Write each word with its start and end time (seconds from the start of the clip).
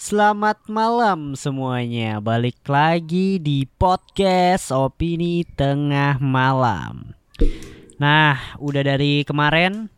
Selamat 0.00 0.64
malam 0.64 1.36
semuanya. 1.36 2.24
Balik 2.24 2.64
lagi 2.64 3.36
di 3.36 3.68
podcast 3.68 4.72
Opini 4.72 5.44
Tengah 5.44 6.16
Malam. 6.16 7.12
Nah, 8.00 8.56
udah 8.56 8.80
dari 8.80 9.28
kemarin 9.28 9.92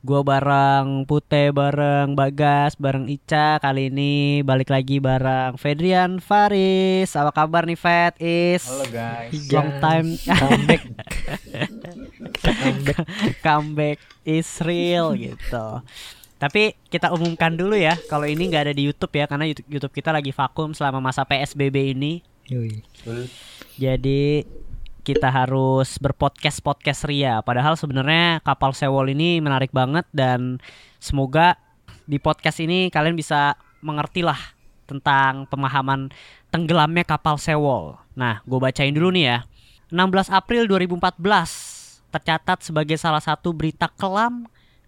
gua 0.00 0.24
bareng 0.24 1.04
Pute, 1.04 1.52
bareng 1.52 2.16
Bagas, 2.16 2.72
bareng 2.80 3.04
Ica. 3.04 3.60
Kali 3.60 3.92
ini 3.92 4.40
balik 4.40 4.72
lagi 4.72 4.96
bareng 4.96 5.60
Fedrian 5.60 6.24
Faris. 6.24 7.12
Apa 7.12 7.44
kabar 7.44 7.68
nih 7.68 7.76
Fed? 7.76 8.16
Is 8.24 8.64
Halo 8.64 8.88
guys. 8.88 9.28
long 9.52 9.70
time 9.84 10.08
comeback 10.24 10.82
comeback 12.48 13.04
comeback 13.44 13.98
is 14.24 14.48
real 14.64 15.12
gitu. 15.12 15.84
Tapi 16.44 16.76
kita 16.92 17.08
umumkan 17.08 17.56
dulu 17.56 17.72
ya, 17.72 17.96
kalau 18.12 18.28
ini 18.28 18.52
nggak 18.52 18.68
ada 18.68 18.74
di 18.76 18.84
YouTube 18.84 19.16
ya, 19.16 19.24
karena 19.24 19.48
YouTube, 19.48 19.80
YouTube 19.80 19.94
kita 19.96 20.12
lagi 20.12 20.28
vakum 20.28 20.76
selama 20.76 21.00
masa 21.00 21.24
PSBB 21.24 21.96
ini. 21.96 22.20
Yui. 22.52 22.84
Jadi 23.80 24.44
kita 25.00 25.32
harus 25.32 25.96
berpodcast 25.96 26.60
podcast 26.60 27.08
ria. 27.08 27.40
Padahal 27.40 27.80
sebenarnya 27.80 28.44
kapal 28.44 28.76
Sewol 28.76 29.16
ini 29.16 29.40
menarik 29.40 29.72
banget 29.72 30.04
dan 30.12 30.60
semoga 31.00 31.56
di 32.04 32.20
podcast 32.20 32.60
ini 32.60 32.92
kalian 32.92 33.16
bisa 33.16 33.56
mengerti 33.80 34.20
lah 34.20 34.36
tentang 34.84 35.48
pemahaman 35.48 36.12
tenggelamnya 36.52 37.08
kapal 37.08 37.40
Sewol. 37.40 37.96
Nah, 38.12 38.44
gue 38.44 38.60
bacain 38.60 38.92
dulu 38.92 39.08
nih 39.16 39.24
ya. 39.32 39.38
16 39.88 40.28
April 40.28 40.68
2014 40.68 42.12
tercatat 42.12 42.60
sebagai 42.60 43.00
salah 43.00 43.24
satu 43.24 43.56
berita 43.56 43.88
kelam 43.96 44.44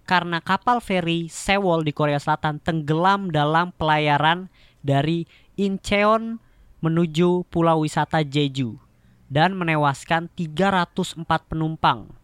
karena 0.07 0.39
kapal 0.39 0.79
feri 0.79 1.27
Sewol 1.27 1.83
di 1.83 1.91
Korea 1.91 2.23
Selatan 2.23 2.63
tenggelam 2.63 3.35
dalam 3.35 3.75
pelayaran 3.75 4.47
dari 4.87 5.27
Incheon 5.59 6.39
menuju 6.79 7.43
pulau 7.51 7.83
wisata 7.83 8.23
Jeju 8.23 8.79
dan 9.27 9.59
menewaskan 9.59 10.31
304 10.31 11.27
penumpang. 11.51 12.15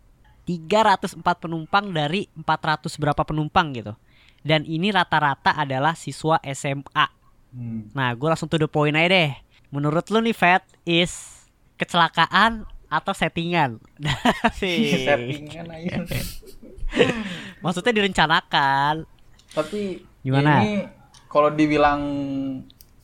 304 0.47 1.19
penumpang 1.43 1.91
dari 1.91 2.31
400 2.39 2.95
berapa 2.99 3.23
penumpang 3.27 3.75
gitu. 3.75 3.95
Dan 4.43 4.67
ini 4.67 4.91
rata-rata 4.91 5.55
adalah 5.55 5.95
siswa 5.95 6.39
SMA. 6.51 7.07
Hmm. 7.55 7.91
Nah, 7.95 8.11
gue 8.15 8.27
langsung 8.27 8.51
to 8.51 8.59
the 8.59 8.67
point 8.71 8.95
aja 8.95 9.11
deh. 9.11 9.33
Menurut 9.71 10.07
lu 10.11 10.19
nih, 10.23 10.35
Fat, 10.35 10.67
is 10.83 11.47
kecelakaan 11.79 12.67
atau 12.91 13.15
settingan? 13.15 13.79
Settingan 14.59 15.67
aja. 15.71 16.03
Maksudnya 17.65 17.93
direncanakan. 17.95 19.07
Tapi 19.53 20.03
Gimana? 20.25 20.63
ini 20.63 20.87
kalau 21.29 21.53
dibilang 21.53 22.01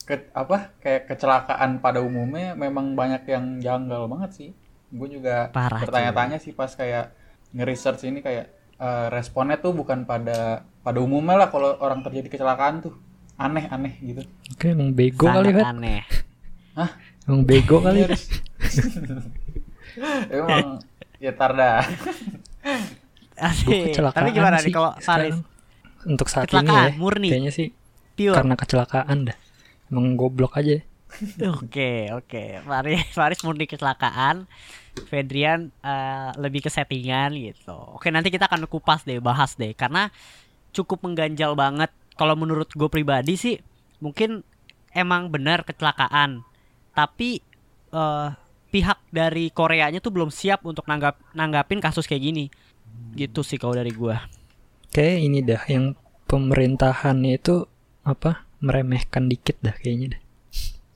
ke, 0.03 0.33
apa 0.33 0.73
kayak 0.81 1.09
kecelakaan 1.09 1.79
pada 1.81 2.01
umumnya 2.01 2.57
memang 2.57 2.97
banyak 2.97 3.23
yang 3.29 3.45
janggal 3.61 4.09
banget 4.09 4.31
sih. 4.35 4.49
Gue 4.89 5.07
juga 5.09 5.53
Parah, 5.53 5.81
bertanya-tanya 5.85 6.41
sih 6.41 6.53
pas 6.53 6.73
kayak 6.73 7.13
nge-research 7.53 8.09
ini 8.09 8.19
kayak 8.25 8.49
eh, 8.81 9.07
responnya 9.13 9.61
tuh 9.61 9.73
bukan 9.77 10.05
pada 10.05 10.65
pada 10.81 10.97
umumnya 11.01 11.45
lah 11.45 11.49
kalau 11.53 11.77
orang 11.77 12.01
terjadi 12.01 12.29
kecelakaan 12.33 12.81
tuh 12.81 12.93
aneh-aneh 13.39 13.95
gitu. 14.03 14.21
oke 14.51 14.65
emang 14.67 14.91
bego 14.91 15.25
kali 15.31 15.47
Sangat 15.53 15.63
Fat 15.63 15.71
aneh. 15.71 16.03
emang 17.23 17.41
bego 17.47 17.77
kali 17.79 17.99
Harus. 18.03 18.23
Emang 20.31 20.79
ya 21.19 21.31
tarda. 21.35 21.81
Asik. 23.41 23.91
kecelakaan 23.91 24.19
Tapi 24.19 24.31
gimana 24.31 24.57
sih 24.57 24.67
nih 24.67 24.73
kalau 24.73 24.91
Faris? 24.95 25.33
sekarang. 25.33 25.39
untuk 26.05 26.27
saat 26.27 26.43
ini 26.43 26.51
Kecelakaan, 26.53 26.85
ya 26.85 26.95
murni. 26.95 27.27
kayaknya 27.27 27.51
sih 27.51 27.67
Pure. 28.13 28.35
karena 28.35 28.55
kecelakaan 28.55 29.17
dah 29.25 29.37
emang 29.87 30.15
goblok 30.15 30.55
aja 30.55 30.79
Oke, 31.57 32.05
oke. 32.11 32.61
Faris, 32.61 33.01
Faris 33.09 33.41
murni 33.41 33.65
kecelakaan. 33.65 34.45
Fedrian 35.09 35.73
eh, 35.75 36.29
lebih 36.37 36.61
ke 36.61 36.69
settingan 36.69 37.33
gitu. 37.33 37.73
Oke, 37.97 38.13
nanti 38.13 38.29
kita 38.29 38.45
akan 38.45 38.69
kupas 38.69 39.01
deh, 39.03 39.17
bahas 39.17 39.55
deh. 39.55 39.73
Karena 39.73 40.13
cukup 40.69 41.01
mengganjal 41.01 41.57
banget. 41.57 41.89
Kalau 42.13 42.37
menurut 42.37 42.69
gue 42.69 42.85
pribadi 42.87 43.33
sih, 43.33 43.57
mungkin 43.97 44.45
emang 44.91 45.33
benar 45.33 45.65
kecelakaan. 45.65 46.45
Tapi 46.93 47.41
eh, 47.89 48.27
pihak 48.69 49.01
dari 49.09 49.49
Koreanya 49.49 49.97
tuh 49.97 50.13
belum 50.13 50.29
siap 50.29 50.61
untuk 50.61 50.85
nanggap 50.85 51.17
nanggapin 51.33 51.81
kasus 51.81 52.05
kayak 52.05 52.21
gini. 52.21 52.45
Gitu 53.13 53.41
sih 53.41 53.57
kalau 53.57 53.73
dari 53.73 53.91
gua. 53.91 54.25
kayak 54.89 55.17
ini 55.21 55.39
dah 55.41 55.61
yang 55.69 55.93
pemerintahannya 56.25 57.37
itu 57.37 57.65
apa 58.01 58.45
meremehkan 58.57 59.27
dikit 59.27 59.57
dah 59.59 59.73
kayaknya 59.73 60.17
dah 60.17 60.21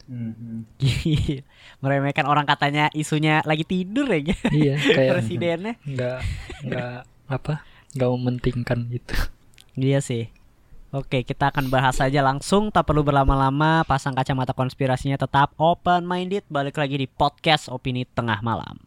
Hmm. 0.04 0.68
Meremehkan 1.81 2.28
orang 2.28 2.44
katanya 2.44 2.92
isunya 2.92 3.40
lagi 3.48 3.64
tidur 3.64 4.04
ya 4.12 4.20
iya 4.52 4.76
kayak 4.98 5.12
presidennya. 5.16 5.74
nggak 5.80 6.20
nggak 6.68 6.96
apa 7.31 7.54
nggak 7.96 8.10
mementingkan 8.12 8.80
gitu 8.92 9.16
Iya 9.74 10.04
sih. 10.04 10.30
Oke, 10.92 11.25
kita 11.25 11.50
akan 11.50 11.74
bahas 11.74 11.98
saja 11.98 12.22
langsung, 12.22 12.70
tak 12.70 12.86
perlu 12.86 13.02
berlama-lama. 13.02 13.81
Pasang 13.81 14.14
kacamata 14.14 14.54
konspirasinya 14.54 15.18
tetap 15.18 15.50
open 15.58 16.06
minded. 16.06 16.46
Balik 16.46 16.78
lagi 16.78 17.02
di 17.02 17.10
podcast 17.10 17.66
opini 17.66 18.06
tengah 18.06 18.38
malam. 18.46 18.78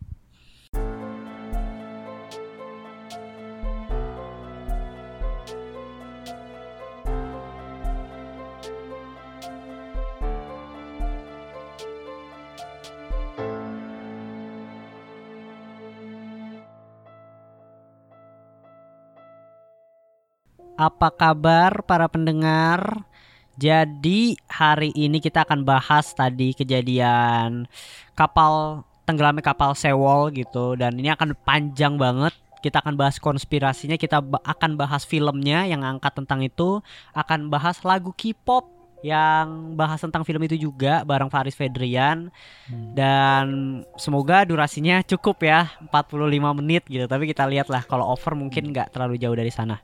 Apa 20.77 21.09
kabar 21.09 21.81
para 21.89 22.05
pendengar? 22.05 23.01
Jadi 23.57 24.37
hari 24.45 24.93
ini 24.93 25.25
kita 25.25 25.49
akan 25.49 25.65
bahas 25.65 26.13
tadi 26.13 26.53
kejadian 26.53 27.65
kapal 28.13 28.85
tenggelamnya 29.09 29.41
kapal 29.41 29.73
Sewol 29.73 30.37
gitu 30.37 30.77
dan 30.77 31.01
ini 31.01 31.09
akan 31.09 31.33
panjang 31.49 31.97
banget. 31.97 32.37
Kita 32.61 32.85
akan 32.85 32.93
bahas 32.93 33.17
konspirasinya, 33.17 33.97
kita 33.97 34.21
akan 34.21 34.77
bahas 34.77 35.09
filmnya 35.09 35.65
yang 35.65 35.81
angkat 35.81 36.13
tentang 36.13 36.45
itu, 36.45 36.85
akan 37.17 37.49
bahas 37.49 37.81
lagu 37.81 38.13
K-pop 38.13 38.76
yang 39.07 39.79
bahas 39.79 40.03
tentang 40.03 40.27
film 40.27 40.43
itu 40.43 40.59
juga 40.59 41.07
bareng 41.07 41.31
Faris 41.31 41.55
Fedrian. 41.55 42.27
Dan 42.91 43.47
semoga 43.95 44.43
durasinya 44.43 44.99
cukup 45.15 45.47
ya 45.47 45.71
45 45.95 46.59
menit 46.59 46.83
gitu. 46.91 47.07
Tapi 47.07 47.31
kita 47.31 47.47
lihat 47.47 47.71
lah 47.71 47.87
kalau 47.87 48.11
over 48.11 48.35
mungkin 48.35 48.75
nggak 48.75 48.91
terlalu 48.91 49.15
jauh 49.23 49.37
dari 49.39 49.55
sana. 49.55 49.79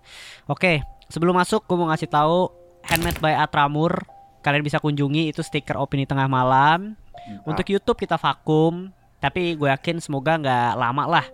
Oke 0.51 0.83
sebelum 1.07 1.39
masuk 1.39 1.69
gue 1.69 1.77
mau 1.79 1.93
ngasih 1.93 2.09
tahu 2.11 2.51
handmade 2.89 3.21
by 3.21 3.37
Atramur 3.37 4.01
kalian 4.43 4.65
bisa 4.65 4.81
kunjungi 4.83 5.31
itu 5.31 5.45
stiker 5.45 5.79
opini 5.79 6.03
tengah 6.03 6.27
malam. 6.27 6.99
Untuk 7.47 7.71
YouTube 7.71 8.03
kita 8.03 8.19
vakum 8.19 8.91
tapi 9.23 9.55
gue 9.55 9.71
yakin 9.71 10.03
semoga 10.03 10.35
nggak 10.35 10.75
lama 10.75 11.05
lah 11.07 11.27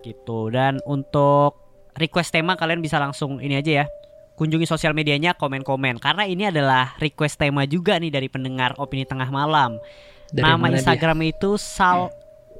gitu. 0.00 0.48
Dan 0.48 0.80
untuk 0.88 1.60
request 2.00 2.32
tema 2.32 2.56
kalian 2.56 2.80
bisa 2.80 2.96
langsung 2.96 3.44
ini 3.44 3.60
aja 3.60 3.84
ya 3.84 3.86
kunjungi 4.36 4.68
sosial 4.68 4.92
medianya 4.92 5.32
komen-komen. 5.34 5.96
Karena 5.96 6.28
ini 6.28 6.52
adalah 6.52 6.94
request 7.00 7.40
tema 7.40 7.64
juga 7.64 7.96
nih 7.96 8.12
dari 8.12 8.28
pendengar 8.28 8.76
opini 8.76 9.08
tengah 9.08 9.32
malam. 9.32 9.80
Dari 10.30 10.44
nama 10.44 10.60
mana 10.60 10.76
dia? 10.76 10.84
Instagram 10.84 11.18
itu 11.24 11.56
Sal 11.56 12.12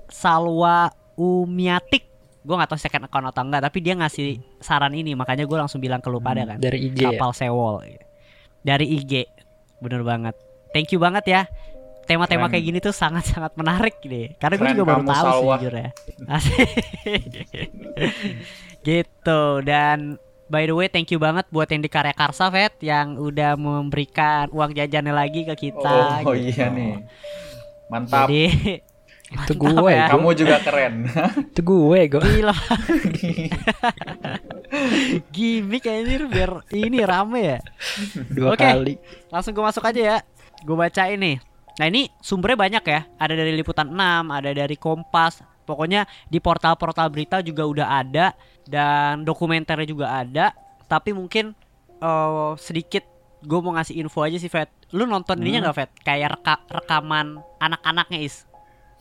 Salwa 0.09 0.91
Umiatik. 1.15 2.09
Gue 2.47 2.55
nggak 2.57 2.71
tahu 2.73 2.81
second 2.81 3.05
account 3.07 3.27
atau 3.29 3.43
enggak 3.45 3.63
tapi 3.69 3.79
dia 3.85 3.95
ngasih 3.95 4.41
saran 4.59 4.97
ini. 4.97 5.13
Makanya 5.13 5.45
gue 5.45 5.59
langsung 5.61 5.79
bilang 5.79 6.01
ke 6.01 6.09
lu 6.09 6.19
pada 6.19 6.43
kan. 6.49 6.59
dari 6.59 6.89
IG 6.89 7.05
ya? 7.05 7.15
kapal 7.15 7.37
sewol. 7.37 7.85
Dari 8.65 8.87
IG 8.89 9.29
bener 9.85 10.03
banget. 10.03 10.35
Thank 10.73 10.97
you 10.97 10.99
banget 10.99 11.25
ya. 11.29 11.43
Tema-tema 12.07 12.47
kayak 12.47 12.63
gini 12.63 12.79
tuh 12.79 12.95
sangat-sangat 12.95 13.59
menarik 13.59 13.99
nih. 14.07 14.39
Karena 14.39 14.55
gue 14.63 14.67
juga 14.79 14.95
baru 14.95 15.03
tahu 15.11 15.27
sih 15.27 15.47
jujur 15.59 15.75
ya. 15.75 15.91
Gitu. 18.87 19.43
Dan 19.67 20.15
by 20.47 20.65
the 20.65 20.73
way 20.73 20.87
thank 20.87 21.09
you 21.09 21.17
banget 21.17 21.45
buat 21.49 21.67
yang 21.67 21.81
di 21.81 21.87
Karya 21.87 22.13
Karsa 22.13 22.49
Vet 22.49 22.77
yang 22.81 23.17
udah 23.17 23.55
memberikan 23.55 24.47
uang 24.51 24.73
jajannya 24.73 25.11
lagi 25.11 25.43
ke 25.43 25.55
kita 25.59 26.23
Oh 26.23 26.33
gitu. 26.33 26.55
iya 26.55 26.67
nih. 26.69 27.03
Mantap. 27.87 28.27
jadi 28.27 28.47
itu 29.27 29.53
Mantap 29.59 29.83
gue 29.83 29.91
ya. 29.91 30.07
Kamu 30.07 30.29
juga 30.33 30.57
keren. 30.63 30.95
itu 31.51 31.61
gue 31.61 31.99
gue 32.07 32.21
Gila 32.23 32.55
Gimik 35.35 35.85
ini 35.85 36.15
biar 36.27 36.51
ini 36.71 36.99
rame 37.03 37.41
ya 37.55 37.59
dua 38.31 38.55
Oke. 38.55 38.63
kali 38.63 38.95
Langsung 39.31 39.53
gue 39.55 39.63
masuk 39.63 39.83
aja 39.83 39.99
ya 39.99 40.17
Gue 40.63 40.75
baca 40.75 41.03
ini 41.07 41.39
Nah 41.77 41.87
ini 41.87 42.09
sumbernya 42.19 42.59
banyak 42.59 42.85
ya 42.85 43.01
Ada 43.17 43.35
dari 43.35 43.53
Liputan 43.55 43.91
6 43.91 43.97
Ada 44.31 44.51
dari 44.53 44.77
Kompas 44.77 45.41
Pokoknya 45.67 46.01
di 46.25 46.39
portal-portal 46.39 47.11
berita 47.11 47.43
juga 47.43 47.67
udah 47.67 47.89
ada 47.99 48.27
Dan 48.63 49.23
dokumenternya 49.23 49.85
juga 49.85 50.07
ada. 50.17 50.55
Tapi 50.87 51.11
mungkin 51.11 51.53
eh, 51.97 52.51
sedikit 52.57 53.03
gue 53.39 53.59
mau 53.59 53.73
ngasih 53.73 53.95
info 53.97 54.23
aja 54.23 54.37
sih 54.37 54.49
Fat 54.49 54.67
lu 54.91 55.03
nonton 55.03 55.37
ininya 55.37 55.61
Hmm. 55.61 55.65
nggak 55.67 55.77
Fet 55.77 55.91
kayak 56.01 56.29
reka- 56.33 56.65
rekaman 56.69 57.27
anak-anaknya 57.59 58.19
is? 58.21 58.47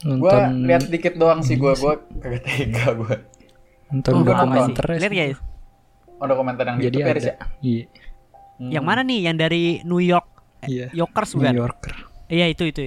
Gua 0.01 0.49
nonton 0.49 0.65
lihat 0.65 0.83
dikit 0.85 1.13
doang 1.15 1.39
sih 1.39 1.55
gua 1.55 1.73
gua 1.73 1.93
kagak 2.19 2.41
tega 2.43 2.93
gua. 2.93 3.15
nonton 3.87 4.11
Oh, 4.11 4.21
dokumenter 4.21 4.85
lihat 4.91 5.13
ya 5.13 5.25
Is? 5.29 5.39
Oh, 6.15 6.25
dokumenter 6.25 6.65
yang 6.65 6.77
di 6.77 6.83
jadi 6.83 6.95
YouTube 6.95 7.05
ya, 7.05 7.13
ada 7.13 7.21
ya? 7.21 7.35
iya. 7.61 7.83
Hmm. 8.55 8.71
yang 8.71 8.83
mana 8.83 9.01
nih? 9.01 9.19
Yang 9.23 9.35
dari 9.39 9.63
New 9.81 9.99
York 9.99 10.27
iya 10.63 10.87
Yorkers 10.91 11.31
New 11.31 11.39
bukan? 11.41 11.53
Yorker. 11.55 11.93
Iya 12.25 12.45
itu 12.47 12.63
itu 12.65 12.81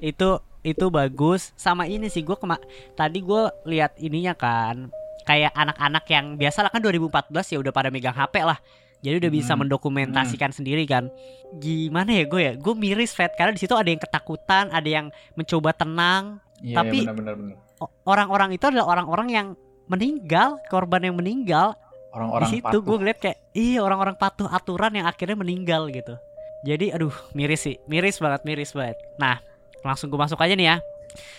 itu 0.00 0.28
itu 0.62 0.86
bagus. 0.88 1.52
Sama 1.54 1.84
ini 1.84 2.06
sih 2.06 2.20
gue 2.20 2.34
kema 2.34 2.60
tadi 2.92 3.20
gue 3.20 3.42
lihat 3.64 3.96
ininya 3.96 4.32
kan 4.32 4.92
kayak 5.22 5.52
anak-anak 5.52 6.04
yang 6.06 6.26
biasa 6.34 6.62
lah 6.62 6.70
kan 6.70 6.80
2014 6.80 7.30
ya 7.52 7.58
udah 7.58 7.72
pada 7.72 7.88
megang 7.88 8.12
HP 8.12 8.42
lah. 8.42 8.58
Jadi 9.00 9.16
udah 9.16 9.32
bisa 9.32 9.56
Hmm. 9.56 9.64
mendokumentasikan 9.64 10.52
sendiri 10.52 10.84
kan. 10.84 11.08
Gimana 11.56 12.12
ya 12.12 12.24
gue 12.24 12.40
ya? 12.42 12.52
Gue 12.54 12.76
miris 12.76 13.16
Fred 13.16 13.32
karena 13.32 13.56
di 13.56 13.60
situ 13.60 13.72
ada 13.72 13.88
yang 13.88 13.96
ketakutan 13.98 14.68
ada 14.68 14.84
yang 14.84 15.08
mencoba 15.32 15.72
tenang. 15.72 16.36
Iya, 16.60 16.76
tapi- 16.76 17.08
iya, 17.08 17.56
orang-orang 18.04 18.52
itu 18.52 18.64
adalah 18.68 18.92
orang-orang 18.92 19.28
yang 19.32 19.46
meninggal 19.88 20.60
korban 20.68 21.00
yang 21.02 21.16
meninggal. 21.16 21.72
Orang-orang 22.12 22.50
di 22.50 22.58
situ 22.58 22.76
gue 22.76 22.96
ngeliat 22.98 23.18
kayak 23.18 23.38
iya 23.54 23.80
orang-orang 23.80 24.18
patuh 24.18 24.50
aturan 24.50 24.92
yang 24.92 25.06
akhirnya 25.06 25.38
meninggal 25.38 25.88
gitu. 25.88 26.18
Jadi 26.60 26.92
aduh 26.92 27.14
miris 27.32 27.64
sih. 27.64 27.80
Miris 27.88 28.20
banget 28.20 28.44
miris 28.44 28.76
banget. 28.76 29.00
Nah 29.16 29.40
langsung 29.82 30.08
gue 30.08 30.18
masuk 30.18 30.38
aja 30.38 30.54
nih 30.54 30.66
ya 30.72 30.76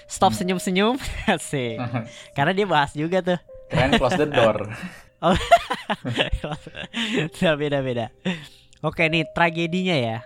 stop 0.05 0.31
Hmm. 0.33 0.39
senyum-senyum 0.43 0.95
sih 1.51 1.79
karena 2.35 2.51
dia 2.51 2.67
bahas 2.67 2.91
juga 2.91 3.21
tuh 3.21 3.39
Keren 3.71 3.95
close 3.95 4.19
the 4.19 4.27
door. 4.27 4.67
Udah 7.39 7.53
beda-beda 7.55 8.11
oke 8.81 9.01
nih 9.01 9.23
tragedinya 9.31 9.95
ya 9.95 10.17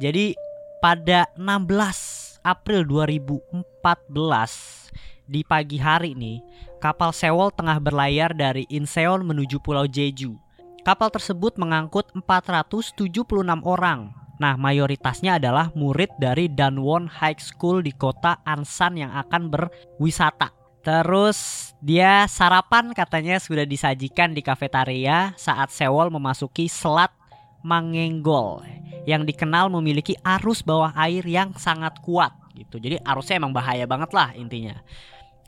jadi 0.00 0.32
pada 0.80 1.28
16 1.36 2.40
April 2.40 2.84
2014 2.86 3.64
di 5.24 5.40
pagi 5.44 5.80
hari 5.80 6.12
nih 6.12 6.40
kapal 6.80 7.12
Sewol 7.12 7.48
tengah 7.52 7.80
berlayar 7.80 8.36
dari 8.36 8.68
Incheon 8.68 9.24
menuju 9.24 9.56
Pulau 9.64 9.88
Jeju. 9.88 10.36
Kapal 10.84 11.08
tersebut 11.08 11.56
mengangkut 11.56 12.12
476 12.12 13.24
orang. 13.64 14.12
Nah, 14.44 14.60
mayoritasnya 14.60 15.40
adalah 15.40 15.72
murid 15.72 16.12
dari 16.20 16.52
Danwon 16.52 17.08
High 17.08 17.40
School 17.40 17.80
di 17.80 17.96
kota 17.96 18.44
Ansan 18.44 19.00
yang 19.00 19.08
akan 19.16 19.48
berwisata. 19.48 20.52
Terus 20.84 21.72
dia 21.80 22.28
sarapan 22.28 22.92
katanya 22.92 23.40
sudah 23.40 23.64
disajikan 23.64 24.36
di 24.36 24.44
kafetaria 24.44 25.32
saat 25.40 25.72
Sewol 25.72 26.12
memasuki 26.12 26.68
Selat 26.68 27.08
Mangenggol 27.64 28.68
yang 29.08 29.24
dikenal 29.24 29.72
memiliki 29.72 30.12
arus 30.20 30.60
bawah 30.60 30.92
air 30.92 31.24
yang 31.24 31.56
sangat 31.56 31.96
kuat 32.04 32.36
gitu. 32.52 32.76
Jadi 32.76 33.00
arusnya 33.00 33.40
emang 33.40 33.56
bahaya 33.56 33.88
banget 33.88 34.12
lah 34.12 34.36
intinya. 34.36 34.76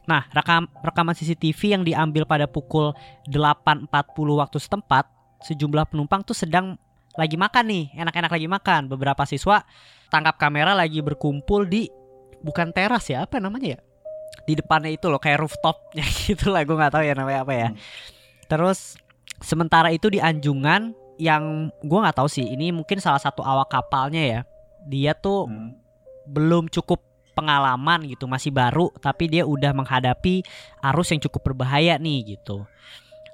Nah, 0.09 0.25
rekam, 0.33 0.73
rekaman 0.81 1.13
CCTV 1.13 1.61
yang 1.77 1.85
diambil 1.85 2.25
pada 2.25 2.49
pukul 2.49 2.97
8.40 3.29 3.93
waktu 4.41 4.57
setempat, 4.57 5.05
sejumlah 5.45 5.93
penumpang 5.93 6.25
tuh 6.25 6.33
sedang 6.33 6.81
lagi 7.17 7.37
makan 7.37 7.65
nih, 7.69 7.85
enak-enak 7.97 8.33
lagi 8.33 8.49
makan. 8.49 8.81
Beberapa 8.93 9.25
siswa 9.25 9.65
tangkap 10.09 10.37
kamera 10.37 10.77
lagi 10.77 11.01
berkumpul 11.01 11.67
di 11.67 11.89
bukan 12.41 12.71
teras 12.71 13.09
ya, 13.09 13.25
apa 13.25 13.41
namanya 13.41 13.77
ya? 13.77 13.81
Di 14.47 14.55
depannya 14.55 14.93
itu 14.93 15.09
loh 15.09 15.19
kayak 15.19 15.43
rooftopnya 15.43 16.05
gitu 16.29 16.53
lah, 16.53 16.63
gue 16.63 16.77
nggak 16.77 16.93
tahu 16.93 17.05
ya 17.05 17.15
namanya 17.17 17.41
apa 17.43 17.53
ya. 17.57 17.69
Hmm. 17.73 17.79
Terus 18.47 19.01
sementara 19.43 19.91
itu 19.91 20.13
di 20.13 20.23
Anjungan 20.23 20.95
yang 21.17 21.73
gue 21.81 21.99
nggak 21.99 22.21
tahu 22.21 22.29
sih, 22.29 22.45
ini 22.45 22.71
mungkin 22.71 23.01
salah 23.01 23.19
satu 23.19 23.41
awak 23.41 23.73
kapalnya 23.73 24.23
ya. 24.23 24.41
Dia 24.87 25.13
tuh 25.17 25.49
Hmm. 25.51 25.75
belum 26.27 26.71
cukup 26.71 27.03
pengalaman 27.37 28.09
gitu 28.09 28.25
masih 28.25 28.49
baru 28.49 28.89
tapi 28.97 29.29
dia 29.29 29.45
udah 29.45 29.77
menghadapi 29.77 30.41
arus 30.81 31.13
yang 31.13 31.21
cukup 31.21 31.53
berbahaya 31.53 32.01
nih 32.01 32.35
gitu 32.35 32.65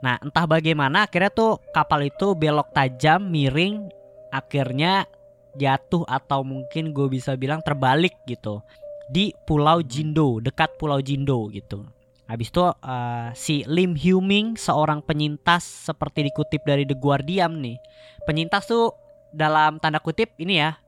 nah 0.03 0.19
entah 0.19 0.45
bagaimana 0.51 1.07
akhirnya 1.07 1.31
tuh 1.31 1.63
kapal 1.71 2.03
itu 2.03 2.35
belok 2.35 2.75
tajam 2.75 3.23
miring 3.31 3.87
akhirnya 4.35 5.07
jatuh 5.55 6.03
atau 6.09 6.43
mungkin 6.43 6.91
gue 6.91 7.07
bisa 7.13 7.37
bilang 7.37 7.61
terbalik 7.61 8.17
gitu 8.25 8.65
di 9.13 9.37
Pulau 9.45 9.85
Jindo 9.85 10.41
dekat 10.41 10.81
Pulau 10.81 10.99
Jindo 11.05 11.53
gitu. 11.53 11.85
Habis 12.25 12.49
itu 12.49 12.65
eh, 12.65 13.29
si 13.37 13.55
Lim 13.69 13.93
Hyung 13.93 14.25
Ming 14.25 14.49
seorang 14.57 15.05
penyintas 15.05 15.61
seperti 15.93 16.25
dikutip 16.33 16.65
dari 16.65 16.89
The 16.89 16.97
Guardian 16.97 17.61
nih. 17.61 17.77
Penyintas 18.25 18.65
tuh 18.65 18.97
dalam 19.37 19.77
tanda 19.77 20.01
kutip 20.01 20.33
ini 20.41 20.65
ya 20.65 20.81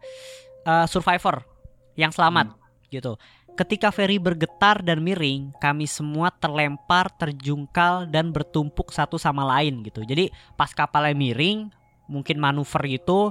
eh, 0.65 0.87
survivor 0.89 1.45
yang 2.01 2.09
selamat 2.09 2.57
gitu. 2.89 3.21
Ketika 3.55 3.95
ferry 3.95 4.19
bergetar 4.19 4.83
dan 4.83 4.99
miring, 4.99 5.55
kami 5.63 5.87
semua 5.87 6.35
terlempar, 6.35 7.07
terjungkal 7.15 8.11
dan 8.11 8.35
bertumpuk 8.35 8.91
satu 8.91 9.15
sama 9.15 9.47
lain 9.47 9.87
gitu. 9.87 10.03
Jadi 10.03 10.35
pas 10.59 10.75
kapalnya 10.75 11.15
miring, 11.15 11.71
mungkin 12.11 12.43
manuver 12.43 12.83
gitu, 12.91 13.31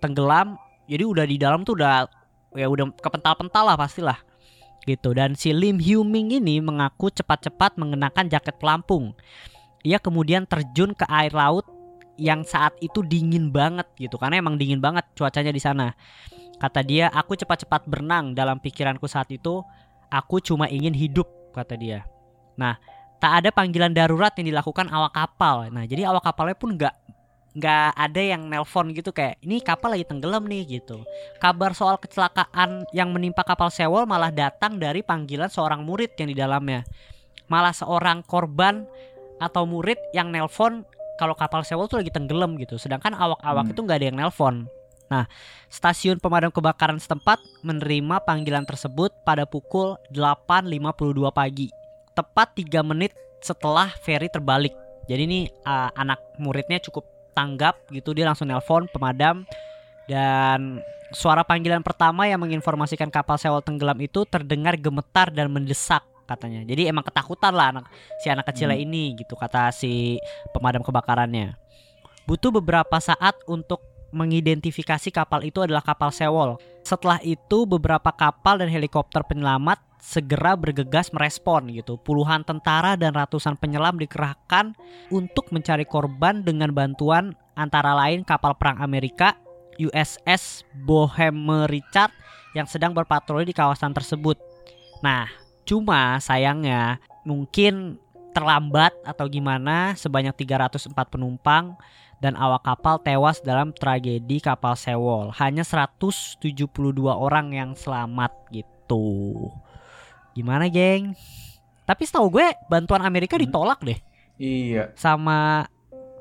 tenggelam, 0.00 0.56
jadi 0.88 1.04
udah 1.04 1.24
di 1.28 1.36
dalam 1.36 1.60
tuh 1.60 1.76
udah 1.76 2.08
ya 2.56 2.66
udah 2.66 2.88
kepental-pental 3.04 3.64
lah 3.68 3.76
pastilah 3.76 4.18
gitu. 4.88 5.12
Dan 5.12 5.36
si 5.36 5.52
Lim 5.52 5.76
Hyung 5.76 6.08
Ming 6.08 6.32
ini 6.32 6.58
mengaku 6.64 7.12
cepat-cepat 7.12 7.76
mengenakan 7.76 8.32
jaket 8.32 8.56
pelampung. 8.56 9.12
Ia 9.84 10.00
kemudian 10.00 10.48
terjun 10.48 10.96
ke 10.96 11.04
air 11.04 11.36
laut 11.36 11.68
yang 12.20 12.44
saat 12.44 12.76
itu 12.84 13.00
dingin 13.00 13.48
banget 13.48 13.88
gitu 13.96 14.20
karena 14.20 14.44
emang 14.44 14.60
dingin 14.60 14.80
banget 14.80 15.04
cuacanya 15.16 15.52
di 15.52 15.60
sana. 15.60 15.92
Kata 16.60 16.84
dia, 16.84 17.08
aku 17.08 17.34
cepat-cepat 17.40 17.88
berenang 17.88 18.36
dalam 18.36 18.60
pikiranku 18.60 19.08
saat 19.08 19.32
itu. 19.32 19.64
Aku 20.12 20.44
cuma 20.44 20.68
ingin 20.68 20.92
hidup, 20.92 21.24
kata 21.56 21.78
dia. 21.80 22.04
Nah, 22.60 22.76
tak 23.16 23.40
ada 23.40 23.48
panggilan 23.48 23.96
darurat 23.96 24.34
yang 24.36 24.52
dilakukan 24.52 24.92
awak 24.92 25.16
kapal. 25.16 25.72
Nah, 25.72 25.88
jadi 25.88 26.12
awak 26.12 26.28
kapalnya 26.28 26.56
pun 26.58 26.76
nggak 26.76 26.94
nggak 27.50 27.98
ada 27.98 28.22
yang 28.22 28.46
nelpon 28.46 28.94
gitu 28.94 29.10
kayak 29.10 29.42
ini 29.42 29.58
kapal 29.58 29.90
lagi 29.90 30.06
tenggelam 30.06 30.46
nih 30.46 30.78
gitu. 30.78 31.02
Kabar 31.42 31.74
soal 31.74 31.98
kecelakaan 31.98 32.86
yang 32.94 33.10
menimpa 33.10 33.42
kapal 33.42 33.74
Sewol 33.74 34.06
malah 34.06 34.30
datang 34.30 34.78
dari 34.78 35.02
panggilan 35.02 35.50
seorang 35.50 35.82
murid 35.82 36.14
yang 36.14 36.30
di 36.30 36.36
dalamnya. 36.38 36.86
Malah 37.50 37.74
seorang 37.74 38.22
korban 38.22 38.86
atau 39.42 39.66
murid 39.66 39.98
yang 40.14 40.30
nelpon 40.30 40.86
kalau 41.18 41.34
kapal 41.34 41.66
Sewol 41.66 41.90
tuh 41.90 41.98
lagi 41.98 42.14
tenggelam 42.14 42.54
gitu. 42.54 42.78
Sedangkan 42.78 43.18
awak-awak 43.18 43.66
Hmm. 43.66 43.72
itu 43.74 43.80
nggak 43.82 43.98
ada 43.98 44.06
yang 44.06 44.18
nelpon. 44.22 44.70
Nah, 45.10 45.26
stasiun 45.66 46.22
pemadam 46.22 46.54
kebakaran 46.54 47.02
setempat 47.02 47.42
menerima 47.66 48.22
panggilan 48.22 48.62
tersebut 48.62 49.10
pada 49.26 49.42
pukul 49.42 49.98
8.52 50.14 51.34
pagi. 51.34 51.68
Tepat 52.14 52.54
3 52.54 52.86
menit 52.86 53.10
setelah 53.42 53.90
ferry 54.06 54.30
terbalik. 54.30 54.72
Jadi 55.10 55.22
ini 55.26 55.40
uh, 55.66 55.90
anak 55.98 56.22
muridnya 56.38 56.78
cukup 56.78 57.02
tanggap 57.34 57.74
gitu 57.90 58.14
dia 58.14 58.26
langsung 58.26 58.46
nelpon 58.46 58.86
pemadam 58.90 59.42
dan 60.06 60.82
suara 61.10 61.42
panggilan 61.42 61.82
pertama 61.82 62.26
yang 62.30 62.38
menginformasikan 62.42 63.10
kapal 63.10 63.38
Sewol 63.38 63.62
tenggelam 63.62 63.98
itu 63.98 64.22
terdengar 64.26 64.78
gemetar 64.78 65.34
dan 65.34 65.50
mendesak 65.50 66.06
katanya. 66.30 66.62
Jadi 66.62 66.86
emang 66.86 67.02
ketakutan 67.02 67.50
lah 67.50 67.74
anak 67.74 67.90
si 68.22 68.30
anak 68.30 68.46
kecilnya 68.46 68.78
Hmm. 68.78 68.86
ini 68.86 69.18
gitu 69.18 69.34
kata 69.34 69.74
si 69.74 70.22
pemadam 70.54 70.86
kebakarannya. 70.86 71.58
Butuh 72.30 72.54
beberapa 72.54 73.02
saat 73.02 73.34
untuk 73.50 73.82
mengidentifikasi 74.10 75.10
kapal 75.14 75.42
itu 75.46 75.62
adalah 75.62 75.82
kapal 75.82 76.10
Sewol. 76.10 76.58
Setelah 76.82 77.22
itu 77.22 77.66
beberapa 77.66 78.10
kapal 78.10 78.58
dan 78.58 78.70
helikopter 78.70 79.22
penyelamat 79.22 79.78
segera 80.00 80.56
bergegas 80.56 81.12
merespon 81.12 81.68
gitu. 81.70 82.00
Puluhan 82.00 82.42
tentara 82.42 82.96
dan 82.96 83.12
ratusan 83.12 83.60
penyelam 83.60 84.00
dikerahkan 84.00 84.72
untuk 85.12 85.52
mencari 85.52 85.84
korban 85.84 86.40
dengan 86.40 86.72
bantuan 86.72 87.36
antara 87.54 87.92
lain 87.92 88.24
kapal 88.24 88.56
perang 88.56 88.80
Amerika 88.80 89.36
USS 89.76 90.64
Boheme 90.72 91.68
Richard 91.68 92.12
yang 92.56 92.66
sedang 92.66 92.96
berpatroli 92.96 93.46
di 93.46 93.54
kawasan 93.54 93.94
tersebut. 93.94 94.40
Nah, 95.04 95.28
cuma 95.68 96.18
sayangnya 96.18 96.98
mungkin 97.22 98.00
terlambat 98.30 98.94
atau 99.02 99.26
gimana 99.26 99.94
sebanyak 99.98 100.34
304 100.34 100.94
penumpang 100.94 101.74
dan 102.20 102.36
awak 102.36 102.62
kapal 102.62 103.00
tewas 103.00 103.40
dalam 103.40 103.72
tragedi 103.72 104.38
kapal 104.38 104.76
Sewol. 104.76 105.32
Hanya 105.34 105.64
172 105.64 106.68
orang 107.10 107.50
yang 107.50 107.70
selamat 107.72 108.30
gitu. 108.52 109.48
Gimana, 110.32 110.68
geng? 110.68 111.16
Tapi 111.82 112.02
setahu 112.04 112.30
gue 112.30 112.46
bantuan 112.68 113.02
Amerika 113.02 113.34
Hmm. 113.34 113.44
ditolak 113.44 113.80
deh 113.82 113.98
Iya, 114.36 114.94
sama 114.94 115.66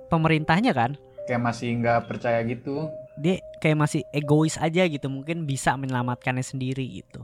pemerintahnya 0.08 0.74
kan. 0.74 0.98
kayak 1.24 1.46
masih 1.46 1.78
nggak 1.78 2.10
percaya 2.10 2.42
gitu. 2.42 2.90
Dia 3.14 3.38
kayak 3.62 3.78
masih 3.78 4.02
egois 4.10 4.58
aja 4.58 4.82
gitu, 4.82 5.14
mungkin 5.14 5.46
bisa 5.46 5.78
menyelamatkannya 5.78 6.42
sendiri 6.42 6.82
gitu. 6.90 7.22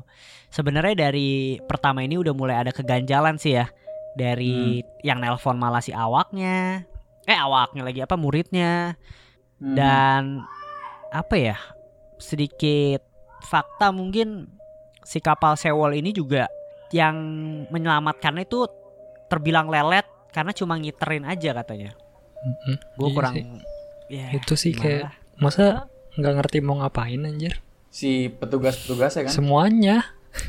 Sebenarnya 0.54 1.10
dari 1.10 1.58
pertama 1.66 2.06
ini 2.06 2.14
udah 2.16 2.30
mulai 2.32 2.62
ada 2.62 2.70
keganjalan 2.70 3.42
sih 3.42 3.58
ya. 3.58 3.66
Dari 4.14 4.80
yang 5.02 5.20
nelpon 5.20 5.58
malah 5.58 5.82
si 5.82 5.90
awaknya. 5.90 6.86
Eh 7.26 7.36
awaknya 7.36 7.82
lagi 7.82 8.00
apa 8.00 8.16
muridnya 8.16 8.96
Hmm. 9.56 9.72
dan 9.72 10.44
apa 11.10 11.36
ya 11.36 11.56
sedikit 12.18 13.00
fakta 13.42 13.88
mungkin 13.90 14.52
si 15.00 15.18
kapal 15.18 15.56
Sewol 15.56 15.96
ini 15.96 16.12
juga 16.12 16.52
yang 16.92 17.16
menyelamatkan 17.70 18.36
itu 18.38 18.68
terbilang 19.26 19.68
lelet 19.68 20.04
karena 20.30 20.52
cuma 20.52 20.76
ngiterin 20.76 21.24
aja 21.24 21.56
katanya. 21.56 21.96
Mm-mm. 22.38 22.76
Gue 22.94 23.08
Iya 23.08 23.16
kurang 23.16 23.34
sih. 23.34 23.46
ya, 24.12 24.28
Itu 24.34 24.54
sih 24.54 24.72
gimana 24.72 24.84
kayak 24.84 25.02
lah. 25.02 25.14
masa 25.38 25.66
nggak 26.14 26.34
ngerti 26.36 26.58
mau 26.60 26.76
ngapain 26.78 27.22
anjir. 27.22 27.64
Si 27.88 28.28
petugas-petugasnya 28.30 29.22
kan. 29.24 29.34
Semuanya 29.34 30.04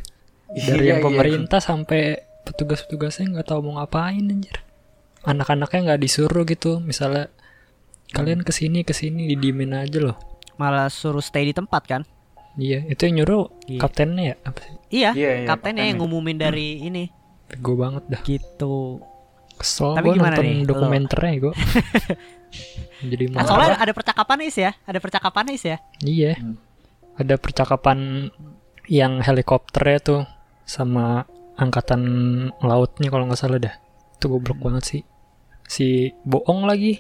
dari 0.66 0.83
Iya, 0.83 0.90
yang 0.92 1.00
iya. 1.00 1.06
pemerintah 1.06 1.62
sampai 1.62 2.21
petugas-petugasnya 2.42 3.38
nggak 3.38 3.47
tahu 3.47 3.62
mau 3.62 3.78
ngapain 3.78 4.18
anjir. 4.25 4.65
Anak-anaknya 5.26 5.80
nggak 5.85 6.00
disuruh 6.00 6.45
gitu, 6.45 6.78
misalnya 6.78 7.28
kalian 8.09 8.40
ke 8.40 8.50
sini 8.50 8.80
ke 8.80 8.92
sini 8.92 9.26
didiemin 9.28 9.75
aja 9.76 9.99
loh. 10.00 10.16
malah 10.54 10.88
suruh 10.88 11.21
stay 11.21 11.45
di 11.45 11.52
tempat 11.52 11.83
kan? 11.85 12.02
Iya, 12.56 12.80
itu 12.87 13.04
yang 13.04 13.21
nyuruh 13.21 13.52
Iya. 13.66 13.76
kaptennya 13.78 14.25
ya? 14.25 14.37
Apa 14.40 14.59
sih? 14.59 14.73
Iya, 14.88 15.11
Iya, 15.12 15.30
iya, 15.35 15.45
kaptennya 15.45 15.85
yang 15.85 15.99
kaptennya. 15.99 16.16
ngumumin 16.16 16.37
dari 16.38 16.68
ini 16.80 17.04
Bego 17.45 17.76
banget 17.76 18.09
dah. 18.09 18.23
gitu. 18.23 19.04
Kesel 19.54 19.92
Tapi 19.92 20.06
gue 20.06 20.14
gimana 20.16 20.33
nonton 20.33 20.45
nih, 20.47 20.56
lo? 20.56 20.68
dokumenternya 20.71 21.33
gue. 21.38 21.54
Jadi 23.04 23.25
Nah, 23.30 23.45
soalnya 23.45 23.76
ada 23.76 23.92
percakapan 23.92 24.38
is 24.42 24.56
ya, 24.56 24.73
ada 24.80 24.97
percakapan 24.97 25.45
is 25.50 25.62
ya. 25.62 25.76
Iya. 26.00 26.33
Hmm. 26.37 26.56
Ada 27.14 27.35
percakapan 27.37 28.28
yang 28.87 29.21
helikopternya 29.21 29.99
tuh 30.00 30.21
sama 30.62 31.25
angkatan 31.54 32.00
lautnya 32.59 33.09
kalau 33.09 33.25
nggak 33.25 33.37
salah 33.37 33.59
dah. 33.59 33.75
Itu 34.14 34.28
goblok 34.30 34.56
banget 34.59 34.85
sih. 34.87 35.02
Si 35.66 35.87
bohong 36.23 36.64
lagi. 36.64 36.99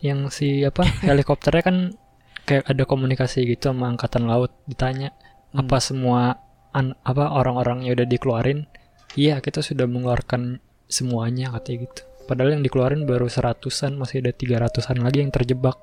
Yang 0.00 0.20
si 0.32 0.48
apa 0.62 0.82
helikopternya 1.06 1.62
kan 1.62 1.76
kayak 2.40 2.66
ada 2.66 2.82
komunikasi 2.82 3.46
gitu 3.46 3.70
sama 3.70 3.88
angkatan 3.88 4.24
laut 4.24 4.50
ditanya 4.64 5.14
Hmm. 5.50 5.60
apa 5.60 5.76
semua 5.78 6.38
an- 6.70 6.94
apa 7.02 7.34
orang-orangnya 7.34 7.90
udah 7.90 8.06
dikeluarin 8.06 8.70
iya 9.12 9.38
kita 9.38 9.60
sudah 9.60 9.82
mengeluarkan 9.84 10.62
semuanya 10.86 11.50
katanya 11.50 11.84
gitu 11.84 12.02
padahal 12.24 12.54
yang 12.54 12.62
dikeluarin 12.62 13.02
baru 13.02 13.26
seratusan 13.26 13.94
masih 13.94 14.22
ada 14.22 14.30
tiga 14.30 14.58
ratusan 14.58 14.98
lagi 14.98 15.18
yang 15.18 15.30
terjebak 15.30 15.74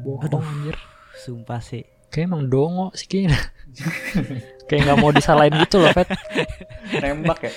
bohong 0.00 0.32
Aduh. 0.32 0.40
anjir 0.40 0.76
Sumpah 1.14 1.60
sih. 1.60 1.84
kayak 2.08 2.26
emang 2.26 2.48
dongo 2.48 2.88
sih 2.92 3.04
kayaknya 3.04 3.36
kayak 4.64 4.80
nggak 4.82 4.98
mau 4.98 5.12
disalahin 5.12 5.52
gitu 5.60 5.76
loh 5.76 5.92
Fet 5.92 6.08
nembak 6.96 7.38
ya. 7.42 7.52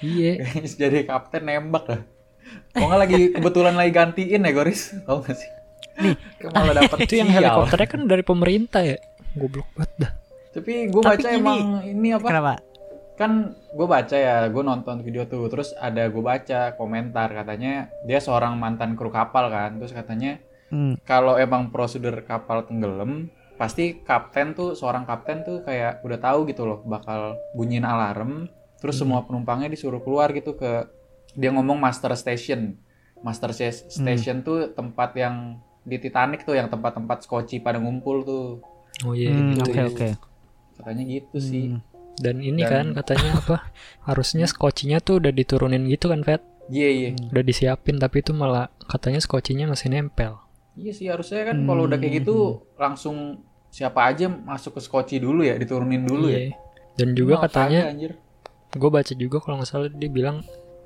iya 0.00 0.32
Jadi 0.80 1.02
kapten 1.02 1.42
nembak 1.44 1.84
lah. 1.84 2.02
Kok 2.70 2.82
nggak 2.82 3.00
lagi 3.00 3.20
kebetulan 3.32 3.74
lagi 3.74 3.90
gantiin 3.90 4.40
ya 4.40 4.52
Goris? 4.52 4.94
Tahu 5.02 5.18
gak 5.20 5.36
sih? 5.36 5.50
Nih, 6.00 6.14
malah 6.46 6.74
dapat 6.78 6.98
itu 7.04 7.14
yang 7.14 7.28
helikopternya 7.28 7.88
kan 7.88 8.00
dari 8.04 8.22
pemerintah 8.22 8.80
ya 8.80 8.96
goblok 9.32 9.68
banget 9.74 9.92
dah 9.98 10.12
Tapi 10.50 10.72
gue 10.86 11.00
baca 11.00 11.28
ini- 11.28 11.36
emang 11.36 11.58
ini 11.84 12.08
apa? 12.10 12.26
Kenapa? 12.26 12.54
kan 13.12 13.32
gue 13.52 13.84
baca 13.84 14.16
ya 14.16 14.48
gue 14.48 14.62
nonton 14.62 15.04
video 15.04 15.22
tuh 15.24 15.44
terus 15.46 15.76
ada 15.76 16.08
gue 16.08 16.24
baca 16.24 16.72
komentar 16.72 17.28
katanya 17.30 17.92
dia 18.02 18.16
seorang 18.16 18.56
mantan 18.56 18.96
kru 18.96 19.10
kapal 19.10 19.46
kan 19.46 19.76
terus 19.76 19.92
katanya 19.92 20.40
Hmm. 20.66 20.96
kalau 21.02 21.34
emang 21.34 21.68
prosedur 21.68 22.22
kapal 22.22 22.62
tenggelam 22.62 23.28
pasti 23.56 24.00
kapten 24.00 24.54
tuh 24.54 24.72
seorang 24.72 25.02
kapten 25.02 25.42
tuh 25.42 25.60
kayak 25.60 26.00
udah 26.00 26.16
tahu 26.16 26.46
gitu 26.46 26.62
loh 26.62 26.80
bakal 26.80 27.34
bunyiin 27.52 27.82
alarm 27.82 28.48
terus 28.78 28.96
semua 28.96 29.20
penumpangnya 29.20 29.66
disuruh 29.66 29.98
keluar 29.98 30.30
gitu 30.30 30.54
ke 30.54 30.88
dia 31.40 31.50
ngomong 31.50 31.76
master 31.76 32.12
station. 32.12 32.76
Master 33.18 33.50
Sta- 33.50 33.88
station 33.90 34.40
tuh 34.40 34.68
tempat 34.70 35.12
yang 35.14 35.56
di 35.82 35.96
Titanic 35.96 36.40
tuh 36.42 36.52
yang 36.52 36.68
tempat-tempat 36.68 37.20
skoci 37.22 37.58
pada 37.58 37.76
ngumpul 37.76 38.20
tuh. 38.22 38.46
Oh 39.00 39.12
iya 39.12 39.28
Hmm, 39.30 39.56
gitu 39.56 39.64
Oke 39.66 39.80
oke. 39.86 40.08
katanya 40.76 41.04
gitu 41.06 41.36
sih. 41.38 41.64
Hmm. 41.70 41.80
dan 42.16 42.36
ini 42.38 42.60
Dan- 42.60 42.92
kan 42.92 43.00
katanya 43.00 43.32
apa 43.34 43.56
harusnya 44.02 44.44
skocinya 44.44 44.98
tuh 44.98 45.16
udah 45.16 45.30
diturunin 45.30 45.84
gitu 45.86 46.08
kan 46.08 46.20
Fet 46.20 46.44
iya 46.68 46.88
iya. 46.90 47.10
Udah 47.26 47.40
disiapin 47.40 47.96
tapi 47.96 48.20
itu 48.20 48.32
malah 48.32 48.68
katanya 48.82 49.18
skocinya 49.18 49.64
masih 49.66 49.88
nempel. 49.88 50.36
Iya 50.74 50.92
sih 50.92 51.06
harusnya 51.08 51.48
kan 51.48 51.64
kalau 51.64 51.84
udah 51.84 51.96
kayak 51.96 52.20
gitu 52.20 52.36
langsung 52.76 53.40
siapa 53.68 54.04
aja 54.04 54.28
masuk 54.28 54.76
ke 54.76 54.80
skoci 54.82 55.16
dulu 55.16 55.40
ya 55.40 55.56
diturunin 55.56 56.04
dulu 56.04 56.28
ya. 56.28 56.40
Iya. 56.42 56.52
dan 56.94 57.08
juga 57.14 57.34
Wah, 57.36 57.42
katanya 57.46 57.80
gue 58.70 58.90
baca 58.90 59.12
juga 59.14 59.36
kalau 59.38 59.56
nggak 59.56 59.70
salah 59.70 59.88
dia 59.88 60.10
bilang 60.10 60.44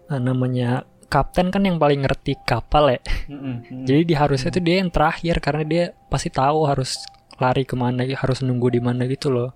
namanya 0.09 0.85
kapten 1.09 1.55
kan 1.55 1.63
yang 1.63 1.79
paling 1.79 2.03
ngerti 2.03 2.35
kapal 2.43 2.91
ya 2.91 3.01
mm. 3.31 3.87
jadi 3.87 4.03
di 4.03 4.15
harusnya 4.19 4.51
tuh 4.51 4.63
dia 4.65 4.83
yang 4.83 4.91
terakhir 4.91 5.39
karena 5.39 5.63
dia 5.63 5.85
pasti 6.11 6.29
tahu 6.33 6.67
harus 6.67 6.99
lari 7.39 7.63
ke 7.63 7.75
mana 7.79 8.03
harus 8.03 8.43
nunggu 8.43 8.75
di 8.75 8.81
mana 8.83 9.07
gitu 9.07 9.31
loh 9.31 9.51
oh, 9.51 9.53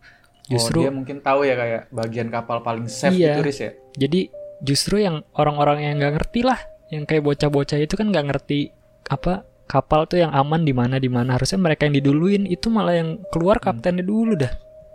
justru 0.46 0.86
dia 0.86 0.92
mungkin 0.94 1.18
tahu 1.18 1.46
ya 1.46 1.54
kayak 1.58 1.82
bagian 1.90 2.28
kapal 2.30 2.62
paling 2.62 2.86
safe 2.86 3.18
Iya. 3.18 3.38
gitu 3.38 3.40
Riz 3.42 3.58
ya. 3.58 3.70
jadi 3.98 4.20
justru 4.62 5.02
yang 5.02 5.22
orang-orang 5.34 5.86
yang 5.86 5.94
nggak 5.98 6.14
ngerti 6.18 6.40
lah 6.46 6.58
yang 6.88 7.04
kayak 7.04 7.22
bocah-bocah 7.26 7.78
itu 7.78 7.94
kan 7.94 8.06
nggak 8.10 8.26
ngerti 8.32 8.70
apa 9.08 9.46
kapal 9.68 10.08
tuh 10.08 10.24
yang 10.24 10.32
aman 10.32 10.64
di 10.64 10.72
mana 10.72 10.96
di 10.96 11.12
mana 11.12 11.36
harusnya 11.36 11.60
mereka 11.60 11.84
yang 11.84 12.00
diduluin 12.00 12.48
itu 12.48 12.72
malah 12.72 12.96
yang 12.96 13.20
keluar 13.28 13.60
kaptennya 13.60 14.02
dulu 14.02 14.34
dah 14.34 14.50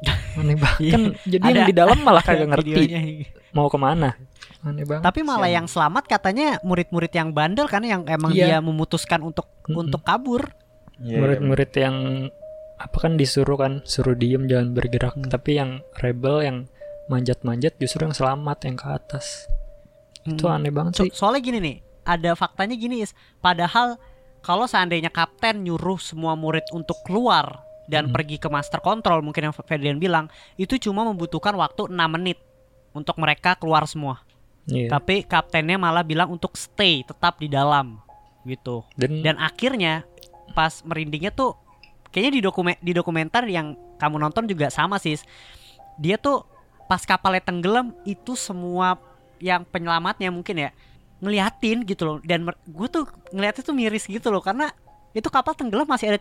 aneh 0.39 0.55
banget 0.55 0.79
Iya. 0.79 0.91
kan 0.91 1.01
jadi 1.23 1.43
yang 1.43 1.57
Ada- 1.57 1.69
di 1.69 1.75
dalam 1.75 1.97
malah 1.99 2.21
kagak 2.21 2.47
Videonya. 2.59 2.99
ngerti 2.99 3.15
mau 3.51 3.67
ke 3.67 3.77
mana 3.77 4.09
aneh 4.61 4.83
banget 4.83 5.03
Tapi 5.03 5.19
malah 5.21 5.47
yang 5.47 5.65
selamat 5.65 6.03
katanya 6.05 6.47
murid-murid 6.61 7.11
yang 7.11 7.29
bandel 7.29 7.65
kan 7.65 7.81
yang 7.81 8.03
emang 8.05 8.31
Iya. 8.31 8.45
dia 8.47 8.57
memutuskan 8.59 9.19
untuk 9.21 9.47
Mm-mm. 9.63 9.79
untuk 9.81 10.01
kabur. 10.01 10.51
Iya, 10.97 11.17
murid-murid 11.17 11.71
yang 11.73 11.95
apa 12.75 12.97
kan 12.97 13.13
disuruh 13.13 13.55
kan 13.55 13.73
suruh 13.83 14.11
diem 14.13 14.43
jangan 14.45 14.71
bergerak 14.71 15.13
Hmm. 15.13 15.27
tapi 15.27 15.55
yang 15.55 15.69
rebel 15.95 16.41
yang 16.41 16.57
manjat-manjat 17.05 17.75
justru 17.77 18.03
yang 18.03 18.11
selamat 18.11 18.57
yang 18.63 18.75
ke 18.75 18.87
atas 18.89 19.47
itu 20.23 20.41
Hmm. 20.41 20.55
aneh 20.57 20.69
banget 20.69 20.91
So- 20.93 21.03
sih 21.03 21.11
soalnya 21.13 21.41
gini 21.41 21.59
nih, 21.59 21.75
ada 22.03 22.31
faktanya 22.33 22.73
gini 22.73 22.99
is, 22.99 23.11
padahal 23.37 23.99
kalau 24.39 24.63
seandainya 24.65 25.07
kapten 25.09 25.61
nyuruh 25.61 25.95
semua 25.97 26.33
murid 26.33 26.63
untuk 26.69 26.99
keluar 27.01 27.62
dan 27.87 28.07
Mm-mm. 28.07 28.15
pergi 28.15 28.37
ke 28.39 28.47
master 28.47 28.79
control 28.79 29.19
mungkin 29.23 29.51
yang 29.51 29.55
Ferdian 29.55 29.99
bilang 29.99 30.31
itu 30.55 30.79
cuma 30.79 31.03
membutuhkan 31.03 31.51
waktu 31.55 31.91
6 31.91 31.95
menit 32.15 32.39
untuk 32.95 33.17
mereka 33.19 33.57
keluar 33.57 33.83
semua. 33.89 34.21
Iya. 34.69 34.87
Tapi 34.95 35.27
kaptennya 35.27 35.75
malah 35.75 36.05
bilang 36.07 36.31
untuk 36.31 36.55
stay 36.55 37.03
tetap 37.03 37.41
di 37.41 37.51
dalam 37.51 37.99
gitu. 38.47 38.87
dan, 38.95 39.19
Dan 39.19 39.35
akhirnya 39.39 40.07
pas 40.55 40.83
merindingnya 40.87 41.35
tuh 41.35 41.57
kayaknya 42.13 42.39
di 42.39 42.41
dokumen 42.43 42.75
di 42.79 42.91
dokumenter 42.95 43.43
yang 43.49 43.75
kamu 43.99 44.21
nonton 44.23 44.47
juga 44.47 44.71
sama 44.71 45.01
sih. 45.01 45.19
Dia 45.99 46.15
tuh 46.15 46.47
pas 46.87 47.03
kapalnya 47.03 47.43
tenggelam 47.43 47.91
itu 48.07 48.35
semua 48.39 48.95
yang 49.43 49.67
penyelamatnya 49.67 50.31
mungkin 50.31 50.55
ya 50.55 50.69
ngeliatin 51.23 51.87
gitu 51.87 52.03
loh 52.03 52.17
dan 52.23 52.43
gue 52.47 52.87
tuh 52.91 53.07
ngeliatnya 53.31 53.63
tuh 53.63 53.75
miris 53.75 54.07
gitu 54.07 54.27
loh 54.27 54.43
karena 54.43 54.71
itu 55.15 55.27
kapal 55.31 55.55
tenggelam 55.55 55.87
masih 55.87 56.11
ada 56.11 56.19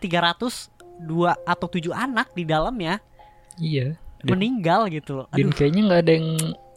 302 0.99 1.33
atau 1.43 1.67
7 1.67 1.89
anak 1.89 2.31
di 2.31 2.43
dalamnya 2.43 3.01
iya 3.57 3.97
Dan- 4.19 4.35
meninggal 4.35 4.87
gitu 4.87 5.19
loh. 5.19 5.27
dan 5.29 5.47
Aduh, 5.47 5.51
kayaknya 5.51 5.81
nggak 5.83 6.01
ada 6.01 6.11
yang 6.13 6.27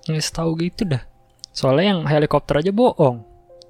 ngasih 0.06 0.32
tahu 0.32 0.50
gitu 0.60 0.82
dah 0.86 1.02
soalnya 1.50 1.86
yang 1.92 2.00
helikopter 2.04 2.58
aja 2.58 2.70
bohong 2.70 3.22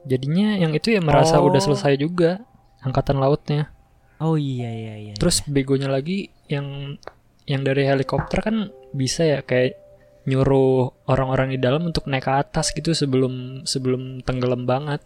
jadinya 0.03 0.55
yang 0.55 0.73
itu 0.73 0.91
ya 0.91 1.01
merasa 1.01 1.39
Oh. 1.39 1.47
udah 1.47 1.59
selesai 1.59 1.95
juga 1.97 2.43
angkatan 2.81 3.17
lautnya 3.17 3.69
oh 4.17 4.35
iya 4.35 4.69
iya 4.69 4.95
iya. 4.97 5.15
terus 5.15 5.43
begonya 5.43 5.87
lagi 5.87 6.29
yang 6.47 6.97
yang 7.45 7.63
dari 7.63 7.85
helikopter 7.85 8.41
kan 8.41 8.57
bisa 8.91 9.23
ya 9.23 9.39
kayak 9.41 9.79
nyuruh 10.27 10.91
orang-orang 11.07 11.55
di 11.55 11.59
dalam 11.59 11.87
untuk 11.87 12.07
naik 12.07 12.23
ke 12.23 12.33
atas 12.33 12.71
gitu 12.71 12.91
sebelum 12.91 13.63
sebelum 13.63 14.23
tenggelam 14.23 14.65
banget 14.65 15.03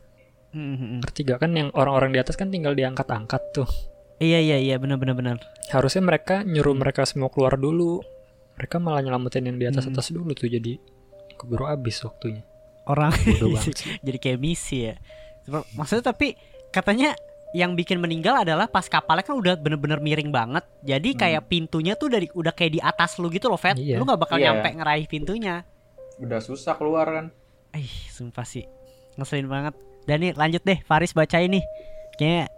Hmm, 0.50 0.74
hmm, 0.74 0.76
hmm. 0.76 0.98
ngerti 0.98 1.20
gak 1.24 1.38
kan 1.38 1.54
yang 1.54 1.68
orang-orang 1.70 2.10
di 2.10 2.18
atas 2.18 2.34
kan 2.34 2.50
tinggal 2.50 2.74
diangkat-angkat 2.74 3.38
tuh 3.54 3.70
Iya 4.20 4.38
iya 4.38 4.56
iya 4.60 4.76
benar 4.76 5.00
benar 5.00 5.16
benar. 5.16 5.36
harusnya 5.70 6.04
mereka 6.04 6.44
nyuruh 6.44 6.76
mereka 6.76 7.08
semua 7.08 7.32
keluar 7.32 7.56
dulu 7.56 8.04
mereka 8.54 8.76
malah 8.76 9.00
nyelamatin 9.00 9.48
yang 9.48 9.56
di 9.56 9.64
atas 9.64 9.86
atas 9.86 10.12
dulu 10.12 10.34
tuh 10.34 10.46
jadi 10.46 10.76
keburu 11.34 11.64
habis 11.64 11.96
waktunya 12.04 12.44
Orang 12.84 13.14
jadi 14.06 14.18
kayak 14.18 14.38
misi 14.40 14.90
ya. 14.90 14.98
Maksudnya 15.78 16.10
tapi 16.10 16.34
katanya 16.68 17.14
yang 17.50 17.74
bikin 17.74 17.98
meninggal 17.98 18.42
adalah 18.42 18.66
pas 18.66 18.82
kapalnya 18.86 19.22
kan 19.22 19.38
udah 19.38 19.54
bener-bener 19.54 20.02
miring 20.02 20.34
banget. 20.34 20.64
Jadi 20.82 21.14
kayak 21.14 21.46
pintunya 21.46 21.94
tuh 21.94 22.10
dari 22.10 22.26
udah 22.30 22.50
kayak 22.50 22.72
di 22.74 22.80
atas 22.82 23.14
lu 23.18 23.30
gitu 23.30 23.46
loh, 23.46 23.60
Fat. 23.60 23.78
Iya. 23.78 23.98
Lu 23.98 24.02
nggak 24.02 24.18
bakal 24.18 24.42
Iya. 24.42 24.50
nyampe 24.50 24.74
ngeraih 24.74 25.06
pintunya. 25.06 25.62
Udah 26.18 26.42
susah 26.42 26.74
keluar 26.74 27.06
kan. 27.06 27.26
Ih, 27.74 27.90
sumpah 28.10 28.42
sih. 28.42 28.66
Ngeselin 29.14 29.46
banget. 29.46 29.74
Dan 30.08 30.26
nih 30.26 30.32
lanjut 30.34 30.62
deh 30.64 30.78
Faris 30.82 31.14
baca 31.14 31.38
ini. 31.38 31.62
Kayaknya 32.18 32.50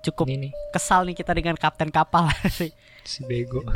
cukup 0.00 0.26
ini 0.28 0.48
nih 0.48 0.52
kesal 0.74 1.04
nih 1.04 1.16
kita 1.16 1.32
dengan 1.36 1.56
kapten 1.56 1.92
kapal 1.92 2.28
sih. 2.58 2.72
si 3.04 3.24
bego 3.24 3.64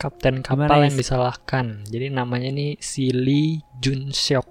kapten 0.00 0.42
Gimana, 0.42 0.68
kapal 0.68 0.80
Is? 0.82 0.84
yang 0.90 0.96
disalahkan 0.98 1.66
jadi 1.88 2.06
namanya 2.12 2.50
nih 2.52 2.76
si 2.82 3.12
Lee 3.14 3.62
Jun 3.80 4.12
Seok 4.12 4.48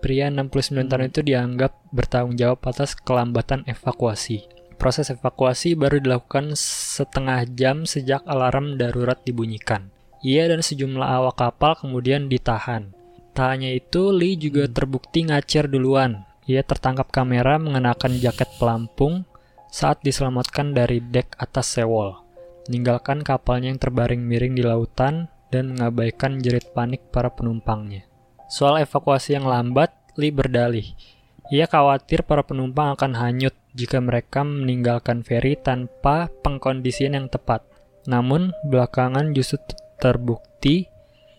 pria 0.00 0.30
69 0.30 0.86
tahun 0.86 1.08
itu 1.10 1.20
dianggap 1.24 1.72
bertanggung 1.90 2.36
jawab 2.38 2.60
atas 2.68 2.94
kelambatan 2.96 3.64
evakuasi 3.68 4.56
Proses 4.76 5.08
evakuasi 5.08 5.72
baru 5.72 6.04
dilakukan 6.04 6.52
setengah 6.52 7.48
jam 7.56 7.88
sejak 7.88 8.20
alarm 8.28 8.76
darurat 8.76 9.16
dibunyikan. 9.24 9.88
Ia 10.20 10.52
dan 10.52 10.60
sejumlah 10.60 11.00
awak 11.00 11.40
kapal 11.40 11.80
kemudian 11.80 12.28
ditahan. 12.28 12.92
Tak 13.32 13.56
hanya 13.56 13.72
itu, 13.72 14.12
Lee 14.12 14.36
juga 14.36 14.68
terbukti 14.68 15.24
ngacir 15.24 15.68
duluan. 15.72 16.28
Ia 16.46 16.62
tertangkap 16.62 17.10
kamera 17.10 17.58
mengenakan 17.58 18.22
jaket 18.22 18.46
pelampung 18.62 19.26
saat 19.66 19.98
diselamatkan 20.06 20.70
dari 20.72 21.02
dek 21.02 21.34
atas 21.36 21.74
sewol, 21.74 22.22
meninggalkan 22.70 23.26
kapalnya 23.26 23.74
yang 23.74 23.82
terbaring 23.82 24.22
miring 24.22 24.54
di 24.54 24.62
lautan 24.62 25.26
dan 25.50 25.74
mengabaikan 25.74 26.38
jerit 26.38 26.70
panik 26.70 27.02
para 27.10 27.34
penumpangnya. 27.34 28.06
Soal 28.46 28.78
evakuasi 28.78 29.34
yang 29.34 29.50
lambat, 29.50 29.90
Lee 30.14 30.30
berdalih. 30.30 30.94
Ia 31.50 31.66
khawatir 31.66 32.22
para 32.22 32.42
penumpang 32.46 32.94
akan 32.94 33.18
hanyut 33.18 33.54
jika 33.76 34.00
mereka 34.00 34.42
meninggalkan 34.42 35.26
feri 35.26 35.58
tanpa 35.58 36.30
pengkondisian 36.42 37.14
yang 37.14 37.26
tepat. 37.28 37.66
Namun, 38.06 38.54
belakangan 38.66 39.34
justru 39.34 39.60
terbukti 39.98 40.86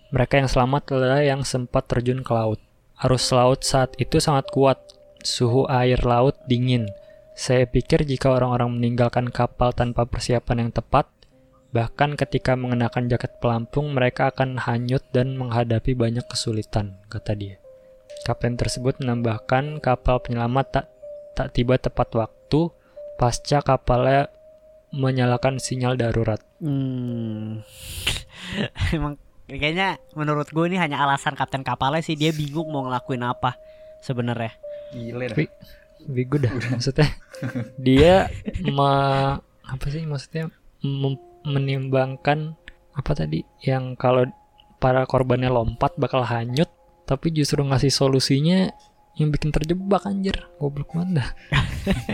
mereka 0.07 0.39
yang 0.39 0.47
selamat 0.47 0.95
adalah 0.95 1.19
yang 1.19 1.43
sempat 1.43 1.83
terjun 1.91 2.23
ke 2.23 2.31
laut. 2.31 2.63
Arus 3.03 3.27
laut 3.35 3.67
saat 3.67 3.91
itu 3.99 4.23
sangat 4.23 4.47
kuat, 4.55 4.79
suhu 5.27 5.67
air 5.67 5.99
laut 6.07 6.39
dingin. 6.47 6.87
Saya 7.35 7.67
pikir 7.67 8.07
jika 8.07 8.31
orang-orang 8.31 8.79
meninggalkan 8.79 9.27
kapal 9.29 9.75
tanpa 9.75 10.07
persiapan 10.07 10.67
yang 10.67 10.71
tepat, 10.73 11.11
bahkan 11.75 12.15
ketika 12.15 12.55
mengenakan 12.55 13.11
jaket 13.11 13.37
pelampung, 13.43 13.91
mereka 13.93 14.31
akan 14.31 14.57
hanyut 14.57 15.03
dan 15.11 15.35
menghadapi 15.35 15.93
banyak 15.93 16.25
kesulitan, 16.25 16.97
kata 17.11 17.35
dia. 17.35 17.59
Kapten 18.25 18.57
tersebut 18.57 18.97
menambahkan 19.03 19.83
kapal 19.83 20.17
penyelamat 20.23 20.65
tak 20.73 20.85
tak 21.37 21.53
tiba 21.53 21.77
tepat 21.77 22.09
waktu 22.17 22.73
pasca 23.21 23.61
kapalnya 23.61 24.33
menyalakan 24.89 25.61
sinyal 25.61 25.93
darurat. 25.93 26.41
Hmm. 26.57 27.61
Emang 28.95 29.21
kayaknya 29.45 30.01
menurut 30.17 30.49
gue 30.49 30.65
ini 30.65 30.81
hanya 30.81 31.05
alasan 31.05 31.37
kapten 31.37 31.61
kapalnya 31.61 32.01
sih 32.01 32.17
dia 32.17 32.33
bingung 32.33 32.73
mau 32.73 32.89
ngelakuin 32.89 33.21
apa 33.21 33.61
sebenarnya. 34.01 34.57
Gile 34.95 35.25
dah. 35.31 35.35
Tapi 35.35 35.45
bego 36.07 36.37
dah 36.39 36.51
maksudnya. 36.71 37.07
Dia 37.85 38.31
me, 38.63 38.91
apa 39.43 39.85
sih 39.91 40.03
maksudnya 40.07 40.49
mem- 40.81 41.25
menimbangkan 41.47 42.55
apa 42.97 43.11
tadi 43.13 43.45
yang 43.61 43.93
kalau 43.93 44.25
para 44.81 45.05
korbannya 45.05 45.49
lompat 45.49 45.93
bakal 46.01 46.25
hanyut 46.25 46.69
tapi 47.07 47.31
justru 47.31 47.61
ngasih 47.63 47.93
solusinya 47.93 48.73
yang 49.17 49.33
bikin 49.33 49.49
terjebak 49.49 50.05
anjir 50.05 50.45
goblok 50.61 50.93
banget 50.93 51.21
dah 51.23 51.29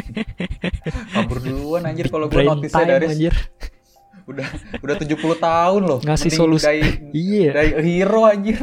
Kabur 1.15 1.43
duluan 1.43 1.83
anjir 1.83 2.07
kalau 2.07 2.31
gue 2.31 2.43
notisnya 2.43 2.99
dari 2.99 3.05
anjir 3.11 3.33
udah 4.23 4.47
udah 4.79 4.95
70 4.95 5.15
tahun 5.37 5.81
loh. 5.83 5.99
Ngasih 5.99 6.29
Mending 6.29 6.39
solusi. 6.39 6.65
Dari, 6.65 6.81
iya 7.11 7.49
dari 7.51 7.69
hero 7.81 8.23
anjir. 8.23 8.59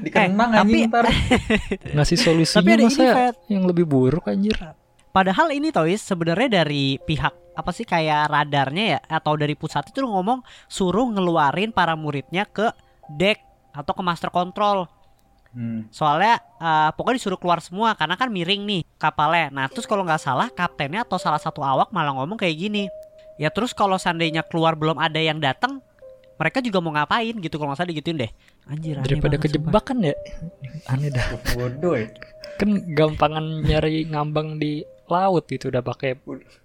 Dikenang 0.00 0.50
Eh, 0.50 0.60
anjing 0.60 0.82
tapi- 0.88 0.88
ntar. 0.88 1.04
ngasih 1.92 2.18
solusinya 2.18 2.60
Tapi 2.60 2.70
ada 2.70 2.82
ini, 2.82 2.88
masa 2.88 3.32
yang 3.46 3.64
lebih 3.64 3.84
buruk 3.84 4.24
anjir 4.26 4.56
Padahal 5.10 5.54
ini 5.54 5.70
Toys 5.70 6.02
sebenarnya 6.02 6.60
dari 6.60 6.98
pihak 6.98 7.30
apa 7.54 7.70
sih 7.70 7.86
kayak 7.86 8.26
radarnya 8.26 8.98
ya 8.98 9.00
atau 9.06 9.38
dari 9.38 9.54
pusat 9.54 9.86
itu 9.86 10.02
ngomong 10.02 10.42
suruh 10.66 11.06
ngeluarin 11.06 11.70
para 11.70 11.94
muridnya 11.94 12.42
ke 12.42 12.66
deck 13.14 13.38
atau 13.70 13.94
ke 13.94 14.02
master 14.02 14.34
control. 14.34 14.90
Hmm. 15.54 15.86
Soalnya 15.94 16.42
eh, 16.58 16.90
pokoknya 16.98 17.22
disuruh 17.22 17.38
keluar 17.38 17.62
semua 17.62 17.94
karena 17.94 18.18
kan 18.18 18.26
miring 18.26 18.66
nih 18.66 18.82
kapalnya. 18.98 19.54
Nah 19.54 19.70
terus 19.70 19.86
kalau 19.86 20.02
nggak 20.02 20.18
salah 20.18 20.50
kaptennya 20.50 21.06
atau 21.06 21.14
salah 21.14 21.38
satu 21.38 21.62
awak 21.62 21.94
malah 21.94 22.10
ngomong 22.10 22.34
kayak 22.34 22.58
gini. 22.58 22.90
Ya 23.34 23.50
terus 23.50 23.74
kalau 23.74 23.98
seandainya 23.98 24.46
keluar 24.46 24.78
belum 24.78 24.94
ada 24.98 25.18
yang 25.18 25.42
datang, 25.42 25.82
mereka 26.38 26.58
juga 26.62 26.78
mau 26.82 26.94
ngapain 26.94 27.34
gitu 27.38 27.58
kalau 27.58 27.74
nggak 27.74 27.78
salah 27.82 27.90
digituin 27.90 28.18
deh. 28.18 28.30
Anjir. 28.64 28.96
aneh 28.96 29.04
daripada 29.04 29.36
banget, 29.36 29.44
kejebak 29.52 29.84
kan 29.84 29.98
ya 30.00 30.14
aneh 30.88 31.12
dah 31.12 31.26
Bodoh 31.52 31.94
ya. 32.00 32.08
kan 32.56 32.70
gampangan 32.96 33.44
nyari 33.60 34.08
ngambang 34.08 34.56
di 34.56 34.80
laut 35.04 35.44
gitu 35.52 35.68
udah 35.68 35.84
pakai 35.84 36.16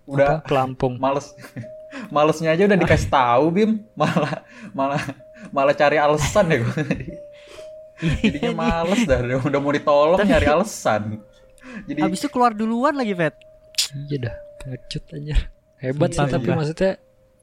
Udah 0.07 0.39
apa, 0.39 0.47
pelampung 0.47 0.95
males. 0.95 1.35
Malesnya 2.13 2.53
aja 2.53 2.69
udah 2.69 2.77
dikasih 2.77 3.09
tahu 3.09 3.45
Bim, 3.49 3.71
malah 3.99 4.45
malah 4.77 5.01
malah 5.49 5.73
cari 5.73 5.97
alasan 5.97 6.53
ya 6.53 6.57
gue. 6.61 6.81
Jadinya 7.99 8.53
males 8.55 9.01
dah, 9.03 9.19
udah, 9.19 9.37
udah 9.43 9.59
mau 9.59 9.73
ditolong 9.73 10.19
nyari 10.21 10.47
alasan. 10.47 11.19
Jadi 11.89 11.99
Habis 11.99 12.21
itu 12.23 12.29
keluar 12.31 12.55
duluan 12.55 12.95
lagi 12.95 13.11
Fet. 13.17 13.35
iya 14.07 14.29
dah 14.29 14.35
pengecut 14.61 15.03
aja 15.17 15.35
hebat 15.79 16.09
sih 16.09 16.17
Sumpah, 16.17 16.31
tapi 16.31 16.45
sumpah. 16.45 16.57
maksudnya 16.57 16.91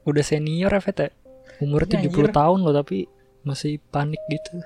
udah 0.03 0.23
senior 0.23 0.69
ya 0.69 0.79
Fet 0.79 0.97
ya 0.97 1.09
umur 1.57 1.81
Iya, 1.83 1.99
70 1.99 2.07
anjir. 2.07 2.27
tahun 2.31 2.59
loh 2.61 2.73
tapi 2.75 2.97
masih 3.41 3.81
panik 3.87 4.21
gitu 4.27 4.61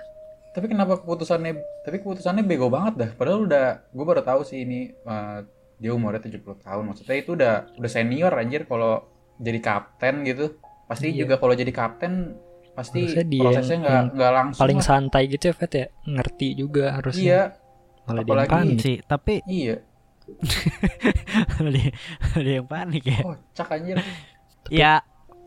tapi 0.51 0.67
kenapa 0.67 0.97
keputusannya 0.97 1.53
tapi 1.81 1.95
keputusannya 1.97 2.43
bego 2.43 2.67
banget 2.67 2.93
dah. 2.97 3.09
Padahal 3.13 3.47
udah 3.47 3.65
gue 3.87 4.03
baru 4.05 4.19
tahu 4.19 4.43
sih 4.43 4.61
ini 4.61 4.91
eh, 4.91 5.39
dia 5.77 5.91
umurnya 5.91 6.19
70 6.19 6.43
tahun. 6.59 6.83
Maksudnya 6.85 7.15
itu 7.15 7.31
udah 7.31 7.53
udah 7.73 7.87
senior 7.89 8.29
anjir 8.31 8.67
kalau 8.67 9.07
jadi 9.39 9.57
kapten 9.57 10.21
gitu. 10.21 10.59
Pasti 10.83 11.07
Iya. 11.07 11.23
juga 11.23 11.39
kalau 11.39 11.55
jadi 11.55 11.71
kapten 11.71 12.35
pasti 12.71 12.99
Harusnya 13.01 13.25
dia 13.25 13.41
prosesnya 13.41 13.71
yang- 13.71 13.81
nggak 13.81 13.95
yang 13.95 14.07
nggak 14.11 14.31
langsung 14.33 14.61
paling 14.61 14.77
lah. 14.77 14.85
santai 14.85 15.23
gitu 15.25 15.43
ya 15.45 15.53
Fet 15.53 15.71
ya 15.71 15.85
ngerti 16.05 16.47
juga 16.53 16.85
harusnya 16.93 17.23
Iya, 17.23 17.41
apalagi- 18.03 18.51
panik 18.51 18.77
sih, 18.77 18.97
tapi 19.01 19.33
iya. 19.45 19.75
dia, 21.75 21.89
dia 22.37 22.53
yang 22.61 22.67
panik 22.67 23.03
ya. 23.05 23.19
Kocak 23.21 23.67
anjir. 23.75 23.97
Ya 24.69 25.01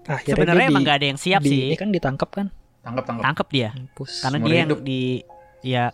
akhirnya 0.04 0.36
sebenarnya 0.36 0.66
dia 0.66 0.72
emang 0.72 0.82
di- 0.84 0.88
gak 0.88 0.96
ada 1.00 1.06
yang 1.08 1.20
siap 1.20 1.40
di- 1.40 1.50
sih. 1.50 1.62
ini 1.72 1.76
kan 1.80 1.88
ditangkap 1.88 2.28
kan 2.28 2.46
Tangkap 2.84 3.04
tangkap. 3.08 3.24
Tangkep 3.24 3.48
dia. 3.48 3.68
Mampus. 3.72 4.12
Karena 4.20 4.38
dia 4.44 4.56
yang 4.60 4.68
hidup. 4.68 4.80
di 4.84 5.02
ya 5.64 5.84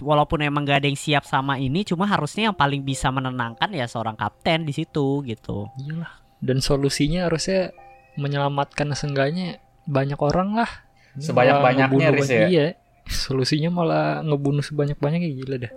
walaupun 0.00 0.40
emang 0.40 0.64
gak 0.64 0.80
ada 0.84 0.88
yang 0.88 0.96
siap 0.96 1.28
sama 1.28 1.60
ini, 1.60 1.84
cuma 1.84 2.08
harusnya 2.08 2.48
yang 2.48 2.56
paling 2.56 2.80
bisa 2.80 3.12
menenangkan 3.12 3.68
ya 3.72 3.84
seorang 3.84 4.16
kapten 4.16 4.64
di 4.64 4.72
situ 4.72 5.20
gitu. 5.28 5.68
Iyalah. 5.76 6.24
Dan 6.40 6.64
solusinya 6.64 7.28
harusnya 7.28 7.72
menyelamatkan 8.16 8.88
seenggaknya 8.96 9.60
banyak 9.84 10.16
orang 10.16 10.56
lah. 10.56 10.70
Sebanyak-banyaknya, 11.18 12.06
Riz, 12.14 12.30
ya? 12.30 12.46
Iya. 12.46 12.66
Solusinya 13.08 13.72
malah 13.72 14.20
ngebunuh 14.22 14.62
sebanyak-banyaknya 14.62 15.28
gila 15.34 15.56
dah. 15.58 15.72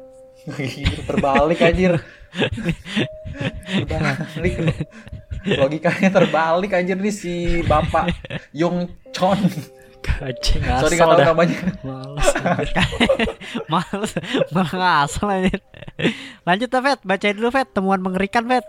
Terbalik 1.06 1.60
anjir. 1.60 1.94
terbalik. 3.88 4.56
Logikanya 5.42 6.10
terbalik 6.12 6.72
anjir 6.72 6.98
nih 6.98 7.14
si 7.14 7.34
Bapak 7.64 8.14
Yong 8.54 8.90
Chon. 9.12 9.38
Kacing 10.02 10.66
Sorry 10.66 10.98
asal 10.98 11.06
gak 11.06 11.08
tahu 11.08 11.20
dah. 11.20 11.28
namanya. 11.30 11.58
Males. 11.84 12.28
anjir. 12.34 12.86
Males 13.70 14.12
malah 14.50 14.74
ngasal 14.74 15.28
aja. 15.30 15.54
Lanjut 16.42 16.70
lah 16.70 16.82
Fet, 16.84 17.00
bacain 17.04 17.38
dulu 17.38 17.50
Fet, 17.50 17.70
temuan 17.70 18.02
mengerikan 18.02 18.50
Fet. 18.50 18.66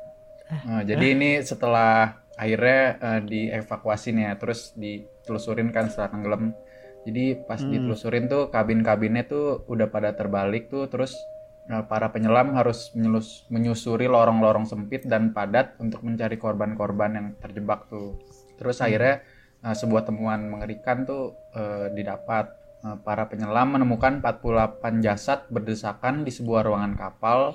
Nah, 0.68 0.84
jadi 0.84 1.16
ini 1.16 1.40
setelah 1.40 2.20
akhirnya 2.36 2.80
eh, 3.00 3.20
dievakuasi 3.24 4.12
nih 4.12 4.24
ya, 4.28 4.32
terus 4.36 4.76
ditelusurin 4.76 5.72
kan 5.72 5.88
setelah 5.88 6.12
tenggelam. 6.12 6.52
Jadi 7.02 7.24
pas 7.42 7.58
Hmm. 7.58 7.72
ditelusurin 7.72 8.28
tuh 8.28 8.52
kabin-kabinnya 8.52 9.24
tuh 9.24 9.64
udah 9.66 9.88
pada 9.88 10.12
terbalik 10.12 10.68
tuh, 10.68 10.86
terus 10.86 11.16
para 11.68 12.10
penyelam 12.10 12.58
harus 12.58 12.90
menyelus- 12.92 13.46
menyusuri 13.48 14.10
lorong-lorong 14.10 14.66
sempit 14.66 15.06
dan 15.06 15.30
padat 15.30 15.78
untuk 15.78 16.02
mencari 16.02 16.36
korban-korban 16.36 17.10
yang 17.14 17.26
terjebak 17.38 17.86
tuh. 17.86 18.18
Terus 18.58 18.82
akhirnya 18.82 19.22
eh, 19.62 19.76
sebuah 19.76 20.02
temuan 20.06 20.50
mengerikan 20.50 21.06
tuh 21.06 21.34
eh, 21.54 21.92
didapat. 21.94 22.50
Eh, 22.82 22.98
para 23.06 23.30
penyelam 23.30 23.78
menemukan 23.78 24.18
48 24.18 25.06
jasad 25.06 25.46
berdesakan 25.48 26.26
di 26.26 26.34
sebuah 26.34 26.66
ruangan 26.66 26.98
kapal 26.98 27.54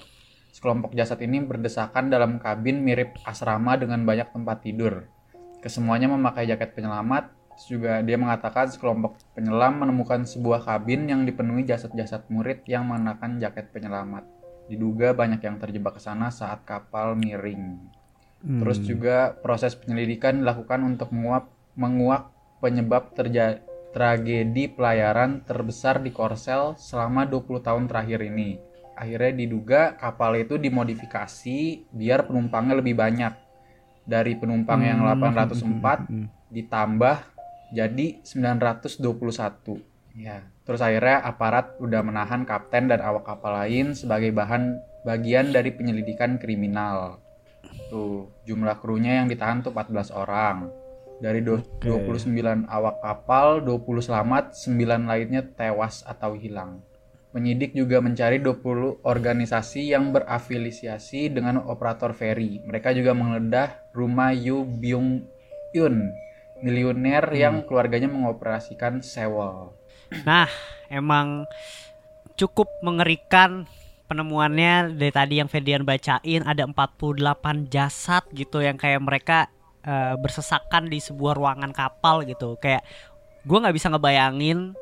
Sekelompok 0.57 0.97
jasad 0.97 1.21
ini 1.21 1.37
berdesakan 1.37 2.09
dalam 2.09 2.41
kabin 2.41 2.81
mirip 2.81 3.13
asrama 3.29 3.77
dengan 3.77 4.01
banyak 4.01 4.33
tempat 4.33 4.65
tidur. 4.65 5.05
Kesemuanya 5.61 6.09
memakai 6.09 6.49
jaket 6.49 6.73
penyelamat. 6.73 7.29
Terus 7.57 7.65
Juga 7.73 8.05
dia 8.05 8.21
mengatakan 8.21 8.69
sekelompok 8.69 9.17
penyelam 9.33 9.81
menemukan 9.81 10.29
sebuah 10.29 10.61
kabin 10.61 11.09
yang 11.09 11.25
dipenuhi 11.25 11.65
jasad-jasad 11.65 12.29
murid 12.29 12.61
yang 12.69 12.85
mengenakan 12.85 13.41
jaket 13.41 13.73
penyelamat. 13.73 14.29
Diduga 14.69 15.17
banyak 15.17 15.41
yang 15.41 15.57
terjebak 15.57 15.97
ke 15.97 16.01
sana 16.05 16.29
saat 16.29 16.61
kapal 16.69 17.17
miring. 17.17 17.81
Terus 18.37 18.77
juga 18.85 19.33
proses 19.33 19.73
penyelidikan 19.73 20.45
dilakukan 20.45 20.85
untuk 20.85 21.09
menguap 21.09 21.49
menguak 21.73 22.29
penyebab 22.61 23.17
terja- 23.17 23.57
tragedi 23.89 24.69
pelayaran 24.69 25.41
terbesar 25.41 25.97
di 25.97 26.13
Korsel 26.13 26.77
selama 26.77 27.25
20 27.25 27.65
tahun 27.65 27.89
terakhir 27.89 28.21
ini. 28.21 28.61
Akhirnya 28.93 29.33
diduga 29.33 29.97
kapal 29.97 30.37
itu 30.37 30.61
dimodifikasi 30.61 31.89
biar 31.89 32.29
penumpangnya 32.29 32.77
lebih 32.77 32.93
banyak. 32.93 33.33
Dari 34.05 34.37
penumpang 34.37 34.85
yang 34.85 35.01
Hmm. 35.01 35.17
804 35.17 35.99
ditambah 36.53 37.36
jadi 37.71 38.21
921. 38.21 39.83
Ya, 40.17 40.41
terus 40.65 40.81
akhirnya 40.81 41.21
aparat 41.21 41.77
udah 41.77 42.01
menahan 42.01 42.41
kapten 42.41 42.89
dan 42.89 43.05
awak 43.05 43.29
kapal 43.29 43.53
lain 43.53 43.93
sebagai 43.93 44.33
bahan 44.33 44.81
bagian 45.05 45.53
dari 45.53 45.69
penyelidikan 45.69 46.41
kriminal. 46.41 47.21
Tuh, 47.93 48.33
jumlah 48.49 48.81
krunya 48.81 49.21
yang 49.21 49.29
ditahan 49.29 49.61
tuh 49.61 49.69
14 49.71 50.09
orang. 50.09 50.73
Dari 51.21 51.41
do- 51.41 51.61
Oke. 51.61 52.09
29 52.09 52.65
awak 52.65 53.01
kapal, 53.01 53.61
20 53.61 54.01
selamat, 54.01 54.57
9 54.57 55.05
lainnya 55.05 55.41
tewas 55.45 56.01
atau 56.01 56.33
hilang. 56.33 56.81
Penyidik 57.33 57.77
juga 57.77 58.01
mencari 58.01 58.41
20 58.41 58.97
organisasi 59.05 59.93
yang 59.93 60.09
berafiliasi 60.09 61.29
dengan 61.29 61.61
operator 61.69 62.13
feri. 62.17 62.57
Mereka 62.65 62.93
juga 62.97 63.13
menggeledah 63.13 63.93
rumah 63.93 64.33
Yu 64.33 64.65
Byung 64.65 65.21
Yun, 65.75 66.09
miliuner 66.61 67.23
yang 67.33 67.65
keluarganya 67.65 68.09
mengoperasikan 68.09 69.01
sewol. 69.03 69.75
Nah, 70.23 70.47
emang 70.87 71.43
cukup 72.37 72.69
mengerikan 72.85 73.67
penemuannya 74.07 74.95
dari 74.95 75.11
tadi 75.11 75.33
yang 75.43 75.51
Ferdian 75.51 75.83
bacain 75.83 76.41
ada 76.47 76.63
48 76.63 77.67
jasad 77.67 78.23
gitu 78.31 78.63
yang 78.63 78.79
kayak 78.79 79.03
mereka 79.03 79.51
eh, 79.83 80.15
bersesakan 80.15 80.87
di 80.87 81.03
sebuah 81.03 81.35
ruangan 81.35 81.75
kapal 81.75 82.23
gitu. 82.23 82.55
Kayak 82.57 82.87
gua 83.43 83.67
nggak 83.67 83.75
bisa 83.75 83.91
ngebayangin 83.91 84.77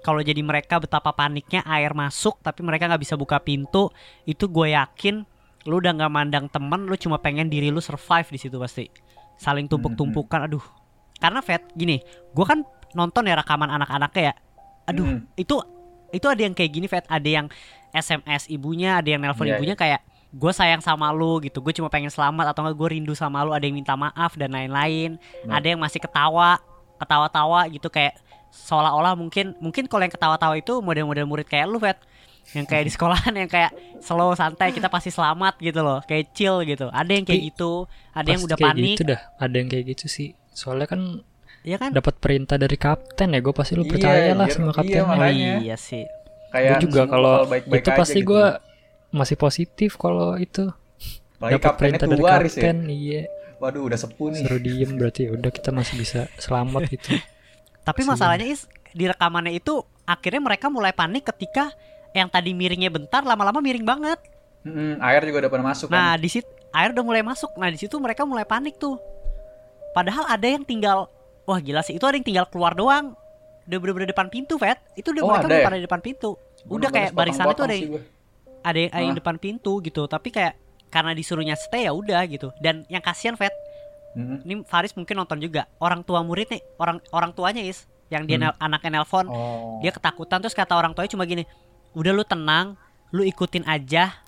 kalau 0.00 0.24
jadi 0.24 0.40
mereka 0.40 0.80
betapa 0.80 1.12
paniknya 1.12 1.60
air 1.68 1.92
masuk 1.92 2.40
tapi 2.40 2.64
mereka 2.64 2.88
nggak 2.88 3.02
bisa 3.04 3.14
buka 3.20 3.36
pintu. 3.36 3.92
Itu 4.24 4.48
gue 4.48 4.72
yakin 4.72 5.28
lu 5.68 5.76
udah 5.76 5.92
nggak 5.92 6.12
mandang 6.12 6.46
temen 6.48 6.88
lu 6.88 6.96
cuma 6.96 7.20
pengen 7.20 7.52
diri 7.52 7.68
lu 7.68 7.84
survive 7.84 8.32
di 8.32 8.38
situ 8.40 8.56
pasti. 8.56 8.88
Saling 9.36 9.68
tumpuk-tumpukan 9.68 10.48
aduh 10.48 10.79
karena 11.20 11.40
Fat 11.40 11.62
gini 11.72 12.00
gue 12.30 12.44
kan 12.44 12.64
nonton 12.90 13.22
ya 13.22 13.36
rekaman 13.36 13.70
anak-anaknya 13.70 14.22
ya. 14.22 14.34
Aduh 14.86 15.06
Hmm. 15.06 15.22
itu 15.36 15.54
itu 16.10 16.26
ada 16.26 16.40
yang 16.40 16.52
kayak 16.52 16.70
gini 16.72 16.86
Fat 16.86 17.06
ada 17.06 17.28
yang 17.28 17.46
SMS 17.90 18.46
ibunya 18.46 18.98
ada 18.98 19.06
yang 19.06 19.20
nelpon 19.20 19.46
Iya, 19.46 19.56
ibunya 19.56 19.74
kayak 19.74 20.02
gue 20.30 20.50
sayang 20.50 20.78
sama 20.78 21.10
lu 21.10 21.38
gitu. 21.40 21.58
Gue 21.58 21.70
cuma 21.70 21.86
pengen 21.86 22.08
selamat 22.08 22.50
atau 22.50 22.62
enggak 22.62 22.76
gue 22.76 22.88
rindu 22.92 23.14
sama 23.14 23.42
lu 23.42 23.50
ada 23.50 23.62
yang 23.62 23.74
minta 23.74 23.94
maaf 23.94 24.34
dan 24.34 24.50
lain-lain. 24.50 25.18
Nah. 25.42 25.58
ada 25.58 25.66
yang 25.68 25.78
masih 25.78 25.98
ketawa 25.98 26.58
ketawa-tawa 26.96 27.66
gitu 27.68 27.86
kayak 27.86 28.14
seolah-olah 28.50 29.14
mungkin 29.14 29.54
mungkin 29.58 29.86
kalau 29.86 30.02
yang 30.02 30.10
ketawa-tawa 30.10 30.54
itu 30.54 30.78
model-model 30.78 31.24
murid 31.24 31.46
kayak 31.46 31.66
lu 31.66 31.78
Fat 31.78 31.98
yang 32.50 32.64
kayak 32.64 32.86
di 32.86 32.92
sekolahan 32.94 33.30
yang 33.32 33.46
kayak 33.46 33.70
slow 34.00 34.34
santai 34.34 34.70
kita 34.70 34.86
pasti 34.86 35.08
selamat 35.08 35.58
gitu 35.58 35.80
loh 35.80 36.02
kayak 36.02 36.30
chill 36.32 36.62
gitu. 36.62 36.90
Ada 36.90 37.10
yang 37.12 37.22
kayak 37.22 37.38
Tapi 37.38 37.50
gitu 37.50 37.72
ada 38.10 38.28
yang 38.28 38.42
udah 38.42 38.56
kayak 38.56 38.74
panik. 38.74 38.94
gitu 38.94 39.02
dah 39.06 39.20
ada 39.36 39.54
yang 39.54 39.68
kayak 39.68 39.84
gitu 39.88 40.06
sih 40.06 40.34
soalnya 40.50 40.86
kan 40.86 41.00
ya 41.62 41.76
kan 41.76 41.90
dapat 41.90 42.16
perintah 42.16 42.56
dari 42.56 42.74
kapten 42.74 43.30
ya 43.30 43.40
gue 43.40 43.52
pasti 43.52 43.72
lu 43.74 43.82
Iya, 43.82 43.90
percaya 43.90 44.30
lah 44.32 44.44
anjir. 44.44 44.54
sama 44.56 44.70
Iya, 44.80 45.00
oh, 45.00 45.08
makanya. 45.08 45.52
iya 45.60 45.76
sih 45.76 46.04
Kayak 46.50 46.70
gue 46.72 46.82
juga 46.82 47.02
kalau 47.06 47.34
itu 47.46 47.90
pasti 47.92 48.18
gitu. 48.18 48.30
gue 48.30 48.44
masih 49.10 49.36
positif 49.36 49.90
kalau 49.94 50.34
itu 50.34 50.70
dapat 51.38 51.60
kaptennya 51.60 51.98
perintah 51.98 52.06
dari 52.06 52.20
ya. 52.20 52.30
kapten 52.32 52.76
iya 52.88 53.22
Waduh, 53.56 53.82
udah 53.84 53.98
sepuh 53.98 54.28
nih. 54.30 54.40
suruh 54.40 54.56
diem 54.58 54.90
berarti 54.94 55.20
ya 55.22 55.30
udah 55.32 55.50
kita 55.50 55.70
masih 55.70 55.94
bisa 55.96 56.20
selamat 56.36 56.82
gitu 56.88 57.12
Tapi 57.80 57.96
Kasian. 57.98 58.12
masalahnya 58.12 58.46
is 58.46 58.64
di 58.90 59.04
rekamannya 59.04 59.54
itu 59.54 59.80
akhirnya 60.04 60.42
mereka 60.42 60.66
mulai 60.66 60.90
panik 60.90 61.24
ketika 61.24 61.70
yang 62.10 62.26
tadi 62.26 62.50
miringnya 62.50 62.88
bentar 62.88 63.22
lama-lama 63.22 63.58
miring 63.58 63.82
banget. 63.82 64.18
Mm-mm, 64.60 65.00
air 65.00 65.22
juga 65.22 65.40
udah 65.40 65.50
pada 65.50 65.64
masuk 65.64 65.86
Nah, 65.88 66.12
kan. 66.12 66.18
di 66.18 66.28
situ 66.28 66.44
air 66.70 66.90
udah 66.90 67.00
mulai 67.00 67.22
masuk. 67.22 67.48
Nah, 67.54 67.68
di 67.68 67.78
situ 67.78 67.96
mereka 67.96 68.22
mulai 68.22 68.42
panik 68.42 68.76
tuh. 68.76 68.98
Padahal 69.90 70.24
ada 70.26 70.44
yang 70.44 70.62
tinggal 70.62 71.10
wah 71.42 71.58
gila 71.58 71.80
sih, 71.80 71.94
itu 71.94 72.04
ada 72.04 72.14
yang 72.14 72.24
tinggal 72.24 72.46
keluar 72.46 72.72
doang. 72.72 73.14
Udah 73.64 73.78
bener-bener 73.78 74.08
depan 74.08 74.26
pintu, 74.26 74.56
Fat. 74.56 74.78
Itu 74.92 75.10
udah 75.10 75.22
Oh, 75.22 75.28
mereka 75.28 75.40
ada 75.40 75.48
udah 75.48 75.58
ya? 75.58 75.64
pada 75.64 75.76
di 75.76 75.84
depan 75.84 76.00
pintu. 76.00 76.30
Udah 76.64 76.88
kayak 76.88 77.10
barisannya 77.12 77.54
tuh 77.54 77.64
ada 77.64 77.74
yang, 77.74 77.90
ada 78.60 78.78
yang, 78.78 78.90
ada 78.90 79.02
yang 79.04 79.16
depan 79.16 79.36
pintu 79.36 79.72
gitu. 79.80 80.02
Tapi 80.04 80.28
kayak 80.28 80.54
karena 80.88 81.12
disuruhnya 81.12 81.54
stay 81.54 81.84
ya 81.84 81.92
udah 81.92 82.22
gitu. 82.26 82.50
Dan 82.56 82.82
yang 82.86 83.00
kasihan 83.00 83.34
Fat, 83.34 83.54
Mm-mm. 84.12 84.42
ini 84.42 84.54
Faris 84.64 84.90
mungkin 84.92 85.14
nonton 85.16 85.38
juga. 85.38 85.70
Orang 85.76 86.02
tua 86.02 86.20
murid 86.20 86.50
nih, 86.50 86.62
orang 86.76 86.98
orang 87.10 87.30
tuanya 87.30 87.62
is 87.62 87.86
yang 88.08 88.26
dia 88.26 88.36
Hmm. 88.36 88.44
nel- 88.44 88.58
anaknya 88.58 88.90
nelpon 88.92 89.22
Oh. 89.24 89.78
dia 89.78 89.94
ketakutan 89.94 90.42
terus 90.42 90.50
kata 90.50 90.74
orang 90.74 90.90
tuanya 90.90 91.06
cuma 91.08 91.22
gini 91.22 91.46
udah 91.94 92.10
lu 92.10 92.26
tenang 92.26 92.74
lu 93.10 93.22
ikutin 93.22 93.62
aja 93.62 94.18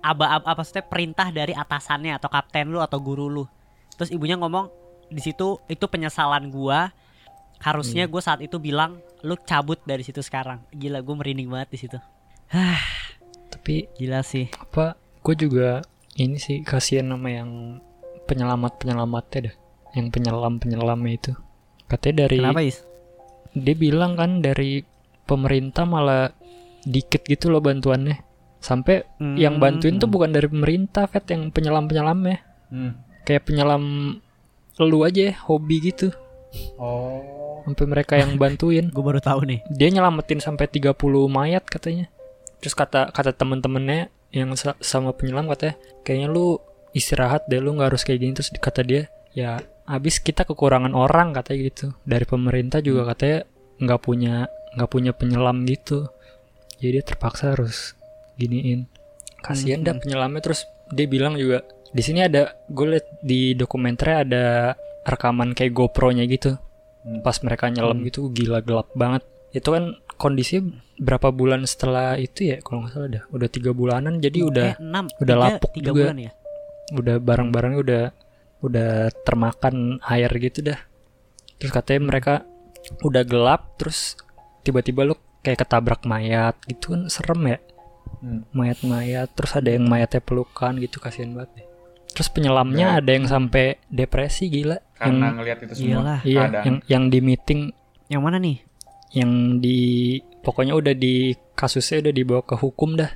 aba 0.00 0.26
apa 0.32 0.50
apa 0.50 0.58
maksudnya 0.58 0.82
perintah 0.82 1.30
dari 1.30 1.54
atasannya 1.54 2.18
atau 2.18 2.26
kapten 2.26 2.66
lu 2.66 2.82
atau 2.82 2.98
guru 2.98 3.30
lu 3.30 3.44
terus 3.94 4.10
ibunya 4.10 4.34
ngomong 4.34 4.66
di 5.08 5.20
situ 5.20 5.58
itu 5.66 5.84
penyesalan 5.84 6.48
gua. 6.48 6.92
Harusnya 7.58 8.06
gue 8.06 8.22
saat 8.22 8.38
itu 8.38 8.62
bilang 8.62 9.02
lu 9.26 9.34
cabut 9.34 9.82
dari 9.82 10.06
situ 10.06 10.22
sekarang. 10.22 10.62
Gila 10.70 11.02
gue 11.02 11.14
merinding 11.16 11.50
banget 11.50 11.68
di 11.74 11.78
situ. 11.82 11.98
Tapi 13.50 13.90
gila 13.98 14.22
sih. 14.22 14.46
apa 14.54 14.94
gue 15.20 15.34
juga 15.34 15.82
ini 16.14 16.38
sih 16.38 16.62
kasihan 16.62 17.10
sama 17.10 17.28
yang 17.28 17.82
penyelamat 18.24 18.78
penyelamatnya 18.78 19.50
dah 19.50 19.54
yang 19.92 20.08
penyelam 20.08 20.56
penyelamnya 20.56 21.12
itu. 21.18 21.32
Katanya 21.88 22.28
dari 22.28 22.38
kenapa 22.38 22.62
is? 22.62 22.84
dia 23.56 23.74
bilang 23.74 24.14
kan 24.14 24.38
dari 24.38 24.84
pemerintah 25.24 25.82
malah 25.82 26.30
dikit 26.84 27.26
gitu 27.26 27.50
loh 27.50 27.58
bantuannya. 27.58 28.22
Sampai 28.58 29.02
yang 29.38 29.58
bantuin 29.58 29.98
tuh 29.98 30.06
Hmm. 30.06 30.14
bukan 30.14 30.30
dari 30.30 30.46
pemerintah 30.46 31.06
vet 31.06 31.26
yang 31.30 31.50
penyelam 31.50 31.90
penyelamnya 31.90 32.38
Hmm. 32.70 32.92
kayak 33.24 33.48
penyelam 33.48 33.82
lu 34.84 35.02
aja 35.02 35.34
hobi 35.46 35.82
gitu. 35.82 36.14
Oh. 36.76 37.60
sampai 37.64 37.84
mereka 37.84 38.16
yang 38.16 38.36
bantuin. 38.40 38.88
Gue 38.88 39.04
baru 39.04 39.20
tahu 39.20 39.44
nih. 39.44 39.60
Dia 39.68 39.88
nyelamatin 39.90 40.40
sampai 40.40 40.64
30 40.66 40.96
mayat 41.28 41.64
katanya. 41.64 42.08
Terus 42.58 42.72
kata 42.72 43.10
kata 43.10 43.32
temen-temennya 43.32 44.08
yang 44.30 44.52
sa- 44.54 44.78
sama 44.78 45.12
penyelam 45.12 45.48
katanya 45.48 45.76
kayaknya 46.00 46.28
lu 46.28 46.56
istirahat 46.90 47.44
deh 47.46 47.60
lu 47.60 47.76
nggak 47.76 47.92
harus 47.92 48.02
kayak 48.02 48.20
gini. 48.20 48.32
Terus 48.32 48.48
kata 48.54 48.80
dia 48.82 49.02
ya 49.30 49.60
habis 49.84 50.16
kita 50.16 50.42
kekurangan 50.42 50.92
orang 50.92 51.36
katanya 51.36 51.58
gitu. 51.66 51.86
Dari 52.02 52.24
pemerintah 52.24 52.80
juga 52.80 53.12
katanya 53.12 53.44
nggak 53.78 54.00
punya 54.00 54.34
nggak 54.74 54.90
punya 54.90 55.12
penyelam 55.12 55.68
gitu. 55.68 56.08
Jadi 56.80 56.90
dia 56.90 57.04
terpaksa 57.04 57.52
harus 57.52 57.92
giniin. 58.34 58.88
Kasihan 59.38 59.84
dah 59.84 59.92
Mhm. 59.92 60.02
penyelamnya. 60.02 60.40
Terus 60.40 60.64
dia 60.88 61.04
bilang 61.04 61.36
juga 61.36 61.60
di 61.88 62.02
sini 62.04 62.20
ada 62.24 62.52
gue 62.68 62.86
liat 62.96 63.06
di 63.24 63.56
dokumenternya 63.56 64.16
ada 64.24 64.44
rekaman 65.04 65.56
kayak 65.56 65.72
GoPro-nya 65.72 66.24
gitu. 66.28 66.56
Hmm. 66.98 67.22
pas 67.22 67.38
mereka 67.46 67.70
nyelam 67.70 68.02
gitu 68.04 68.28
gila 68.34 68.60
gelap 68.60 68.90
banget. 68.92 69.22
Itu 69.54 69.72
kan 69.72 69.96
kondisi 70.18 70.60
berapa 70.98 71.30
bulan 71.30 71.62
setelah 71.64 72.18
itu 72.18 72.52
ya? 72.52 72.56
Kalau 72.60 72.84
nggak 72.84 72.92
salah 72.92 73.08
dah 73.08 73.24
udah 73.32 73.48
tiga 73.48 73.70
bulanan 73.72 74.18
jadi 74.18 74.38
udah 74.44 74.68
eh, 74.74 74.82
enam. 74.82 75.06
udah 75.22 75.34
tiga- 75.38 75.42
lapuk 75.46 75.70
tiga 75.72 75.90
juga. 75.94 76.02
bulan 76.10 76.18
ya? 76.18 76.32
Udah 76.92 77.16
barang-barangnya 77.22 77.78
udah 77.80 78.02
udah 78.58 78.90
termakan 79.24 80.02
air 80.04 80.30
gitu 80.42 80.60
dah. 80.66 80.80
Terus 81.56 81.70
katanya 81.72 82.00
mereka 82.04 82.34
udah 83.06 83.22
gelap 83.22 83.78
terus 83.78 84.18
tiba-tiba 84.66 85.06
lu 85.06 85.14
kayak 85.40 85.64
ketabrak 85.64 86.02
mayat 86.04 86.58
gitu 86.66 86.98
kan 86.98 87.06
serem 87.08 87.56
ya? 87.56 87.58
Hmm. 88.18 88.42
mayat-mayat 88.50 89.30
terus 89.36 89.54
ada 89.54 89.70
yang 89.70 89.86
mayatnya 89.86 90.18
pelukan 90.18 90.74
gitu 90.82 90.98
kasihan 90.98 91.30
banget 91.38 91.62
deh 91.62 91.66
terus 92.18 92.26
penyelamnya 92.28 92.98
Ya. 92.98 92.98
ada 92.98 93.10
yang 93.14 93.30
sampai 93.30 93.78
depresi 93.86 94.50
gila. 94.50 94.82
Karena 94.98 95.30
yang 95.30 95.36
ngelihat 95.38 95.58
itu 95.62 95.72
semua. 95.78 95.86
Iyalah. 95.86 96.18
iya 96.26 96.42
keadaan. 96.42 96.64
yang 96.66 96.76
yang 96.90 97.04
di 97.06 97.18
meeting. 97.22 97.60
Yang 98.10 98.22
mana 98.26 98.36
nih? 98.42 98.56
Yang 99.14 99.30
di 99.62 99.78
pokoknya 100.42 100.74
udah 100.74 100.94
di 100.98 101.14
kasusnya 101.54 102.02
udah 102.02 102.12
dibawa 102.12 102.42
ke 102.42 102.58
hukum 102.58 102.98
dah. 102.98 103.14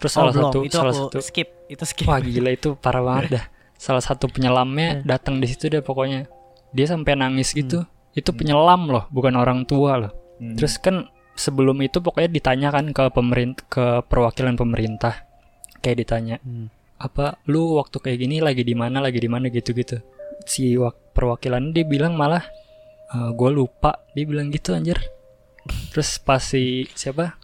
Terus 0.00 0.12
oh 0.16 0.24
salah 0.24 0.32
belum. 0.32 0.48
satu 0.48 0.58
itu 0.64 0.74
salah 0.74 0.94
aku 0.96 1.00
satu 1.12 1.18
skip 1.20 1.48
itu 1.68 1.84
skip. 1.84 2.06
Wah 2.08 2.18
gila 2.18 2.50
itu 2.50 2.72
parah 2.80 3.04
banget 3.04 3.24
dah. 3.36 3.44
Salah 3.76 4.00
satu 4.00 4.26
penyelamnya 4.26 5.04
datang 5.04 5.36
di 5.36 5.46
situ 5.46 5.68
deh 5.68 5.84
pokoknya. 5.84 6.24
Dia 6.72 6.88
sampai 6.88 7.12
nangis 7.12 7.52
gitu. 7.52 7.84
Itu 8.16 8.32
penyelam 8.32 8.88
loh 8.88 9.04
bukan 9.12 9.36
orang 9.36 9.68
tua 9.68 10.00
loh. 10.00 10.12
Hmm. 10.40 10.56
terus 10.58 10.74
kan 10.74 11.06
sebelum 11.38 11.78
itu 11.84 12.02
pokoknya 12.02 12.26
ditanyakan 12.26 12.90
ke 12.90 13.04
pemerintah 13.14 13.62
ke 13.68 13.84
perwakilan 14.08 14.56
pemerintah. 14.56 15.28
Kayak 15.78 15.96
ditanya 16.02 16.36
Hmm. 16.40 16.66
Apa 17.02 17.42
lu 17.50 17.76
waktu 17.76 17.98
kayak 17.98 18.18
gini 18.20 18.38
lagi 18.38 18.62
di 18.62 18.78
mana 18.78 19.02
lagi 19.02 19.18
di 19.18 19.26
mana 19.26 19.50
gitu 19.50 19.74
gitu 19.74 19.98
si 20.46 20.78
wak- 20.78 21.12
perwakilan 21.12 21.74
dia 21.74 21.82
bilang 21.82 22.14
malah 22.14 22.46
gue 23.12 23.50
lupa 23.52 24.00
dia 24.16 24.24
bilang 24.24 24.48
gitu 24.48 24.72
anjir. 24.72 24.96
Terus 25.92 26.16
pas 26.16 26.40
si 26.40 26.88
siapa? 26.96 27.36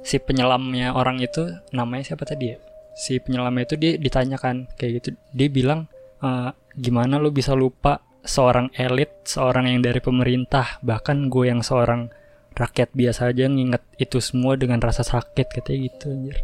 Si 0.00 0.22
penyelamnya 0.22 0.94
orang 0.94 1.18
itu 1.18 1.42
namanya 1.74 2.14
siapa 2.14 2.22
tadi 2.22 2.54
ya? 2.54 2.56
Si 2.94 3.18
penyelamnya 3.18 3.66
itu 3.66 3.74
dia 3.74 3.92
ditanyakan 3.98 4.70
kayak 4.78 5.02
gitu. 5.02 5.08
Dia 5.34 5.48
bilang 5.50 5.90
"Eh, 6.22 6.50
gimana 6.78 7.18
lu 7.18 7.34
bisa 7.34 7.58
lupa 7.58 8.00
seorang 8.22 8.70
elit 8.78 9.26
seorang 9.26 9.66
yang 9.66 9.82
dari 9.82 9.98
pemerintah 9.98 10.78
bahkan 10.80 11.26
gue 11.26 11.50
yang 11.50 11.60
seorang 11.60 12.06
rakyat 12.54 12.94
biasa 12.94 13.34
aja 13.34 13.50
nginget 13.50 13.82
itu 13.98 14.22
semua 14.22 14.54
dengan 14.54 14.78
rasa 14.78 15.02
sakit 15.02 15.46
katanya 15.50 15.78
gitu 15.90 16.04
anjir. 16.14 16.36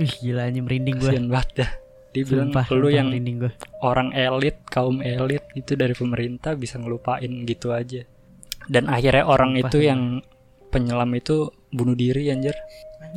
Ih, 0.00 0.12
gila 0.18 0.48
anjing 0.48 0.64
merinding 0.64 0.96
gue 0.96 1.06
kasian 1.12 1.28
banget 1.28 1.50
dah 1.60 1.70
dia 2.14 2.22
bilang 2.22 2.54
Sumpah, 2.54 2.66
lu 2.70 2.86
sumpah 2.86 2.92
yang 2.94 3.08
gue 3.10 3.52
orang 3.82 4.08
elit 4.14 4.56
kaum 4.70 5.02
elit 5.02 5.42
gitu 5.58 5.74
dari 5.74 5.92
pemerintah 5.98 6.54
bisa 6.54 6.78
ngelupain 6.78 7.32
gitu 7.42 7.74
aja 7.74 8.06
dan 8.70 8.86
akhirnya 8.86 9.26
orang 9.26 9.58
Sumpah, 9.58 9.66
itu 9.66 9.78
sumpah. 9.82 9.90
yang 9.90 10.02
penyelam 10.70 11.10
itu 11.18 11.36
bunuh 11.74 11.98
diri 11.98 12.30
anjir 12.30 12.54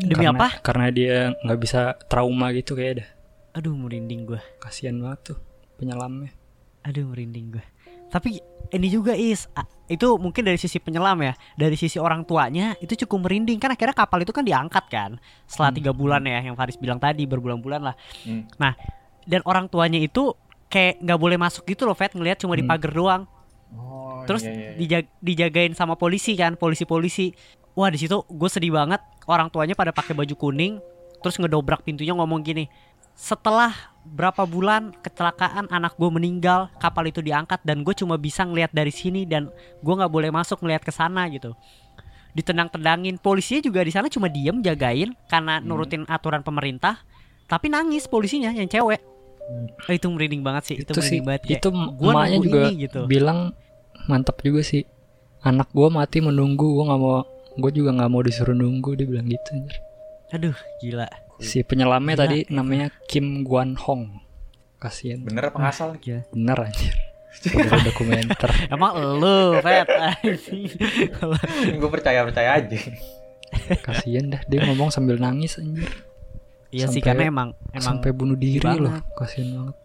demi 0.01 0.25
karena, 0.25 0.33
apa 0.33 0.47
karena 0.65 0.87
dia 0.89 1.15
nggak 1.45 1.59
bisa 1.61 1.95
trauma 2.09 2.49
gitu 2.57 2.73
kayak 2.73 3.05
dah 3.05 3.09
aduh 3.57 3.73
merinding 3.73 4.25
gue 4.25 4.41
kasihan 4.61 4.97
banget 5.01 5.33
tuh 5.33 5.37
penyelamnya. 5.77 6.33
Aduh 6.85 7.05
merinding 7.13 7.57
gue. 7.57 7.65
Tapi 8.07 8.39
ini 8.67 8.87
juga 8.87 9.15
is 9.15 9.47
itu 9.87 10.07
mungkin 10.19 10.43
dari 10.43 10.59
sisi 10.59 10.75
penyelam 10.77 11.15
ya, 11.23 11.33
dari 11.55 11.79
sisi 11.79 11.95
orang 11.95 12.27
tuanya 12.27 12.75
itu 12.83 12.99
cukup 13.07 13.27
merinding 13.27 13.55
kan 13.55 13.71
akhirnya 13.71 13.95
kapal 13.95 14.19
itu 14.19 14.35
kan 14.35 14.43
diangkat 14.43 14.85
kan 14.91 15.11
setelah 15.47 15.71
Hmm. 15.71 15.79
tiga 15.79 15.91
bulan 15.95 16.19
ya 16.27 16.43
yang 16.43 16.55
Faris 16.59 16.75
bilang 16.75 16.99
tadi 16.99 17.23
berbulan-bulan 17.23 17.81
lah. 17.81 17.95
Hmm. 18.27 18.43
Dan 19.23 19.43
orang 19.43 19.67
tuanya 19.67 19.99
itu 19.99 20.35
kayak 20.67 20.99
nggak 20.99 21.19
boleh 21.19 21.39
masuk 21.39 21.63
gitu 21.63 21.87
loh, 21.87 21.95
Fat 21.95 22.11
ngelihat 22.11 22.43
cuma 22.43 22.55
di 22.55 22.63
Hmm. 22.63 22.71
pagar 22.71 22.91
doang. 22.91 23.23
Oh, 23.71 24.23
Terus 24.23 24.43
iya, 24.43 24.51
iya, 24.51 24.59
iya. 24.59 24.71
dijag- 24.75 25.11
dijagain 25.19 25.73
sama 25.75 25.95
polisi 25.95 26.35
kan, 26.35 26.55
polisi-polisi. 26.55 27.31
Wah 27.71 27.87
di 27.87 27.99
situ 27.99 28.23
gue 28.23 28.49
sedih 28.51 28.71
banget. 28.71 28.99
Orang 29.23 29.47
tuanya 29.47 29.75
pada 29.75 29.91
pakai 29.91 30.11
baju 30.11 30.35
kuning, 30.35 30.79
terus 31.19 31.35
ngedobrak 31.35 31.83
pintunya 31.83 32.11
ngomong 32.11 32.43
gini. 32.43 32.67
Setelah 33.11 33.71
berapa 34.07 34.47
bulan 34.47 34.95
kecelakaan 35.03 35.67
anak 35.67 35.99
gue 35.99 36.07
meninggal, 36.07 36.71
kapal 36.79 37.05
itu 37.05 37.19
diangkat 37.19 37.59
dan 37.61 37.83
gue 37.83 37.91
cuma 37.91 38.15
bisa 38.15 38.47
ngelihat 38.47 38.71
dari 38.71 38.89
sini 38.89 39.27
dan 39.27 39.51
gue 39.81 39.93
nggak 39.93 40.09
boleh 40.09 40.31
masuk 40.31 40.63
ngelihat 40.63 40.81
ke 40.81 40.91
sana 40.91 41.27
gitu. 41.27 41.51
Ditendang-tendangin, 42.33 43.17
polisinya 43.17 43.65
juga 43.65 43.81
di 43.81 43.89
sana 43.89 44.07
cuma 44.07 44.29
diem 44.29 44.61
jagain 44.61 45.11
karena 45.25 45.57
Hmm. 45.57 45.65
nurutin 45.65 46.03
aturan 46.05 46.45
pemerintah. 46.45 47.01
Tapi 47.47 47.71
nangis 47.71 48.05
polisinya 48.05 48.51
yang 48.51 48.67
cewek. 48.67 49.01
Hmm. 49.47 49.67
Oh, 49.87 49.93
itu 49.95 50.07
merinding 50.11 50.43
banget 50.43 50.63
sih, 50.67 50.75
itu, 50.77 50.91
Itu 50.91 51.01
sih, 51.01 51.17
merinding 51.17 51.25
banget 51.25 51.41
kayak, 51.43 51.59
itu 51.63 51.69
gua 51.97 52.11
emaknya 52.13 52.37
juga 52.43 52.59
ini 52.67 52.71
gitu. 52.85 52.99
bilang 53.07 53.39
mantap 54.05 54.37
juga 54.43 54.61
sih. 54.61 54.83
Anak 55.41 55.71
gua 55.71 55.87
mati 55.89 56.19
menunggu, 56.19 56.67
gua 56.67 56.91
nggak 56.91 56.99
mau, 56.99 57.23
gue 57.57 57.71
juga 57.73 57.89
nggak 57.95 58.09
mau 58.11 58.21
disuruh 58.21 58.53
nunggu. 58.53 58.93
Dia 58.99 59.07
bilang 59.07 59.27
gitu. 59.27 59.51
Aduh, 60.29 60.55
gila. 60.83 61.07
Si 61.39 61.61
penyelamnya 61.61 62.13
Gila, 62.13 62.23
tadi 62.23 62.37
itu. 62.41 62.51
namanya 62.51 62.87
Kim 63.05 63.41
Guan 63.41 63.75
Hong. 63.75 64.21
Kasian. 64.77 65.21
Bener 65.21 65.49
apa 65.49 65.57
ngasal? 65.59 65.97
Gila. 65.97 66.21
Bener 66.29 66.57
anjir. 66.59 66.93
Udah 67.47 67.81
dokumenter. 67.83 68.49
Emang 68.73 68.93
lu, 69.15 69.57
Fat. 69.59 69.85
gue 71.79 71.89
percaya 71.89 72.21
percaya 72.23 72.57
aja. 72.57 72.77
Kasian 73.79 74.29
dah 74.29 74.41
dia 74.43 74.65
ngomong 74.65 74.89
sambil 74.89 75.17
nangis 75.17 75.55
anjir. 75.55 75.87
Iya 76.67 76.87
sih 76.87 76.99
karena 76.99 77.31
emang 77.31 77.49
emang 77.71 78.01
Sampai 78.01 78.11
bunuh 78.11 78.35
diri 78.35 78.59
banget. 78.59 78.81
loh. 78.83 78.93
Kasian 79.13 79.49
banget. 79.53 79.75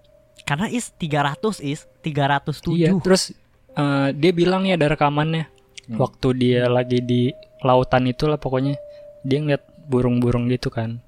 karena 0.43 0.67
is 0.67 0.91
300 0.93 1.39
is 1.63 1.87
307. 2.03 2.75
Iya, 2.75 2.91
terus 2.99 3.31
eh, 3.73 4.09
dia 4.13 4.33
bilang 4.33 4.65
ya 4.65 4.75
ada 4.75 4.91
rekamannya 4.91 5.47
Hmm. 5.83 5.99
waktu 5.99 6.29
dia 6.39 6.71
lagi 6.71 7.03
di 7.03 7.35
lautan 7.61 8.07
itulah 8.07 8.39
pokoknya 8.39 8.79
dia 9.23 9.39
ngeliat 9.39 9.67
burung-burung 9.85 10.47
gitu 10.47 10.71
kan. 10.71 11.03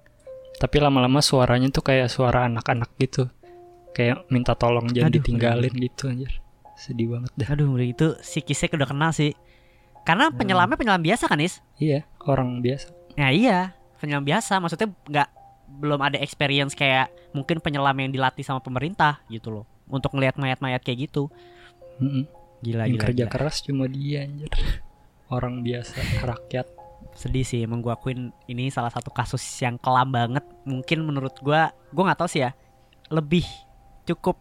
Tapi 0.65 0.81
lama-lama 0.81 1.21
suaranya 1.21 1.69
tuh 1.69 1.85
kayak 1.85 2.09
suara 2.09 2.49
anak-anak 2.49 2.89
gitu. 2.97 3.29
Kayak 3.93 4.25
minta 4.33 4.57
tolong 4.57 4.89
jangan 4.89 5.13
Aduh, 5.13 5.21
ditinggalin 5.21 5.75
gitu 5.77 6.09
anjir. 6.09 6.33
Sedih 6.73 7.13
banget 7.13 7.33
dah. 7.37 7.49
Aduh, 7.53 7.77
itu 7.77 8.17
si 8.25 8.41
Kisek 8.41 8.73
udah 8.73 8.89
kena 8.89 9.13
sih. 9.13 9.37
Karena 10.03 10.33
Hmm. 10.33 10.41
penyelamnya 10.41 10.81
penyelam 10.81 11.05
biasa 11.05 11.29
kan, 11.29 11.37
Is? 11.39 11.61
Iya, 11.77 12.09
orang 12.25 12.65
biasa. 12.65 12.89
Ya 13.15 13.29
iya, 13.29 13.59
penyelam 14.01 14.25
biasa. 14.25 14.57
Maksudnya 14.57 14.89
nggak 15.05 15.29
belum 15.85 16.01
ada 16.01 16.17
experience 16.17 16.73
kayak 16.73 17.13
mungkin 17.31 17.61
penyelam 17.61 17.93
yang 17.95 18.09
dilatih 18.09 18.43
sama 18.43 18.65
pemerintah 18.65 19.21
gitu 19.29 19.53
loh. 19.53 19.65
Untuk 19.85 20.17
ngelihat 20.17 20.41
mayat-mayat 20.41 20.81
kayak 20.81 21.07
gitu. 21.07 21.29
Mm-mm. 22.01 22.25
Gila, 22.65 22.89
Yang 22.89 22.97
gila, 22.97 23.05
kerja 23.05 23.25
gila. 23.29 23.33
keras 23.37 23.57
cuma 23.61 23.85
dia 23.85 24.25
anjir. 24.25 24.49
Orang 25.29 25.61
biasa, 25.61 26.01
rakyat. 26.25 26.67
Sedih 27.15 27.47
sih 27.47 27.63
emang 27.63 27.79
gua 27.81 27.95
akuin 27.95 28.35
ini 28.47 28.69
salah 28.69 28.91
satu 28.91 29.11
kasus 29.11 29.41
yang 29.63 29.79
kelam 29.79 30.11
banget. 30.11 30.43
Mungkin 30.67 31.03
menurut 31.03 31.35
gua, 31.41 31.71
gua 31.91 32.11
nggak 32.11 32.21
tahu 32.21 32.29
sih 32.29 32.43
ya. 32.43 32.51
Lebih 33.09 33.47
cukup 34.05 34.37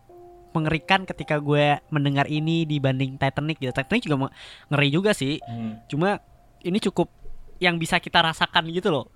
mengerikan 0.53 1.01
ketika 1.03 1.41
gue 1.41 1.81
mendengar 1.89 2.29
ini 2.29 2.61
dibanding 2.63 3.17
Titanic 3.17 3.57
gitu. 3.57 3.73
Titanic 3.73 4.05
juga 4.05 4.29
ngeri 4.69 4.89
juga 4.93 5.11
sih. 5.11 5.41
Hmm. 5.41 5.81
Cuma 5.89 6.21
ini 6.61 6.77
cukup 6.77 7.09
yang 7.57 7.81
bisa 7.81 7.97
kita 7.97 8.21
rasakan 8.21 8.69
gitu 8.69 8.93
loh. 8.93 9.09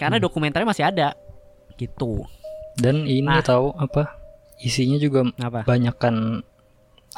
Karena 0.00 0.16
Hmm. 0.16 0.24
dokumenternya 0.24 0.64
masih 0.64 0.88
ada. 0.88 1.12
Gitu. 1.76 2.24
Dan 2.80 3.04
ini 3.04 3.20
Nah. 3.28 3.44
tahu 3.44 3.76
apa? 3.76 4.16
Isinya 4.64 4.96
juga 4.96 5.28
Apa? 5.36 5.68
banyakan 5.68 6.40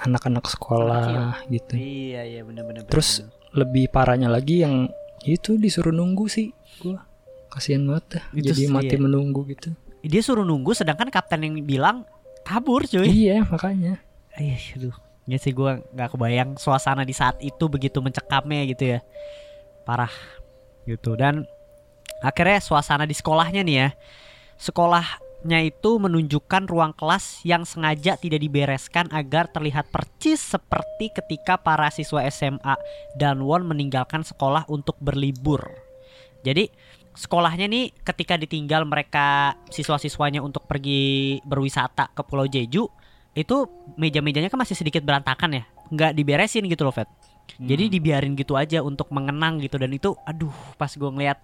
anak-anak 0.02 0.50
sekolah 0.50 1.46
gitu. 1.46 1.78
Iya 1.78 2.26
iya 2.26 2.40
benar-benar. 2.42 2.90
Terus 2.90 3.22
lebih 3.54 3.86
parahnya 3.86 4.26
lagi 4.26 4.66
yang 4.66 4.90
itu 5.24 5.56
disuruh 5.56 5.92
nunggu 5.92 6.28
sih 6.28 6.52
gua 6.84 7.04
kasihan 7.48 7.86
banget 7.86 8.20
dah 8.20 8.24
Itu 8.36 8.52
jadi 8.52 8.62
sih, 8.66 8.72
mati 8.72 8.94
iya. 8.94 9.00
menunggu 9.00 9.40
gitu 9.48 9.72
dia 10.04 10.20
suruh 10.20 10.44
nunggu 10.44 10.76
sedangkan 10.76 11.08
kapten 11.08 11.40
yang 11.48 11.54
bilang 11.64 11.96
kabur 12.44 12.84
cuy. 12.84 13.08
iya 13.08 13.40
makanya 13.48 14.04
Iya, 14.34 14.58
aduh. 14.74 14.96
Ya 15.24 15.38
sih 15.38 15.54
gua 15.54 15.80
nggak 15.94 16.10
kebayang 16.10 16.50
suasana 16.58 17.06
di 17.06 17.14
saat 17.14 17.38
itu 17.40 17.64
begitu 17.70 18.02
mencekamnya 18.02 18.62
gitu 18.68 18.98
ya. 18.98 19.00
Parah. 19.86 20.10
Gitu. 20.84 21.14
Dan 21.16 21.46
akhirnya 22.20 22.60
suasana 22.60 23.06
di 23.06 23.14
sekolahnya 23.14 23.62
nih 23.62 23.76
ya. 23.78 23.88
Sekolahnya 25.44 25.76
itu 25.76 26.00
menunjukkan 26.00 26.62
ruang 26.72 26.96
kelas 26.96 27.44
yang 27.44 27.68
sengaja 27.68 28.16
tidak 28.16 28.40
dibereskan 28.40 29.12
agar 29.12 29.44
terlihat 29.52 29.92
percis 29.92 30.40
seperti 30.40 31.12
ketika 31.12 31.60
para 31.60 31.92
siswa 31.92 32.24
SMA 32.32 32.72
dan 33.20 33.44
Won 33.44 33.68
meninggalkan 33.68 34.24
sekolah 34.24 34.64
untuk 34.72 34.96
berlibur. 35.04 35.68
Jadi 36.48 36.72
sekolahnya 37.12 37.68
nih 37.68 37.92
ketika 37.92 38.40
ditinggal 38.40 38.88
mereka 38.88 39.60
siswa-siswanya 39.68 40.40
untuk 40.40 40.64
pergi 40.64 41.44
berwisata 41.44 42.08
ke 42.16 42.24
Pulau 42.24 42.48
Jeju 42.48 42.88
itu 43.36 43.56
meja-mejanya 44.00 44.48
kan 44.48 44.64
masih 44.64 44.80
sedikit 44.80 45.04
berantakan 45.04 45.60
ya 45.60 45.64
nggak 45.92 46.16
diberesin 46.16 46.64
gitu 46.72 46.88
loh 46.88 46.96
Fed 46.96 47.12
jadi 47.60 47.92
dibiarin 47.92 48.32
gitu 48.32 48.56
aja 48.56 48.80
untuk 48.80 49.12
mengenang 49.12 49.60
gitu 49.60 49.76
dan 49.76 49.92
itu 49.92 50.16
aduh 50.24 50.56
pas 50.80 50.88
gue 50.88 51.10
ngeliat 51.12 51.36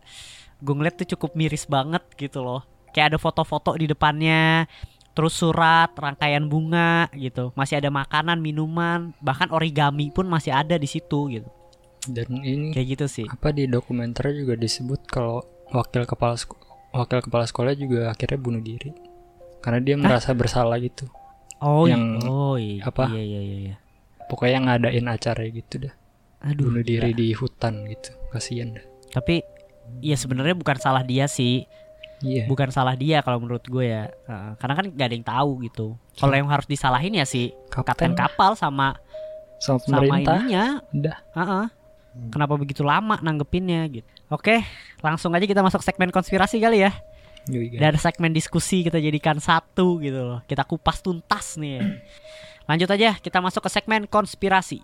gue 0.65 0.73
ngeliat 0.73 0.97
tuh 0.97 1.09
cukup 1.13 1.37
miris 1.37 1.69
banget 1.69 2.01
gitu 2.17 2.41
loh 2.41 2.65
kayak 2.92 3.14
ada 3.14 3.18
foto-foto 3.18 3.74
di 3.79 3.90
depannya 3.90 4.66
terus 5.11 5.35
surat 5.37 5.90
rangkaian 5.98 6.46
bunga 6.46 7.11
gitu. 7.12 7.50
Masih 7.59 7.83
ada 7.83 7.90
makanan 7.90 8.38
minuman 8.38 9.12
bahkan 9.18 9.50
origami 9.50 10.09
pun 10.14 10.24
masih 10.31 10.55
ada 10.55 10.79
di 10.79 10.88
situ 10.88 11.29
gitu. 11.29 11.48
Dan 12.09 12.40
ini 12.40 12.72
kayak 12.72 12.87
gitu 12.96 13.07
sih. 13.11 13.26
apa 13.29 13.53
di 13.53 13.68
dokumenter 13.68 14.33
juga 14.33 14.57
disebut 14.57 15.05
kalau 15.05 15.44
wakil 15.68 16.09
kepala 16.09 16.38
wakil 16.96 17.20
kepala 17.20 17.44
sekolah 17.44 17.76
juga 17.76 18.09
akhirnya 18.09 18.38
bunuh 18.40 18.62
diri. 18.62 18.94
Karena 19.61 19.85
dia 19.85 19.96
merasa 20.00 20.33
bersalah 20.33 20.81
gitu. 20.81 21.05
Oh 21.61 21.85
yang 21.85 22.24
oh 22.24 22.57
iya 22.57 22.88
apa? 22.88 23.12
iya 23.12 23.20
iya 23.20 23.40
iya, 23.44 23.57
iya. 23.68 23.76
pokoknya 24.33 24.64
ngadain 24.64 25.05
acara 25.05 25.44
gitu 25.53 25.85
dah. 25.85 25.94
Aduh 26.40 26.72
bunuh 26.72 26.81
diri 26.81 27.12
gila. 27.12 27.20
di 27.20 27.29
hutan 27.37 27.74
gitu. 27.85 28.16
Kasihan 28.33 28.81
dah. 28.81 28.85
Tapi 29.12 29.44
ya 30.00 30.16
sebenarnya 30.16 30.57
bukan 30.57 30.81
salah 30.81 31.05
dia 31.05 31.29
sih 31.29 31.68
iya. 32.24 32.44
Bukan 32.46 32.68
salah 32.72 32.96
dia 32.96 33.20
kalau 33.20 33.40
menurut 33.40 33.64
gue 33.64 33.85
ya. 33.85 34.09
Heeh, 34.09 34.52
karena 34.61 34.74
kan 34.76 34.87
gak 34.92 35.06
ada 35.06 35.14
yang 35.16 35.26
tahu 35.26 35.50
gitu. 35.66 35.87
Kalau 36.16 36.35
yang 36.37 36.48
harus 36.48 36.68
disalahin 36.68 37.16
ya 37.16 37.24
si 37.24 37.52
kapten. 37.68 38.12
kapten 38.12 38.12
kapal 38.16 38.52
sama 38.56 38.96
sama 39.61 39.80
sama 39.85 40.16
ininya. 40.20 40.85
Udah. 40.92 41.18
Heeh. 41.37 41.66
Hmm. 42.11 42.26
kenapa 42.35 42.59
begitu 42.59 42.83
lama 42.83 43.22
nanggepinnya 43.22 43.87
gitu. 43.87 44.06
Oke 44.35 44.66
langsung 44.98 45.30
aja 45.30 45.46
kita 45.46 45.62
masuk 45.62 45.78
segmen 45.78 46.11
konspirasi 46.11 46.59
kali 46.59 46.83
ya. 46.83 46.90
Dan 47.50 47.96
segmen 47.96 48.35
diskusi 48.35 48.83
kita 48.83 48.98
jadikan 48.98 49.38
satu 49.38 50.02
gitu 50.02 50.18
loh. 50.18 50.40
Kita 50.44 50.66
kupas 50.66 51.00
tuntas 51.00 51.54
nih. 51.54 51.78
Lanjut 52.68 52.90
aja 52.90 53.14
kita 53.14 53.38
masuk 53.38 53.62
ke 53.66 53.70
segmen 53.70 54.11
konspirasi 54.11 54.83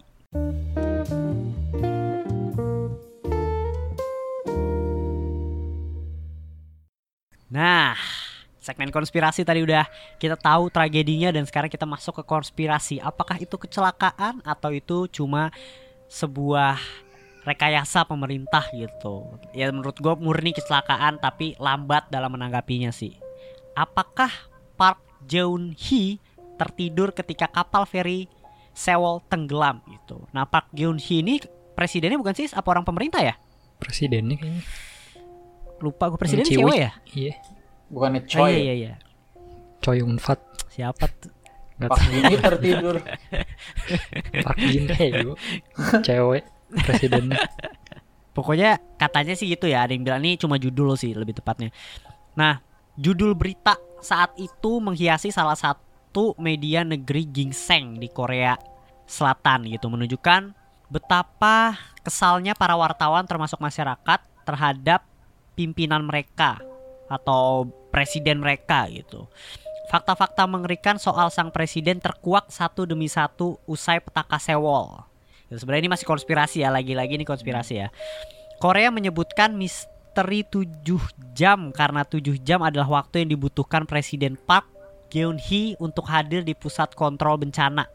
Nah, 7.57 7.97
segmen 8.61 8.92
konspirasi 8.92 9.40
tadi 9.40 9.64
udah 9.64 9.88
kita 10.21 10.37
tahu 10.37 10.69
tragedinya 10.69 11.33
dan 11.33 11.49
sekarang 11.49 11.73
kita 11.73 11.88
masuk 11.88 12.21
ke 12.21 12.25
konspirasi. 12.29 13.01
Apakah 13.01 13.40
itu 13.40 13.57
kecelakaan 13.57 14.45
atau 14.45 14.77
itu 14.77 15.09
cuma 15.09 15.49
sebuah 16.12 16.77
rekayasa 17.49 18.05
pemerintah 18.05 18.69
gitu? 18.77 19.40
Ya 19.57 19.73
menurut 19.73 19.97
gue 19.97 20.12
murni 20.21 20.53
kecelakaan 20.53 21.16
tapi 21.16 21.57
lambat 21.57 22.12
dalam 22.12 22.37
menanggapinya 22.37 22.92
sih. 22.92 23.16
Apakah 23.73 24.29
Park 24.77 25.01
Geun 25.25 25.73
Hee 25.81 26.21
tertidur 26.61 27.16
ketika 27.16 27.49
kapal 27.49 27.88
feri 27.88 28.29
Sewol 28.77 29.25
tenggelam 29.33 29.81
gitu? 29.88 30.29
Nah 30.37 30.45
Park 30.45 30.77
Geun 30.77 31.01
Hee 31.01 31.25
ini 31.25 31.40
presidennya 31.73 32.21
bukan 32.21 32.37
sih 32.37 32.53
apa 32.53 32.69
orang 32.69 32.85
pemerintah 32.85 33.25
ya? 33.25 33.40
presidennya 33.77 34.37
kayaknya 34.40 34.64
Lupa 35.81 36.09
gue 36.09 36.19
presiden 36.19 36.45
Ciwi. 36.45 36.62
cewek 36.62 36.79
ya? 36.79 36.91
iya 37.12 37.35
Bukannya 37.87 38.21
Oh, 38.23 38.29
Choi. 38.29 38.51
iya 38.51 38.61
iya 38.61 38.75
iya. 38.75 38.95
Choi 39.79 40.01
Un 40.03 40.19
Fat 40.19 40.41
Siapa 40.69 41.07
tuh? 41.09 41.33
nggak 41.77 41.91
Pak 41.93 42.01
Gini 42.09 42.35
tertidur. 42.41 42.97
Park 44.41 44.59
Jin 44.65 44.87
Hye 44.89 45.09
cewek 46.01 46.43
presidennya 46.83 47.37
Pokoknya 48.33 48.77
katanya 48.97 49.33
sih 49.33 49.49
gitu 49.49 49.65
ya, 49.65 49.85
ada 49.89 49.97
yang 49.97 50.05
bilang 50.05 50.21
ini 50.21 50.37
cuma 50.37 50.61
judul 50.61 50.93
sih 50.93 51.17
lebih 51.17 51.41
tepatnya. 51.41 51.73
Nah, 52.37 52.61
judul 52.93 53.33
berita 53.33 53.81
saat 54.05 54.37
itu 54.37 54.77
menghiasi 54.81 55.29
salah 55.33 55.57
satu 55.57 55.85
satu 56.17 56.33
media 56.41 56.81
negeri 56.81 57.29
gingseng 57.29 58.01
di 58.01 58.09
Korea 58.09 58.57
Selatan 59.05 59.69
gitu 59.69 59.93
menunjukkan 59.93 60.49
betapa 60.89 61.77
kesalnya 62.01 62.57
para 62.57 62.73
wartawan 62.73 63.29
termasuk 63.29 63.61
masyarakat 63.61 64.25
terhadap 64.49 65.05
pimpinan 65.57 66.05
mereka 66.05 66.61
atau 67.09 67.66
presiden 67.88 68.45
mereka 68.45 68.87
gitu. 68.92 69.25
Fakta-fakta 69.88 70.45
mengerikan 70.51 70.99
soal 70.99 71.31
sang 71.31 71.55
presiden 71.55 72.03
terkuak 72.03 72.51
satu 72.51 72.85
demi 72.85 73.07
satu 73.07 73.57
usai 73.64 74.03
petaka 74.03 74.37
Sewol. 74.37 75.01
Ya, 75.47 75.57
sebenarnya 75.57 75.87
ini 75.87 75.92
masih 75.95 76.07
konspirasi 76.11 76.66
ya, 76.66 76.75
lagi-lagi 76.75 77.14
ini 77.14 77.25
konspirasi 77.25 77.75
ya. 77.87 77.88
Korea 78.59 78.90
menyebutkan 78.90 79.55
misteri 79.55 80.42
7 80.42 80.83
jam 81.38 81.71
karena 81.71 82.03
7 82.03 82.35
jam 82.42 82.66
adalah 82.66 83.03
waktu 83.03 83.23
yang 83.23 83.38
dibutuhkan 83.38 83.87
Presiden 83.87 84.35
Park 84.35 84.66
Geun-hee 85.07 85.79
untuk 85.79 86.11
hadir 86.11 86.42
di 86.42 86.59
pusat 86.59 86.90
kontrol 86.99 87.38
bencana. 87.38 87.87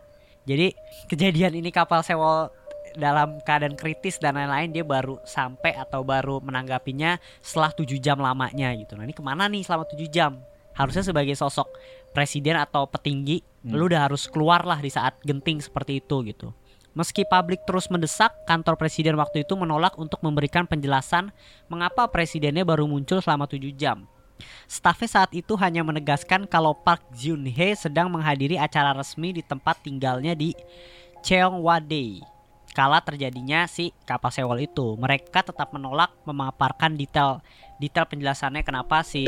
Jadi 0.47 0.71
kejadian 1.11 1.59
ini 1.59 1.75
kapal 1.75 2.07
Sewol 2.07 2.47
dalam 2.95 3.39
keadaan 3.43 3.75
kritis 3.75 4.17
dan 4.21 4.35
lain-lain 4.37 4.71
dia 4.71 4.85
baru 4.85 5.19
sampai 5.23 5.75
atau 5.75 6.03
baru 6.05 6.39
menanggapinya 6.43 7.17
setelah 7.39 7.71
7 7.73 7.97
jam 7.99 8.17
lamanya 8.19 8.71
gitu. 8.75 8.95
Nah 8.95 9.05
ini 9.05 9.15
ke 9.15 9.23
mana 9.23 9.47
nih 9.47 9.63
selama 9.63 9.87
7 9.87 10.07
jam? 10.07 10.39
Harusnya 10.71 11.03
sebagai 11.03 11.35
sosok 11.35 11.67
presiden 12.15 12.55
atau 12.55 12.87
petinggi, 12.87 13.43
Hmm. 13.61 13.77
lu 13.77 13.85
udah 13.85 14.09
harus 14.09 14.25
keluar 14.25 14.65
lah 14.65 14.81
di 14.81 14.89
saat 14.89 15.13
genting 15.21 15.61
seperti 15.61 16.01
itu 16.01 16.15
gitu. 16.25 16.49
Meski 16.91 17.23
publik 17.23 17.63
terus 17.63 17.87
mendesak, 17.87 18.35
kantor 18.43 18.75
presiden 18.75 19.15
waktu 19.15 19.47
itu 19.47 19.55
menolak 19.55 19.95
untuk 19.95 20.19
memberikan 20.19 20.67
penjelasan 20.67 21.31
mengapa 21.71 22.03
presidennya 22.11 22.67
baru 22.67 22.83
muncul 22.83 23.23
selama 23.23 23.47
7 23.47 23.71
jam. 23.71 24.03
Stafnya 24.65 25.07
saat 25.07 25.31
itu 25.37 25.53
hanya 25.61 25.85
menegaskan 25.85 26.49
kalau 26.49 26.73
Park 26.73 27.05
Geun-hye 27.13 27.77
sedang 27.77 28.09
menghadiri 28.09 28.57
acara 28.57 28.91
resmi 28.91 29.37
di 29.37 29.45
tempat 29.45 29.79
tinggalnya 29.85 30.33
di 30.33 30.51
Cheongwade. 31.21 32.25
Kala 32.71 33.03
terjadinya 33.03 33.67
si 33.67 33.91
kapal 34.07 34.31
Sewol 34.31 34.63
itu, 34.63 34.95
mereka 34.95 35.43
tetap 35.43 35.75
menolak 35.75 36.15
memaparkan 36.23 36.95
detail 36.95 37.43
detail 37.83 38.07
penjelasannya 38.07 38.63
kenapa 38.63 39.03
si 39.03 39.23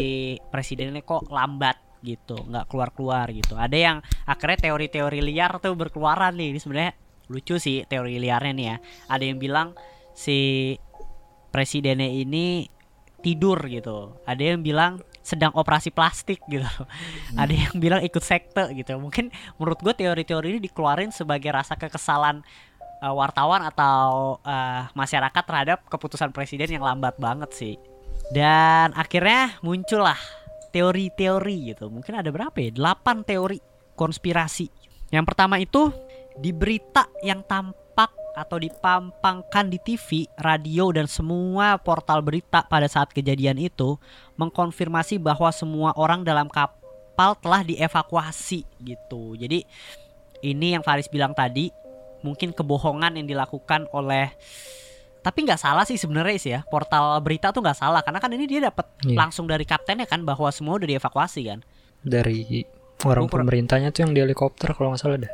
presidennya 0.48 1.04
kok 1.04 1.28
lambat 1.28 1.76
gitu, 2.04 2.40
nggak 2.40 2.72
keluar-keluar 2.72 3.28
gitu. 3.36 3.60
Ada 3.60 3.76
yang 3.76 3.98
akhirnya 4.28 4.72
teori-teori 4.72 5.20
liar 5.24 5.60
tuh 5.60 5.76
berkeluaran 5.76 6.36
nih. 6.36 6.56
Ini 6.56 6.60
sebenarnya 6.60 6.94
lucu 7.32 7.56
sih 7.60 7.84
teori 7.88 8.20
liarnya 8.20 8.54
nih 8.54 8.66
ya. 8.68 8.78
Ada 9.12 9.24
yang 9.28 9.40
bilang 9.40 9.68
si 10.14 10.76
presidennya 11.50 12.12
ini 12.12 12.68
tidur 13.24 13.60
gitu. 13.72 14.20
Ada 14.28 14.56
yang 14.56 14.62
bilang 14.62 15.00
sedang 15.24 15.56
operasi 15.56 15.90
plastik 15.96 16.44
gitu. 16.52 16.68
Ada 17.40 17.56
yang 17.56 17.80
bilang 17.80 18.04
ikut 18.04 18.20
sekte 18.20 18.68
gitu. 18.76 19.00
Mungkin 19.00 19.32
menurut 19.56 19.80
gue 19.80 19.96
teori-teori 19.96 20.60
ini 20.60 20.60
dikeluarin 20.68 21.16
sebagai 21.16 21.50
rasa 21.56 21.80
kekesalan 21.80 22.44
uh, 23.04 23.12
wartawan 23.12 23.68
atau 23.68 24.40
uh, 24.40 24.88
masyarakat 24.96 25.44
terhadap 25.44 25.84
keputusan 25.92 26.32
presiden 26.32 26.80
yang 26.80 26.88
lambat 26.88 27.20
banget 27.20 27.52
sih. 27.52 27.76
Dan 28.32 28.96
akhirnya 28.96 29.60
muncullah 29.60 30.18
teori-teori 30.72 31.76
gitu. 31.76 31.92
Mungkin 31.92 32.16
ada 32.16 32.32
berapa 32.32 32.56
ya? 32.56 32.72
8 32.72 33.28
teori 33.28 33.60
konspirasi. 34.00 34.72
Yang 35.12 35.26
pertama 35.28 35.60
itu 35.60 35.92
di 36.40 36.50
berita 36.50 37.06
yang 37.22 37.46
tampak 37.46 38.10
atau 38.34 38.58
dipampangkan 38.58 39.70
di 39.70 39.78
TV, 39.78 40.26
radio 40.42 40.90
dan 40.90 41.06
semua 41.06 41.78
portal 41.78 42.26
berita 42.26 42.66
pada 42.66 42.90
saat 42.90 43.14
kejadian 43.14 43.62
itu 43.62 44.02
mengkonfirmasi 44.42 45.22
bahwa 45.22 45.54
semua 45.54 45.94
orang 45.94 46.26
dalam 46.26 46.50
kapal 46.50 47.38
telah 47.38 47.62
dievakuasi 47.62 48.66
gitu. 48.82 49.38
Jadi 49.38 49.62
ini 50.42 50.74
yang 50.74 50.82
Faris 50.82 51.06
bilang 51.06 51.38
tadi 51.38 51.70
mungkin 52.24 52.52
kebohongan 52.52 53.20
yang 53.20 53.28
dilakukan 53.28 53.86
oleh 53.92 54.32
tapi 55.20 55.44
nggak 55.44 55.56
salah 55.56 55.84
sih 55.84 55.96
sebenarnya 55.96 56.36
sih 56.36 56.52
ya 56.52 56.64
portal 56.64 57.16
berita 57.20 57.52
tuh 57.52 57.60
nggak 57.60 57.78
salah 57.78 58.04
karena 58.04 58.20
kan 58.20 58.28
ini 58.30 58.44
dia 58.44 58.60
dapat 58.64 58.88
Iya. 59.04 59.16
langsung 59.16 59.46
dari 59.46 59.64
kaptennya 59.64 60.04
kan 60.04 60.24
bahwa 60.24 60.48
semua 60.50 60.76
udah 60.76 60.88
dievakuasi 60.90 61.48
kan 61.48 61.60
Dari 62.00 62.68
orang 63.04 63.28
kurang- 63.28 63.48
pemerintahnya 63.48 63.92
tuh 63.92 64.04
yang 64.04 64.12
di 64.12 64.20
helikopter 64.20 64.72
kalau 64.72 64.92
nggak 64.92 65.00
salah 65.00 65.20
dah. 65.20 65.32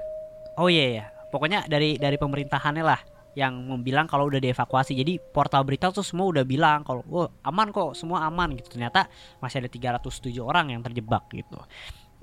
Oh 0.55 0.69
iya 0.69 0.85
iya. 0.87 1.05
Pokoknya 1.29 1.65
dari 1.65 1.97
dari 1.97 2.13
pemerintahannya 2.15 2.81
lah 2.81 3.01
yang 3.33 3.53
membilang 3.55 4.05
kalau 4.05 4.25
udah 4.25 4.37
dievakuasi. 4.37 4.93
Jadi 4.93 5.17
portal 5.17 5.65
berita 5.65 5.89
tuh 5.89 6.01
semua 6.01 6.29
udah 6.29 6.45
bilang 6.45 6.81
kalau 6.81 7.01
oh, 7.07 7.29
aman 7.41 7.69
kok, 7.69 7.93
semua 7.93 8.21
aman 8.21 8.53
gitu. 8.53 8.73
Ternyata 8.73 9.09
masih 9.37 9.61
ada 9.61 9.69
307 9.69 10.05
orang 10.39 10.69
yang 10.69 10.81
terjebak 10.81 11.25
gitu. 11.31 11.57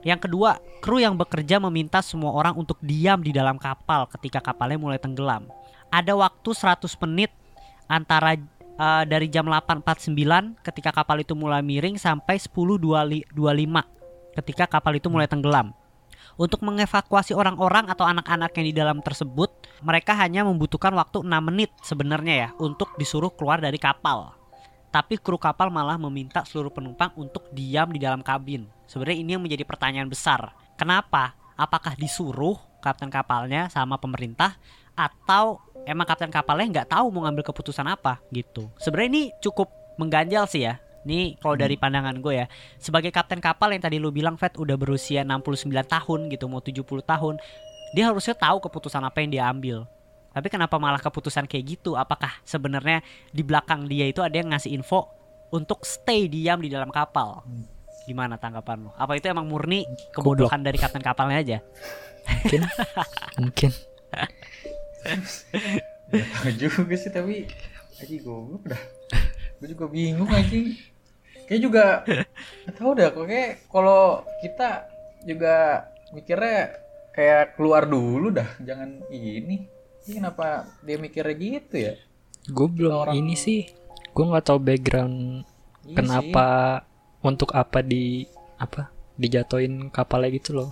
Yang 0.07 0.31
kedua, 0.31 0.63
kru 0.79 1.03
yang 1.03 1.19
bekerja 1.19 1.59
meminta 1.59 1.99
semua 1.99 2.31
orang 2.31 2.55
untuk 2.55 2.79
diam 2.79 3.19
di 3.19 3.35
dalam 3.35 3.59
kapal 3.59 4.07
ketika 4.15 4.39
kapalnya 4.39 4.79
mulai 4.79 5.03
tenggelam. 5.03 5.51
Ada 5.91 6.15
waktu 6.15 6.47
100 6.47 6.87
menit 7.03 7.35
antara 7.91 8.39
eh, 8.39 9.05
dari 9.11 9.27
jam 9.27 9.51
8.49 9.51 10.63
ketika 10.63 10.95
kapal 10.95 11.27
itu 11.27 11.35
mulai 11.35 11.59
miring 11.59 11.99
sampai 11.99 12.39
10.25 12.39 13.35
ketika 14.39 14.65
kapal 14.71 14.95
itu 14.95 15.11
mulai 15.11 15.27
tenggelam. 15.27 15.75
Untuk 16.39 16.63
mengevakuasi 16.63 17.35
orang-orang 17.35 17.91
atau 17.91 18.07
anak-anak 18.07 18.55
yang 18.55 18.67
di 18.71 18.75
dalam 18.77 18.99
tersebut, 19.03 19.51
mereka 19.83 20.15
hanya 20.15 20.47
membutuhkan 20.47 20.95
waktu 20.95 21.27
6 21.27 21.33
menit 21.51 21.75
sebenarnya 21.83 22.35
ya 22.47 22.49
untuk 22.63 22.95
disuruh 22.95 23.35
keluar 23.35 23.59
dari 23.59 23.81
kapal. 23.81 24.46
Tapi 24.97 25.21
kru 25.21 25.37
kapal 25.37 25.69
malah 25.69 26.01
meminta 26.01 26.41
seluruh 26.49 26.73
penumpang 26.73 27.13
untuk 27.21 27.53
diam 27.53 27.93
di 27.93 28.01
dalam 28.01 28.25
kabin. 28.25 28.65
Sebenarnya 28.89 29.19
ini 29.21 29.31
yang 29.37 29.45
menjadi 29.45 29.69
pertanyaan 29.69 30.09
besar. 30.09 30.57
Kenapa? 30.81 31.37
Apakah 31.53 31.93
disuruh 32.01 32.57
kapten 32.81 33.13
kapalnya 33.13 33.69
sama 33.69 34.01
pemerintah 34.01 34.57
atau 34.97 35.61
emang 35.85 36.09
kapten 36.09 36.33
kapalnya 36.33 36.81
nggak 36.81 36.97
tahu 36.97 37.13
mau 37.13 37.29
ngambil 37.29 37.45
keputusan 37.45 37.85
apa 37.85 38.25
gitu. 38.33 38.73
Sebenarnya 38.81 39.09
ini 39.13 39.23
cukup 39.45 39.69
mengganjal 40.01 40.49
sih 40.49 40.65
ya. 40.65 40.81
Ini 41.05 41.45
kalau 41.45 41.61
dari 41.61 41.77
pandangan 41.77 42.17
gue 42.17 42.33
ya, 42.33 42.47
sebagai 42.81 43.13
kapten 43.13 43.45
kapal 43.45 43.77
yang 43.77 43.85
tadi 43.85 44.01
lu 44.01 44.09
bilang 44.09 44.41
Fed 44.41 44.57
udah 44.57 44.81
berusia 44.81 45.29
69 45.29 45.77
tahun 45.87 46.21
gitu, 46.33 46.49
mau 46.49 46.65
70 46.65 46.83
tahun, 46.83 47.39
dia 47.93 48.11
harusnya 48.11 48.35
tahu 48.35 48.59
keputusan 48.65 49.05
apa 49.05 49.23
yang 49.23 49.31
dia 49.31 49.45
ambil. 49.47 49.87
Tapi 50.37 50.53
kenapa 50.53 50.77
malah 50.77 51.01
keputusan 51.01 51.49
kayak 51.49 51.81
gitu? 51.81 51.97
Apakah 51.97 52.29
sebenarnya 52.45 53.01
di 53.33 53.41
belakang 53.41 53.89
dia 53.89 54.05
itu 54.05 54.21
ada 54.21 54.37
yang 54.37 54.53
ngasih 54.53 54.69
info 54.77 55.09
untuk 55.49 55.89
stay 55.89 56.29
diam 56.29 56.61
di 56.61 56.69
dalam 56.69 56.93
kapal? 56.93 57.41
Gimana 58.05 58.37
tanggapan 58.37 58.85
lu? 58.85 58.91
Apa 59.01 59.17
itu 59.17 59.33
emang 59.33 59.49
murni 59.49 59.89
kebodohan 60.13 60.61
dari 60.61 60.77
kapten 60.77 61.01
kapalnya 61.01 61.41
aja? 61.41 61.59
Mungkin. 62.29 62.61
Mungkin. 63.41 63.71
Gak 66.13 66.27
tahu 66.37 66.51
juga 66.61 66.95
sih 67.01 67.11
tapi 67.15 67.49
Aji 67.97 68.21
goblok 68.21 68.69
dah 68.69 68.83
Gue 69.57 69.73
juga 69.73 69.87
bingung 69.89 70.29
Aji 70.29 70.77
Kayak 71.49 71.61
juga 71.63 71.85
Gak 72.67 72.75
tau 72.77 72.93
dah 72.93 73.09
kok 73.15 73.25
kayak 73.25 73.71
Kalau 73.71 74.27
kita 74.43 74.91
juga 75.25 75.87
mikirnya 76.11 76.77
Kayak 77.15 77.55
keluar 77.55 77.87
dulu 77.89 78.35
dah 78.35 78.51
Jangan 78.61 79.07
ini 79.15 79.76
Ini 80.07 80.23
kenapa 80.23 80.71
dia 80.87 80.97
mikirnya 80.97 81.35
gitu 81.35 81.77
ya 81.77 81.95
Gue 82.47 82.69
belum 82.71 82.93
Orang- 82.95 83.17
ini 83.19 83.35
sih. 83.35 83.67
Gue 84.15 84.25
nggak 84.25 84.47
tahu 84.47 84.59
background 84.63 85.43
Iya 85.87 85.97
kenapa 85.99 86.47
untuk 87.23 87.51
apa 87.55 87.83
di 87.83 88.27
apa 88.59 88.91
dijatuhin 89.19 89.91
kapalnya 89.91 90.31
gitu 90.35 90.55
loh. 90.55 90.71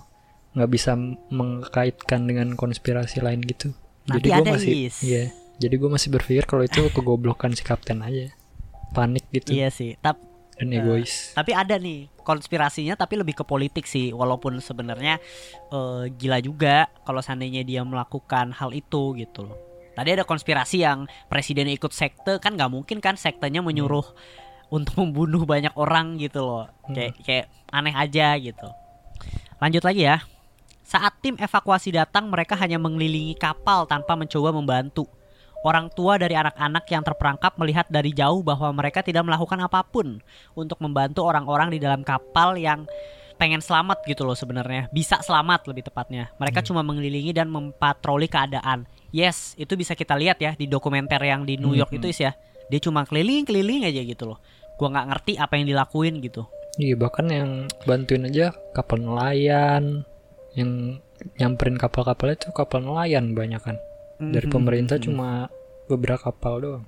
Nggak 0.55 0.71
bisa 0.71 0.95
mengkaitkan 1.29 2.23
dengan 2.23 2.55
konspirasi 2.55 3.19
lain 3.19 3.43
gitu. 3.43 3.75
Nanti 4.07 4.31
gua 4.31 4.39
ada, 4.39 4.55
masih 4.55 4.87
Is. 4.87 4.97
iya. 5.03 5.23
Jadi 5.55 5.75
gue 5.79 5.89
masih 5.91 6.09
berpikir 6.11 6.43
kalau 6.47 6.63
itu 6.63 6.83
kegoblokan 6.91 7.55
si 7.55 7.63
kapten 7.63 8.03
aja. 8.03 8.31
Panik 8.91 9.27
gitu 9.31 9.55
Iya 9.55 9.71
sih. 9.71 9.99
Tap, 9.99 10.19
dan 10.55 10.71
Nah, 10.71 10.79
egois. 10.79 11.35
tapi 11.35 11.51
ada 11.51 11.75
nih 11.75 12.07
konspirasinya 12.23 12.95
tapi 12.95 13.19
lebih 13.19 13.35
ke 13.37 13.43
politik 13.43 13.83
sih. 13.85 14.15
Walaupun 14.15 14.57
sebenarnya 14.63 15.19
eh, 15.69 16.03
gila 16.15 16.39
juga 16.39 16.87
kalau 17.03 17.19
seandainya 17.19 17.61
dia 17.67 17.83
melakukan 17.83 18.55
hal 18.55 18.71
itu 18.71 19.15
gitu 19.19 19.45
loh. 19.51 19.59
Tadi 19.95 20.11
ada 20.11 20.27
konspirasi 20.27 20.83
yang 20.83 21.07
presiden 21.31 21.71
ikut 21.71 21.91
sekte 21.95 22.39
kan 22.43 22.55
nggak 22.59 22.71
mungkin 22.71 22.99
kan 22.99 23.15
sektenya 23.15 23.63
menyuruh 23.63 24.03
untuk 24.67 24.95
membunuh 24.99 25.47
banyak 25.47 25.71
orang 25.79 26.19
gitu 26.19 26.43
loh. 26.43 26.65
Kayak 26.91 27.15
kayak 27.23 27.45
aneh 27.71 27.95
aja 27.95 28.35
gitu. 28.39 28.67
Lanjut 29.59 29.83
lagi 29.87 30.03
ya. 30.03 30.19
Saat 30.85 31.17
tim 31.23 31.33
evakuasi 31.39 31.95
datang 31.95 32.29
mereka 32.29 32.53
hanya 32.59 32.77
mengelilingi 32.77 33.33
kapal 33.39 33.87
tanpa 33.89 34.13
mencoba 34.13 34.53
membantu 34.53 35.07
Orang 35.65 35.89
tua 35.89 36.21
dari 36.21 36.37
anak-anak 36.37 36.85
yang 36.93 37.01
terperangkap 37.01 37.57
melihat 37.57 37.89
dari 37.89 38.13
jauh 38.13 38.45
bahwa 38.45 38.69
mereka 38.69 39.01
tidak 39.01 39.25
melakukan 39.25 39.65
apa 39.65 39.81
pun 39.81 40.21
untuk 40.53 40.77
membantu 40.77 41.25
orang-orang 41.25 41.73
di 41.73 41.81
dalam 41.81 42.05
kapal 42.05 42.53
yang 42.53 42.85
pengen 43.41 43.65
selamat 43.65 44.05
gitu 44.05 44.29
loh 44.29 44.37
sebenarnya. 44.37 44.93
Bisa 44.93 45.17
selamat 45.25 45.65
lebih 45.65 45.89
tepatnya. 45.89 46.29
Mereka 46.37 46.61
cuma 46.69 46.85
mengelilingi 46.85 47.33
dan 47.33 47.49
mempatroli 47.49 48.29
keadaan. 48.29 48.85
Yes, 49.09 49.57
itu 49.57 49.73
bisa 49.73 49.97
kita 49.97 50.13
lihat 50.13 50.37
ya 50.37 50.53
di 50.53 50.69
dokumenter 50.69 51.17
yang 51.25 51.49
di 51.49 51.57
New 51.57 51.73
York 51.73 51.89
Hmm. 51.89 51.97
itu 51.97 52.07
Is, 52.13 52.21
ya. 52.21 52.37
Dia 52.69 52.77
cuma 52.77 53.01
keliling-keliling 53.01 53.89
aja 53.89 54.05
gitu 54.05 54.23
loh. 54.29 54.39
Gua 54.77 54.93
nggak 54.93 55.07
ngerti 55.17 55.33
apa 55.41 55.57
yang 55.57 55.65
dilakuin 55.65 56.21
gitu. 56.21 56.45
Iya 56.77 56.93
bahkan 56.93 57.25
yang 57.31 57.65
bantuin 57.89 58.27
aja 58.29 58.53
kapal 58.75 59.01
nelayan 59.01 60.05
yang 60.53 60.99
nyamperin 61.39 61.79
kapal-kapalnya 61.79 62.37
tuh 62.37 62.51
kapal 62.51 62.83
nelayan 62.83 63.31
banyak 63.31 63.63
kan 63.63 63.79
dari 64.17 64.47
Mhm. 64.47 64.53
pemerintah 64.53 64.97
cuma 64.97 65.47
beberapa 65.85 66.31
kapal 66.31 66.55
doang 66.61 66.85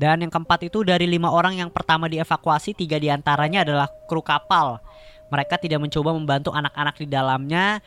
Dan 0.00 0.24
yang 0.24 0.32
keempat 0.32 0.64
itu 0.64 0.80
dari 0.80 1.04
lima 1.04 1.28
orang 1.28 1.60
yang 1.60 1.68
pertama 1.68 2.08
dievakuasi, 2.08 2.72
tiga 2.72 2.96
di 2.96 3.12
antaranya 3.12 3.68
adalah 3.68 3.84
kru 4.08 4.24
kapal. 4.24 4.80
Mereka 5.28 5.60
tidak 5.60 5.76
mencoba 5.76 6.16
membantu 6.16 6.56
anak-anak 6.56 6.96
di 6.96 7.04
dalamnya, 7.04 7.84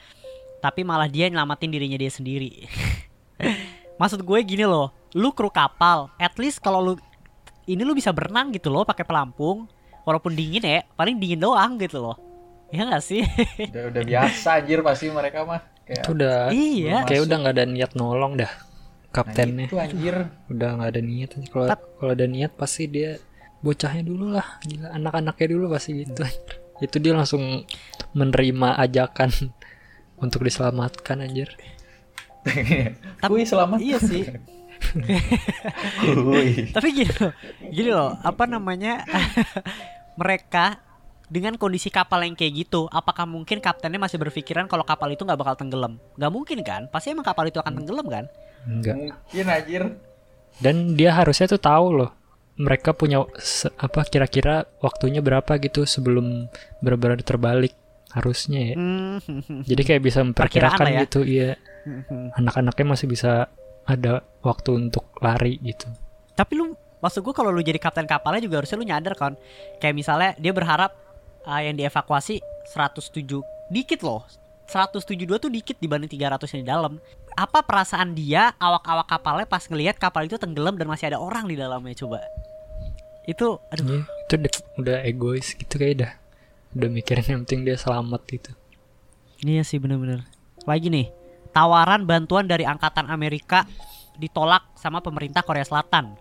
tapi 0.62 0.86
malah 0.86 1.10
dia 1.10 1.26
nyelamatin 1.34 1.74
dirinya 1.74 1.98
dia 1.98 2.14
sendiri. 2.14 2.70
Maksud 4.00 4.22
gue 4.22 4.40
gini 4.46 4.62
loh, 4.62 4.94
lu 5.18 5.34
kru 5.34 5.50
kapal, 5.50 6.14
at 6.22 6.38
least 6.38 6.62
kalau 6.62 6.86
lu 6.86 6.94
ini 7.66 7.82
lu 7.82 7.98
bisa 7.98 8.14
berenang 8.14 8.54
gitu 8.54 8.70
loh 8.70 8.86
pakai 8.86 9.10
pelampung, 9.10 9.66
walaupun 10.06 10.38
dingin 10.38 10.62
ya, 10.62 10.86
paling 10.94 11.18
dingin 11.18 11.42
doang 11.42 11.82
gitu 11.82 11.98
loh. 11.98 12.18
Ya 12.70 12.86
gak 12.94 13.02
sih? 13.02 13.26
udah 13.74 13.90
udah 13.90 14.04
biasa 14.06 14.62
anjir 14.62 14.86
pasti 14.86 15.10
mereka 15.10 15.50
mah 15.50 15.66
kayak 15.84 16.04
itu 16.04 16.10
udah 16.16 16.38
iya. 16.52 16.96
kayak 17.04 17.22
masuk. 17.22 17.28
udah 17.28 17.38
nggak 17.44 17.56
ada 17.56 17.66
niat 17.68 17.92
nolong 17.96 18.34
dah 18.40 18.52
nah, 18.52 19.12
kaptennya 19.12 19.68
itu 19.68 19.78
anjir 19.78 20.16
udah 20.50 20.70
nggak 20.80 20.90
ada 20.96 21.02
niat 21.02 21.30
kalau 21.52 21.66
kalau 21.74 22.12
ada 22.12 22.26
niat 22.26 22.52
pasti 22.56 22.84
dia 22.88 23.20
bocahnya 23.64 24.04
dulu 24.04 24.36
lah 24.36 24.48
gila 24.64 24.92
anak-anaknya 24.96 25.48
dulu 25.56 25.66
pasti 25.72 26.04
gitu 26.04 26.24
itu 26.84 26.98
dia 27.00 27.14
langsung 27.16 27.64
menerima 28.16 28.80
ajakan 28.80 29.32
untuk 30.24 30.44
diselamatkan 30.44 31.24
anjir 31.24 31.52
Kui 33.30 33.44
selamat 33.48 33.80
iya 33.80 33.98
sih. 34.00 34.24
Tapi 36.76 36.88
gini 36.92 37.14
loh, 37.16 37.34
gini 37.72 37.92
loh, 37.92 38.12
apa 38.20 38.44
namanya? 38.46 39.08
mereka 40.20 40.84
dengan 41.34 41.58
kondisi 41.58 41.90
kapal 41.90 42.22
yang 42.22 42.38
kayak 42.38 42.54
gitu, 42.70 42.86
apakah 42.94 43.26
mungkin 43.26 43.58
kaptennya 43.58 43.98
masih 43.98 44.22
berpikiran 44.22 44.70
kalau 44.70 44.86
kapal 44.86 45.10
itu 45.10 45.26
nggak 45.26 45.40
bakal 45.42 45.58
tenggelam? 45.58 45.98
Nggak 46.14 46.30
mungkin 46.32 46.62
kan? 46.62 46.86
Pasti 46.94 47.10
emang 47.10 47.26
kapal 47.26 47.50
itu 47.50 47.58
akan 47.58 47.74
tenggelam 47.82 48.06
kan? 48.06 48.26
enggak 48.64 48.96
mungkin 48.96 49.46
anjir 49.52 49.84
dan 50.64 50.96
dia 50.96 51.12
harusnya 51.12 51.52
tuh 51.52 51.60
tahu 51.60 52.00
loh 52.00 52.16
mereka 52.56 52.96
punya 52.96 53.20
apa 53.76 54.08
kira-kira 54.08 54.64
waktunya 54.80 55.20
berapa 55.20 55.60
gitu 55.60 55.84
sebelum 55.84 56.48
benar-benar 56.80 57.20
terbalik 57.28 57.76
harusnya 58.16 58.72
ya 58.72 58.76
Hmm. 58.80 59.20
jadi 59.68 59.82
kayak 59.84 60.00
bisa 60.00 60.24
memperkirakan 60.24 60.88
ya. 60.96 61.04
gitu 61.04 61.28
iya 61.28 61.60
anak-anaknya 62.40 62.86
masih 62.88 63.12
bisa 63.12 63.52
ada 63.84 64.24
waktu 64.40 64.80
untuk 64.80 65.12
lari 65.20 65.60
gitu 65.60 65.92
Tapi 66.34 66.56
lu 66.56 66.72
maksud 67.04 67.20
gue 67.20 67.36
kalau 67.36 67.52
lu 67.52 67.60
jadi 67.60 67.84
kapten 67.84 68.08
kapalnya 68.08 68.48
juga 68.48 68.64
harusnya 68.64 68.80
lu 68.80 68.88
nyadar 68.88 69.14
kan. 69.14 69.36
Kayak 69.78 69.94
misalnya 69.94 70.32
dia 70.40 70.50
berharap 70.50 70.96
uh, 71.48 71.62
yang 71.62 71.76
dievakuasi 71.76 72.40
107 72.72 73.44
dikit 73.72 74.00
loh. 74.04 74.24
172 74.68 75.28
tuh 75.44 75.52
dikit 75.52 75.78
dibanding 75.78 76.10
300 76.10 76.54
yang 76.56 76.62
di 76.64 76.70
dalam. 76.70 76.94
Apa 77.36 77.66
perasaan 77.66 78.16
dia 78.16 78.56
awak-awak 78.58 79.08
kapalnya 79.10 79.48
pas 79.50 79.66
ngelihat 79.68 80.00
kapal 80.00 80.26
itu 80.26 80.40
tenggelam 80.40 80.80
dan 80.80 80.88
masih 80.88 81.12
ada 81.12 81.20
orang 81.20 81.46
di 81.46 81.60
dalamnya 81.60 81.94
coba. 81.98 82.24
Itu 83.24 83.60
aduh 83.72 83.86
Iya, 83.88 84.02
itu 84.04 84.34
udah, 84.36 84.52
udah 84.80 84.98
egois 85.08 85.56
gitu 85.56 85.76
kayak 85.80 85.96
dah 86.04 86.12
udah 86.74 86.90
mikirin 86.90 87.24
yang 87.24 87.42
penting 87.46 87.64
dia 87.64 87.78
selamat 87.80 88.22
gitu 88.28 88.52
Iya 89.46 89.64
sih 89.64 89.78
bener-bener 89.78 90.26
Lagi 90.66 90.90
nih 90.90 91.08
Tawaran 91.54 92.10
bantuan 92.10 92.50
dari 92.50 92.66
Angkatan 92.66 93.08
Amerika 93.08 93.64
Ditolak 94.18 94.74
sama 94.76 95.00
pemerintah 95.00 95.46
Korea 95.46 95.64
Selatan 95.64 96.18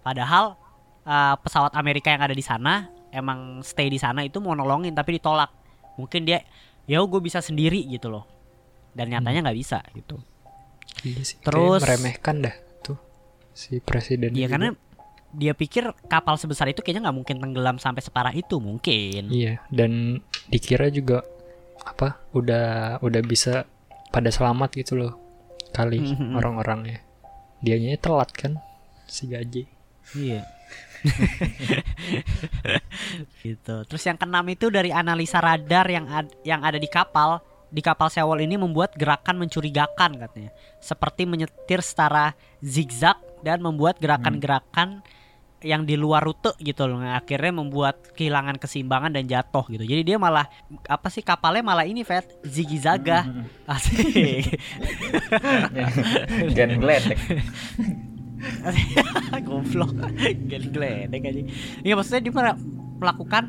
Padahal 0.00 0.54
uh, 1.02 1.34
Pesawat 1.42 1.74
Amerika 1.74 2.14
yang 2.14 2.22
ada 2.22 2.32
di 2.32 2.44
sana 2.44 2.95
Emang 3.16 3.40
stay 3.60 3.88
di 3.88 3.96
sana 3.96 4.20
itu 4.20 4.36
mau 4.38 4.52
nolongin 4.52 4.92
Tapi 4.92 5.16
ditolak 5.16 5.48
Mungkin 5.96 6.22
dia 6.22 6.44
Ya 6.84 7.00
gue 7.00 7.18
bisa 7.18 7.40
sendiri 7.40 7.80
gitu 7.82 8.06
loh 8.06 8.28
Dan 8.92 9.08
nyatanya 9.08 9.40
nggak 9.42 9.58
bisa 9.58 9.80
gitu 9.90 10.20
Iya 11.02 11.20
sih, 11.22 11.36
Terus- 11.40 11.80
meremehkan 11.80 12.40
dah 12.40 12.54
tuh 12.80 12.96
si 13.52 13.78
presiden 13.78 14.30
Iya 14.30 14.46
juga. 14.46 14.52
karena 14.52 14.68
dia 15.28 15.52
pikir 15.52 15.84
kapal 16.06 16.36
sebesar 16.36 16.64
itu 16.66 16.80
kayaknya 16.80 17.08
nggak 17.08 17.16
mungkin 17.16 17.36
tenggelam 17.36 17.76
sampai 17.76 18.00
separah 18.00 18.32
itu 18.32 18.56
mungkin. 18.56 19.28
Iya, 19.28 19.60
dan 19.68 20.22
dikira 20.48 20.88
juga 20.88 21.20
apa? 21.78 22.16
Udah 22.32 22.96
udah 22.98 23.20
bisa 23.20 23.68
pada 24.08 24.32
selamat 24.32 24.72
gitu 24.74 24.96
loh. 24.96 25.12
Kali 25.70 26.00
Mhm. 26.00 26.32
orang-orangnya. 26.32 27.04
Dianya 27.60 27.98
telat 27.98 28.32
kan 28.32 28.56
si 29.04 29.28
gaji. 29.28 29.68
Iya. 30.16 30.40
gitu. 33.44 33.76
Terus 33.86 34.02
yang 34.06 34.18
keenam 34.18 34.46
itu 34.50 34.66
dari 34.68 34.90
analisa 34.90 35.40
radar 35.40 35.86
yang 35.88 36.06
ad- 36.08 36.36
yang 36.42 36.60
ada 36.62 36.80
di 36.80 36.90
kapal. 36.90 37.42
Di 37.66 37.82
kapal 37.82 38.08
Sewol 38.08 38.46
ini 38.46 38.54
membuat 38.54 38.94
gerakan 38.94 39.42
mencurigakan 39.42 40.22
katanya. 40.22 40.54
Seperti 40.78 41.26
menyetir 41.26 41.82
secara 41.82 42.32
zigzag 42.62 43.18
dan 43.42 43.58
membuat 43.58 43.98
gerakan-gerakan 43.98 45.02
yang 45.66 45.82
di 45.82 45.98
luar 45.98 46.22
rute 46.22 46.54
gitu 46.62 46.86
loh. 46.86 47.02
Yang 47.02 47.26
Akhirnya 47.26 47.52
membuat 47.58 48.14
kehilangan 48.14 48.62
keseimbangan 48.62 49.18
dan 49.18 49.26
jatuh 49.26 49.66
gitu. 49.66 49.82
Jadi 49.82 50.14
dia 50.14 50.16
malah 50.16 50.46
apa 50.86 51.10
sih 51.10 51.26
kapalnya 51.26 51.66
malah 51.66 51.82
ini 51.82 52.06
Fet 52.06 52.38
zigzaga. 52.46 53.26
Asik. 53.66 54.62
Gen 56.56 56.78
gledek 56.78 57.18
Goblok. 59.46 59.96
Geledek 60.48 61.22
aja. 61.22 61.42
Iya 61.82 61.94
maksudnya 61.94 62.22
dia 62.22 62.32
mela- 62.32 62.60
melakukan 62.98 63.44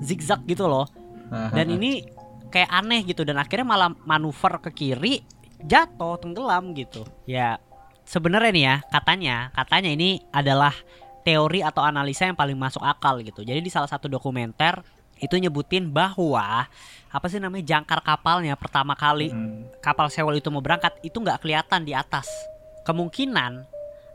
zigzag 0.00 0.44
gitu 0.44 0.66
loh. 0.66 0.88
Dan 1.30 1.70
ini 1.70 2.02
kayak 2.50 2.66
aneh 2.68 3.06
gitu 3.06 3.22
dan 3.22 3.38
akhirnya 3.38 3.62
malah 3.62 3.90
manuver 4.02 4.58
ke 4.58 4.70
kiri 4.74 5.22
jatuh 5.62 6.18
tenggelam 6.18 6.74
gitu. 6.74 7.06
Ya 7.22 7.62
sebenarnya 8.02 8.50
nih 8.50 8.64
ya 8.64 8.76
katanya 8.90 9.36
katanya 9.54 9.90
ini 9.92 10.18
adalah 10.30 10.74
teori 11.22 11.62
atau 11.62 11.84
analisa 11.84 12.26
yang 12.26 12.34
paling 12.34 12.58
masuk 12.58 12.82
akal 12.82 13.22
gitu. 13.22 13.46
Jadi 13.46 13.60
di 13.60 13.70
salah 13.70 13.86
satu 13.86 14.10
dokumenter 14.10 14.82
itu 15.20 15.36
nyebutin 15.36 15.92
bahwa 15.92 16.64
apa 17.12 17.26
sih 17.28 17.36
namanya 17.36 17.76
jangkar 17.76 18.00
kapalnya 18.00 18.56
pertama 18.56 18.96
kali 18.96 19.28
Hmm. 19.28 19.68
kapal 19.78 20.08
Sewol 20.08 20.40
itu 20.40 20.48
mau 20.48 20.64
berangkat 20.64 20.96
itu 21.04 21.14
nggak 21.14 21.44
kelihatan 21.44 21.84
di 21.84 21.92
atas. 21.92 22.26
Kemungkinan 22.82 23.68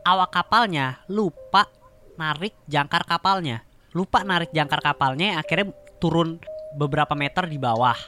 awak 0.06 0.30
kapalnya 0.30 1.02
lupa 1.10 1.66
narik 2.14 2.54
jangkar 2.70 3.02
kapalnya. 3.02 3.66
Lupa 3.90 4.22
narik 4.22 4.54
jangkar 4.54 4.78
kapalnya 4.78 5.42
akhirnya 5.42 5.74
turun 5.98 6.38
beberapa 6.78 7.18
meter 7.18 7.50
di 7.50 7.58
bawah. 7.58 7.98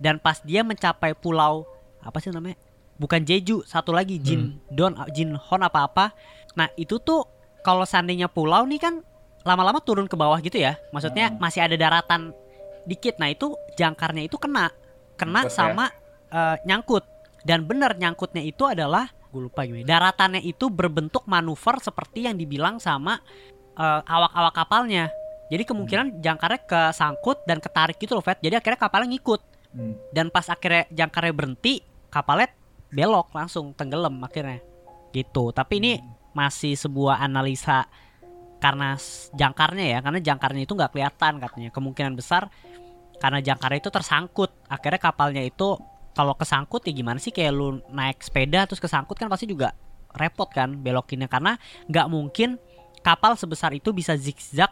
Dan 0.00 0.16
pas 0.18 0.40
dia 0.40 0.64
mencapai 0.64 1.12
pulau 1.12 1.68
apa 2.00 2.18
sih 2.18 2.32
namanya? 2.32 2.56
Bukan 2.96 3.22
Jeju, 3.22 3.62
satu 3.68 3.92
lagi 3.92 4.16
Jin 4.18 4.58
Don 4.72 4.96
Jin 5.12 5.36
Hon 5.36 5.62
apa-apa. 5.62 6.14
Nah, 6.56 6.70
itu 6.74 6.98
tuh 6.98 7.26
kalau 7.62 7.86
seandainya 7.86 8.26
pulau 8.26 8.64
nih 8.66 8.80
kan 8.82 8.94
lama-lama 9.42 9.78
turun 9.82 10.06
ke 10.06 10.16
bawah 10.16 10.38
gitu 10.42 10.58
ya. 10.58 10.78
Maksudnya 10.90 11.30
Hmm. 11.34 11.38
masih 11.38 11.66
ada 11.66 11.76
daratan 11.78 12.34
dikit. 12.86 13.18
Nah, 13.18 13.30
itu 13.30 13.54
jangkarnya 13.78 14.26
itu 14.26 14.38
kena 14.38 14.70
kena 15.14 15.46
Nyangkut 15.46 15.52
ya? 15.52 15.54
sama 15.54 15.84
eh, 16.32 16.56
nyangkut. 16.64 17.04
Dan 17.42 17.66
benar 17.66 17.98
nyangkutnya 17.98 18.42
itu 18.42 18.64
adalah 18.64 19.10
gue 19.32 19.48
lupa 19.48 19.64
gimana. 19.64 19.88
Daratannya 19.88 20.44
itu 20.44 20.68
berbentuk 20.68 21.24
manuver 21.24 21.80
seperti 21.80 22.28
yang 22.28 22.36
dibilang 22.36 22.76
sama 22.76 23.16
eh, 23.80 24.00
awak-awak 24.04 24.52
kapalnya. 24.52 25.08
Jadi 25.48 25.68
kemungkinan 25.68 26.06
jangkarnya 26.20 26.60
kesangkut 26.64 27.44
dan 27.48 27.60
ketarik 27.60 27.96
gitu 28.00 28.16
loh, 28.16 28.24
Fat. 28.24 28.40
Jadi 28.40 28.56
akhirnya 28.56 28.80
kapalnya 28.80 29.08
ngikut. 29.12 29.40
Hmm. 29.72 29.96
Dan 30.12 30.28
pas 30.28 30.48
akhirnya 30.48 30.88
jangkarnya 30.92 31.32
berhenti, 31.32 31.80
kapalnya 32.08 32.52
belok 32.92 33.32
langsung 33.36 33.72
tenggelam 33.76 34.16
akhirnya. 34.24 34.60
Gitu. 35.12 35.52
Tapi 35.52 35.74
ini 35.80 35.92
masih 36.32 36.76
sebuah 36.76 37.20
analisa 37.20 37.84
karena 38.64 38.96
jangkarnya 39.36 39.86
ya, 39.92 39.98
karena 40.00 40.20
jangkarnya 40.24 40.62
itu 40.64 40.72
nggak 40.72 40.92
kelihatan 40.92 41.32
katanya. 41.36 41.68
Kemungkinan 41.68 42.12
besar 42.16 42.48
karena 43.20 43.44
jangkarnya 43.44 43.80
itu 43.84 43.90
tersangkut. 43.92 44.50
Akhirnya 44.72 45.00
kapalnya 45.04 45.44
itu 45.44 45.76
kalau 46.12 46.36
kesangkut 46.36 46.84
ya 46.84 46.92
gimana 46.92 47.18
sih? 47.18 47.32
Kayak 47.32 47.52
lu 47.56 47.68
naik 47.92 48.20
sepeda 48.20 48.68
terus 48.68 48.80
kesangkut 48.80 49.16
kan 49.16 49.28
pasti 49.32 49.48
juga 49.48 49.72
repot 50.12 50.48
kan 50.48 50.72
belokinnya. 50.72 51.28
Karena 51.28 51.56
nggak 51.88 52.06
mungkin 52.08 52.60
kapal 53.00 53.34
sebesar 53.36 53.72
itu 53.72 53.90
bisa 53.90 54.16
zigzag 54.16 54.70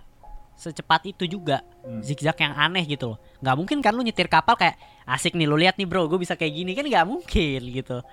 secepat 0.61 1.09
itu 1.09 1.25
juga. 1.25 1.65
Hmm. 1.81 2.05
zigzag 2.05 2.37
yang 2.37 2.53
aneh 2.53 2.85
gitu 2.85 3.17
loh. 3.17 3.19
Nggak 3.41 3.57
mungkin 3.57 3.79
kan 3.81 3.93
lu 3.97 4.05
nyetir 4.05 4.29
kapal 4.29 4.61
kayak 4.61 4.77
asik 5.09 5.33
nih 5.33 5.49
lu 5.49 5.57
lihat 5.57 5.81
nih 5.81 5.89
bro 5.89 6.05
gue 6.07 6.21
bisa 6.21 6.37
kayak 6.37 6.53
gini. 6.53 6.77
Kan 6.77 6.85
nggak 6.85 7.07
mungkin 7.09 7.61
gitu 7.73 8.05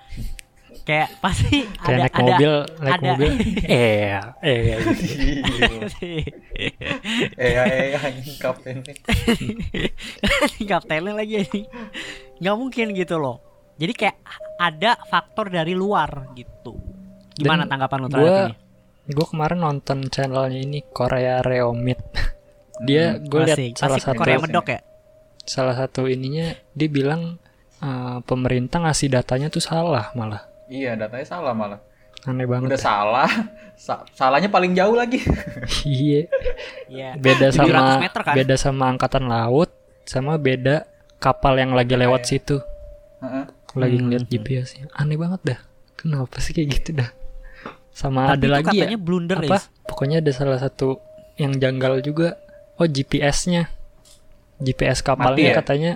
kayak 0.82 1.08
pasti 1.18 1.66
Kayak 1.78 1.84
ada 1.84 1.98
naik 1.98 2.12
ada 2.12 2.22
mobil, 2.24 2.52
naik 2.78 2.94
ada- 2.94 3.08
mobil. 3.08 3.30
Eh, 3.64 4.20
eh. 4.40 4.78
Eh, 7.36 7.36
eh, 7.36 7.98
anjing 7.98 8.38
kaptennya 10.70 11.12
lagi 11.14 11.34
ini 11.42 11.60
nggak 12.38 12.56
mungkin 12.56 12.86
gitu 12.92 13.16
loh 13.16 13.36
jadi 13.76 13.92
kayak 13.94 14.16
ada 14.58 14.98
faktor 15.06 15.48
dari 15.48 15.72
luar 15.72 16.32
gitu 16.34 16.76
gimana 17.34 17.64
Dan 17.64 17.70
tanggapan 17.70 17.98
lu 18.00 18.08
terhadap 18.08 18.50
ini 18.50 18.56
Gue 19.08 19.24
kemarin 19.24 19.58
nonton 19.58 20.04
channelnya 20.12 20.60
ini 20.60 20.84
Korea 20.84 21.40
Reomit. 21.40 21.96
Dia 22.84 23.16
Hmm. 23.16 23.24
gue 23.24 23.40
lihat 23.42 23.58
salah 23.74 23.96
satu 23.96 24.20
Korea 24.20 24.36
medok 24.36 24.68
ya 24.68 24.80
salah 25.42 25.72
satu 25.72 26.04
ininya 26.04 26.52
dia 26.76 26.86
bilang 26.86 27.40
eh, 27.80 28.18
pemerintah 28.22 28.84
ngasih 28.84 29.08
datanya 29.08 29.48
tuh 29.48 29.58
salah 29.58 30.12
malah. 30.12 30.44
Iya, 30.68 30.94
datanya 30.94 31.26
salah 31.26 31.52
malah. 31.52 31.80
Aneh 32.22 32.44
banget. 32.44 32.68
Udah 32.68 32.80
salah, 32.80 33.30
sa- 33.74 34.04
salahnya 34.10 34.48
paling 34.48 34.72
jauh 34.72 34.92
lagi. 34.92 35.22
Iya. 35.84 36.28
Iya. 36.86 37.08
Beda 37.16 37.48
700 37.48 37.56
sama 37.56 37.80
meter 37.98 38.20
kan? 38.22 38.34
beda 38.34 38.54
sama 38.54 38.84
angkatan 38.88 39.24
laut 39.26 39.70
sama 40.02 40.34
beda 40.36 40.84
kapal 41.16 41.54
yang 41.54 41.72
lagi 41.72 41.94
lewat 41.94 42.22
situ. 42.24 42.58
Heeh. 43.18 43.44
Lagi 43.74 43.96
Hmm. 43.96 44.04
ngeliat 44.06 44.24
GPS-nya. 44.24 44.88
Aneh 44.92 45.14
banget 45.14 45.40
dah. 45.44 45.60
Kenapa 45.94 46.38
sih 46.38 46.52
kayak 46.52 46.68
gitu 46.74 46.90
dah? 46.94 47.10
Sama 47.90 48.28
Tapi 48.28 48.34
ada 48.34 48.40
itu 48.40 48.52
lagi 48.52 48.76
ya. 48.76 48.82
katanya 48.84 48.98
blunder 48.98 49.38
apa? 49.40 49.56
Is. 49.56 49.64
Pokoknya 49.84 50.16
ada 50.18 50.30
salah 50.30 50.56
satu 50.56 50.98
yang 51.34 51.54
janggal 51.54 52.00
juga. 52.00 52.38
Oh, 52.76 52.86
GPS-nya. 52.86 53.66
GPS 54.58 55.00
kapalnya 55.00 55.38
Mati 55.38 55.44
ya? 55.44 55.54
katanya 55.54 55.92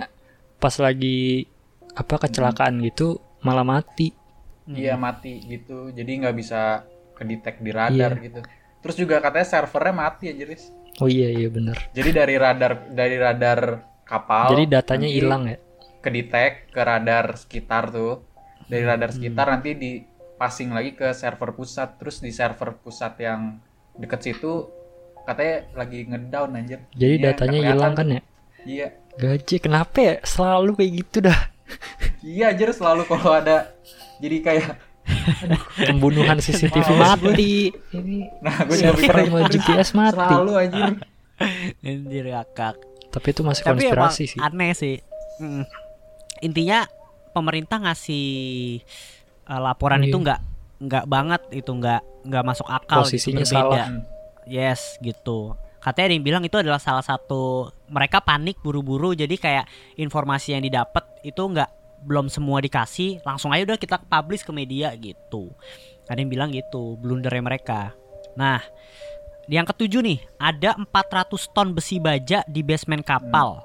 pas 0.57 0.75
lagi 0.77 1.47
apa 1.91 2.15
kecelakaan 2.17 2.79
gitu 2.81 3.17
malah 3.39 3.63
mati. 3.63 4.15
Hmm. 4.63 4.75
Iya 4.75 4.95
mati 4.95 5.43
gitu. 5.43 5.91
Jadi 5.91 6.11
nggak 6.23 6.35
bisa 6.35 6.87
kedetek 7.13 7.59
di 7.59 7.69
radar 7.69 8.15
Iya. 8.15 8.23
gitu. 8.23 8.39
Terus 8.79 8.95
juga 8.95 9.19
katanya 9.19 9.43
servernya 9.45 9.93
mati 9.93 10.25
aja, 10.27 10.43
Riz. 10.43 10.71
Oh 10.97 11.07
iya 11.07 11.29
iya 11.29 11.47
bener. 11.47 11.75
Jadi 11.91 12.09
dari 12.09 12.35
radar 12.35 12.87
dari 12.87 13.15
radar 13.15 13.59
kapal 14.03 14.51
Jadi 14.51 14.63
datanya 14.67 15.09
hilang 15.09 15.43
ya. 15.47 15.57
kedetek 15.99 16.69
ke 16.69 16.81
radar 16.81 17.35
sekitar 17.35 17.89
tuh. 17.89 18.23
Dari 18.65 18.83
radar 18.83 19.09
Hmm. 19.09 19.17
sekitar 19.17 19.45
nanti 19.49 19.69
di 19.73 19.91
passing 20.35 20.71
lagi 20.71 20.93
ke 20.93 21.11
server 21.11 21.51
pusat. 21.51 21.95
Terus 21.97 22.19
di 22.19 22.31
server 22.31 22.75
pusat 22.77 23.19
yang 23.19 23.59
deket 23.93 24.19
situ 24.21 24.67
katanya 25.23 25.63
lagi 25.73 26.03
ngedown 26.03 26.51
anjir. 26.53 26.79
Jadi 26.91 27.15
Iya, 27.15 27.23
datanya 27.31 27.59
hilang 27.63 27.93
kan 27.93 28.07
ya. 28.09 28.21
Iya. 28.63 28.87
Gaji 29.13 29.55
kenapa 29.59 29.97
ya 29.97 30.15
selalu 30.21 30.71
kayak 30.73 30.91
gitu 30.99 31.17
dah. 31.21 31.39
Iya 32.19 32.51
anjir 32.51 32.69
selalu 32.69 33.03
kalau 33.05 33.31
ada 33.33 33.71
jadi 34.23 34.37
kayak 34.39 34.67
Pembunuhan 35.83 36.39
CCTV 36.39 36.79
gue. 36.81 36.95
mati. 36.95 37.53
Ini 37.91 38.17
nah 38.39 38.55
gue 38.63 38.75
juga 38.79 39.51
GPS 39.51 39.91
mati. 39.91 40.15
selalu 40.15 40.51
anjir. 40.57 40.83
Anjir 41.83 42.25
kakak. 42.31 42.75
Tapi 43.11 43.27
itu 43.29 43.41
masih 43.43 43.61
Tapi 43.61 43.83
konspirasi 43.83 44.23
sih. 44.25 44.39
aneh 44.39 44.71
sih. 44.71 44.95
Mm. 45.37 45.63
Intinya 46.41 46.87
pemerintah 47.31 47.77
ngasih 47.79 48.25
uh, 49.45 49.59
laporan 49.59 50.01
Iya. 50.01 50.07
itu 50.07 50.17
nggak 50.17 50.39
nggak 50.79 51.05
banget 51.05 51.41
itu 51.53 51.71
nggak 51.73 52.01
nggak 52.23 52.43
masuk 52.45 52.67
akal 52.67 53.03
Posisinya 53.03 53.43
gitu, 53.43 53.51
berbeda. 53.51 53.59
salah. 53.59 53.87
Hmm. 53.89 54.01
Yes, 54.45 54.81
gitu. 54.99 55.55
Katanya 55.79 56.05
ada 56.07 56.15
yang 56.15 56.23
bilang 56.23 56.43
itu 56.43 56.55
adalah 56.55 56.79
salah 56.79 57.03
satu 57.03 57.67
mereka 57.87 58.19
panik 58.19 58.55
buru-buru 58.59 59.11
jadi 59.11 59.35
kayak 59.35 59.65
informasi 59.95 60.55
yang 60.55 60.63
didapat 60.63 61.03
itu 61.21 61.39
nggak 61.39 61.67
belum 62.03 62.27
semua 62.27 62.59
dikasih 62.59 63.23
langsung 63.23 63.49
aja 63.55 63.63
udah 63.73 63.79
kita 63.79 63.97
publish 64.03 64.43
ke 64.43 64.51
media 64.51 64.91
gitu. 64.99 65.51
Ada 66.07 66.19
yang 66.19 66.31
bilang 66.31 66.49
gitu, 66.51 66.99
blundernya 66.99 67.43
mereka. 67.43 67.95
Nah, 68.35 68.59
yang 69.47 69.63
ketujuh 69.63 70.03
nih, 70.03 70.19
ada 70.35 70.75
400 70.75 71.55
ton 71.55 71.71
besi 71.71 71.99
baja 71.99 72.43
di 72.47 72.59
basement 72.59 73.03
kapal. 73.03 73.63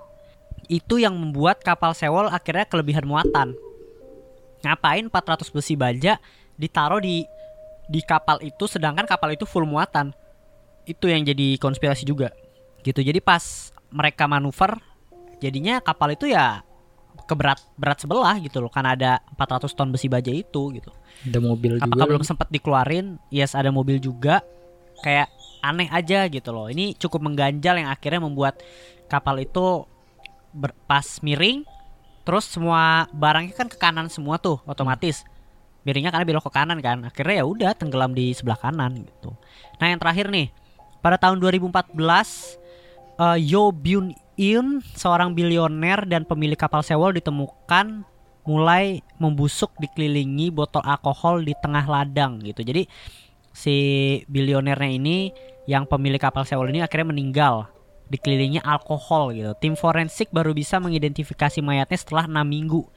Itu 0.70 1.02
yang 1.02 1.18
membuat 1.18 1.62
kapal 1.66 1.94
Sewol 1.98 2.30
akhirnya 2.30 2.66
kelebihan 2.68 3.06
muatan. 3.06 3.58
Ngapain 4.62 5.06
400 5.10 5.50
besi 5.54 5.74
baja 5.74 6.18
ditaruh 6.58 6.98
di 6.98 7.22
di 7.88 8.04
kapal 8.04 8.42
itu 8.44 8.68
sedangkan 8.68 9.08
kapal 9.08 9.32
itu 9.32 9.48
full 9.48 9.64
muatan 9.64 10.12
itu 10.84 11.08
yang 11.08 11.24
jadi 11.24 11.56
konspirasi 11.56 12.04
juga 12.04 12.36
gitu 12.84 13.00
jadi 13.00 13.16
pas 13.24 13.72
mereka 13.88 14.28
manuver 14.28 14.76
jadinya 15.40 15.80
kapal 15.80 16.12
itu 16.12 16.28
ya 16.28 16.60
keberat 17.28 17.60
berat 17.76 18.00
sebelah 18.00 18.40
gitu 18.40 18.64
loh. 18.64 18.72
Karena 18.72 18.96
ada 18.96 19.12
400 19.36 19.68
ton 19.76 19.92
besi 19.92 20.08
baja 20.08 20.32
itu 20.32 20.72
gitu. 20.72 20.90
Ada 21.28 21.38
mobil 21.38 21.76
juga. 21.76 21.84
apakah 21.84 22.06
belum 22.08 22.22
lagi. 22.24 22.30
sempat 22.32 22.48
dikeluarin? 22.48 23.20
Yes 23.28 23.52
ada 23.52 23.68
mobil 23.68 24.00
juga. 24.00 24.40
Kayak 25.04 25.28
aneh 25.60 25.92
aja 25.92 26.24
gitu 26.26 26.48
loh. 26.50 26.72
Ini 26.72 26.96
cukup 26.96 27.20
mengganjal 27.20 27.84
yang 27.84 27.92
akhirnya 27.92 28.24
membuat 28.24 28.64
kapal 29.12 29.36
itu 29.38 29.84
ber- 30.56 30.76
pas 30.88 31.04
miring 31.20 31.62
terus 32.24 32.44
semua 32.44 33.08
barangnya 33.12 33.56
kan 33.56 33.68
ke 33.72 33.76
kanan 33.80 34.08
semua 34.08 34.40
tuh 34.40 34.60
otomatis. 34.64 35.24
Miringnya 35.84 36.12
karena 36.12 36.24
belok 36.24 36.48
ke 36.48 36.52
kanan 36.52 36.80
kan. 36.80 37.04
Akhirnya 37.04 37.40
ya 37.40 37.44
udah 37.44 37.70
tenggelam 37.76 38.16
di 38.16 38.32
sebelah 38.32 38.58
kanan 38.58 39.04
gitu. 39.04 39.36
Nah 39.76 39.86
yang 39.92 40.00
terakhir 40.00 40.32
nih. 40.32 40.48
Pada 40.98 41.14
tahun 41.14 41.38
2014 41.38 41.94
eh, 43.22 43.38
Yo 43.38 43.70
Byun 43.70 44.10
In 44.38 44.78
seorang 44.94 45.34
bilioner 45.34 46.06
dan 46.06 46.22
pemilik 46.22 46.54
kapal 46.54 46.86
Sewol 46.86 47.18
ditemukan 47.18 48.06
mulai 48.46 49.02
membusuk 49.18 49.74
dikelilingi 49.82 50.54
botol 50.54 50.80
alkohol 50.86 51.42
di 51.42 51.52
tengah 51.58 51.84
ladang 51.84 52.40
gitu 52.40 52.64
jadi 52.64 52.88
si 53.52 53.76
bilionernya 54.24 54.88
ini 54.88 55.34
yang 55.68 55.84
pemilik 55.84 56.22
kapal 56.22 56.46
Sewol 56.46 56.70
ini 56.70 56.80
akhirnya 56.80 57.12
meninggal 57.12 57.68
dikelilingi 58.08 58.64
alkohol 58.64 59.36
gitu. 59.36 59.52
Tim 59.60 59.74
forensik 59.76 60.32
baru 60.32 60.56
bisa 60.56 60.80
mengidentifikasi 60.80 61.60
mayatnya 61.60 61.98
setelah 62.00 62.24
6 62.24 62.40
minggu. 62.40 62.88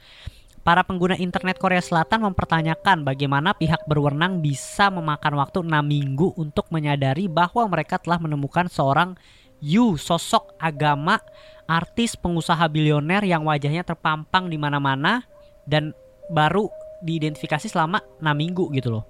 Para 0.62 0.86
pengguna 0.86 1.18
internet 1.18 1.58
Korea 1.58 1.82
Selatan 1.82 2.22
mempertanyakan 2.22 3.02
bagaimana 3.02 3.50
pihak 3.50 3.82
berwenang 3.90 4.38
bisa 4.40 4.88
memakan 4.94 5.42
waktu 5.42 5.58
6 5.66 5.68
minggu 5.68 6.38
untuk 6.38 6.70
menyadari 6.70 7.26
bahwa 7.26 7.66
mereka 7.66 7.98
telah 7.98 8.22
menemukan 8.22 8.70
seorang 8.70 9.18
Yu, 9.62 9.94
sosok 9.94 10.58
agama, 10.58 11.22
artis, 11.70 12.18
pengusaha 12.18 12.66
bilioner 12.66 13.22
yang 13.22 13.46
wajahnya 13.46 13.86
terpampang 13.86 14.50
di 14.50 14.58
mana-mana 14.58 15.22
dan 15.70 15.94
baru 16.34 16.66
diidentifikasi 17.06 17.70
selama 17.70 18.02
6 18.18 18.26
minggu 18.34 18.74
gitu 18.74 18.90
loh. 18.90 19.04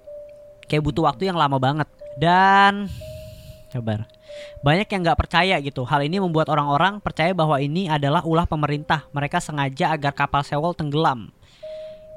Kayak 0.69 0.85
butuh 0.85 1.09
waktu 1.09 1.33
yang 1.33 1.37
lama 1.41 1.57
banget. 1.57 1.89
Dan 2.21 2.85
sabar. 3.73 4.05
Banyak 4.61 4.85
yang 4.85 5.01
nggak 5.01 5.19
percaya 5.19 5.57
gitu. 5.57 5.81
Hal 5.89 6.05
ini 6.05 6.21
membuat 6.21 6.53
orang-orang 6.53 7.01
percaya 7.01 7.33
bahwa 7.33 7.57
ini 7.57 7.89
adalah 7.89 8.21
ulah 8.21 8.45
pemerintah. 8.45 9.09
Mereka 9.09 9.41
sengaja 9.41 9.89
agar 9.89 10.13
kapal 10.13 10.45
Sewol 10.45 10.77
tenggelam. 10.77 11.33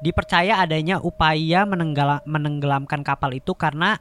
Dipercaya 0.05 0.61
adanya 0.61 1.01
upaya 1.01 1.65
menenggelamkan 1.65 3.01
kapal 3.01 3.33
itu 3.33 3.57
karena 3.57 3.97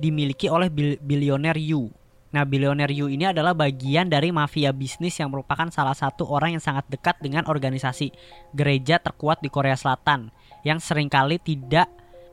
dimiliki 0.00 0.48
oleh 0.48 0.72
bil- 0.72 1.00
bilioner 1.04 1.60
Yu. 1.60 1.92
Nah, 2.34 2.42
bilioner 2.42 2.90
Yu 2.90 3.06
ini 3.06 3.30
adalah 3.30 3.54
bagian 3.54 4.10
dari 4.10 4.34
mafia 4.34 4.74
bisnis 4.74 5.14
yang 5.22 5.30
merupakan 5.30 5.70
salah 5.70 5.94
satu 5.94 6.26
orang 6.26 6.58
yang 6.58 6.64
sangat 6.66 6.82
dekat 6.90 7.14
dengan 7.22 7.46
organisasi 7.46 8.10
gereja 8.50 8.98
terkuat 8.98 9.38
di 9.38 9.46
Korea 9.46 9.78
Selatan 9.78 10.34
yang 10.66 10.82
sering 10.82 11.06
kali 11.06 11.38
tidak 11.38 11.86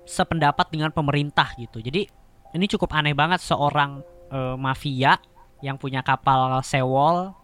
sependapat 0.10 0.74
dengan 0.74 0.89
pemerintah 0.89 1.54
gitu. 1.54 1.78
Jadi 1.78 2.10
ini 2.58 2.66
cukup 2.66 2.97
aneh 2.97 3.14
banget 3.14 3.45
seorang 3.45 4.02
eh, 4.34 4.58
mafia 4.58 5.22
yang 5.62 5.78
punya 5.78 6.02
kapal 6.02 6.66
Sewol 6.66 7.38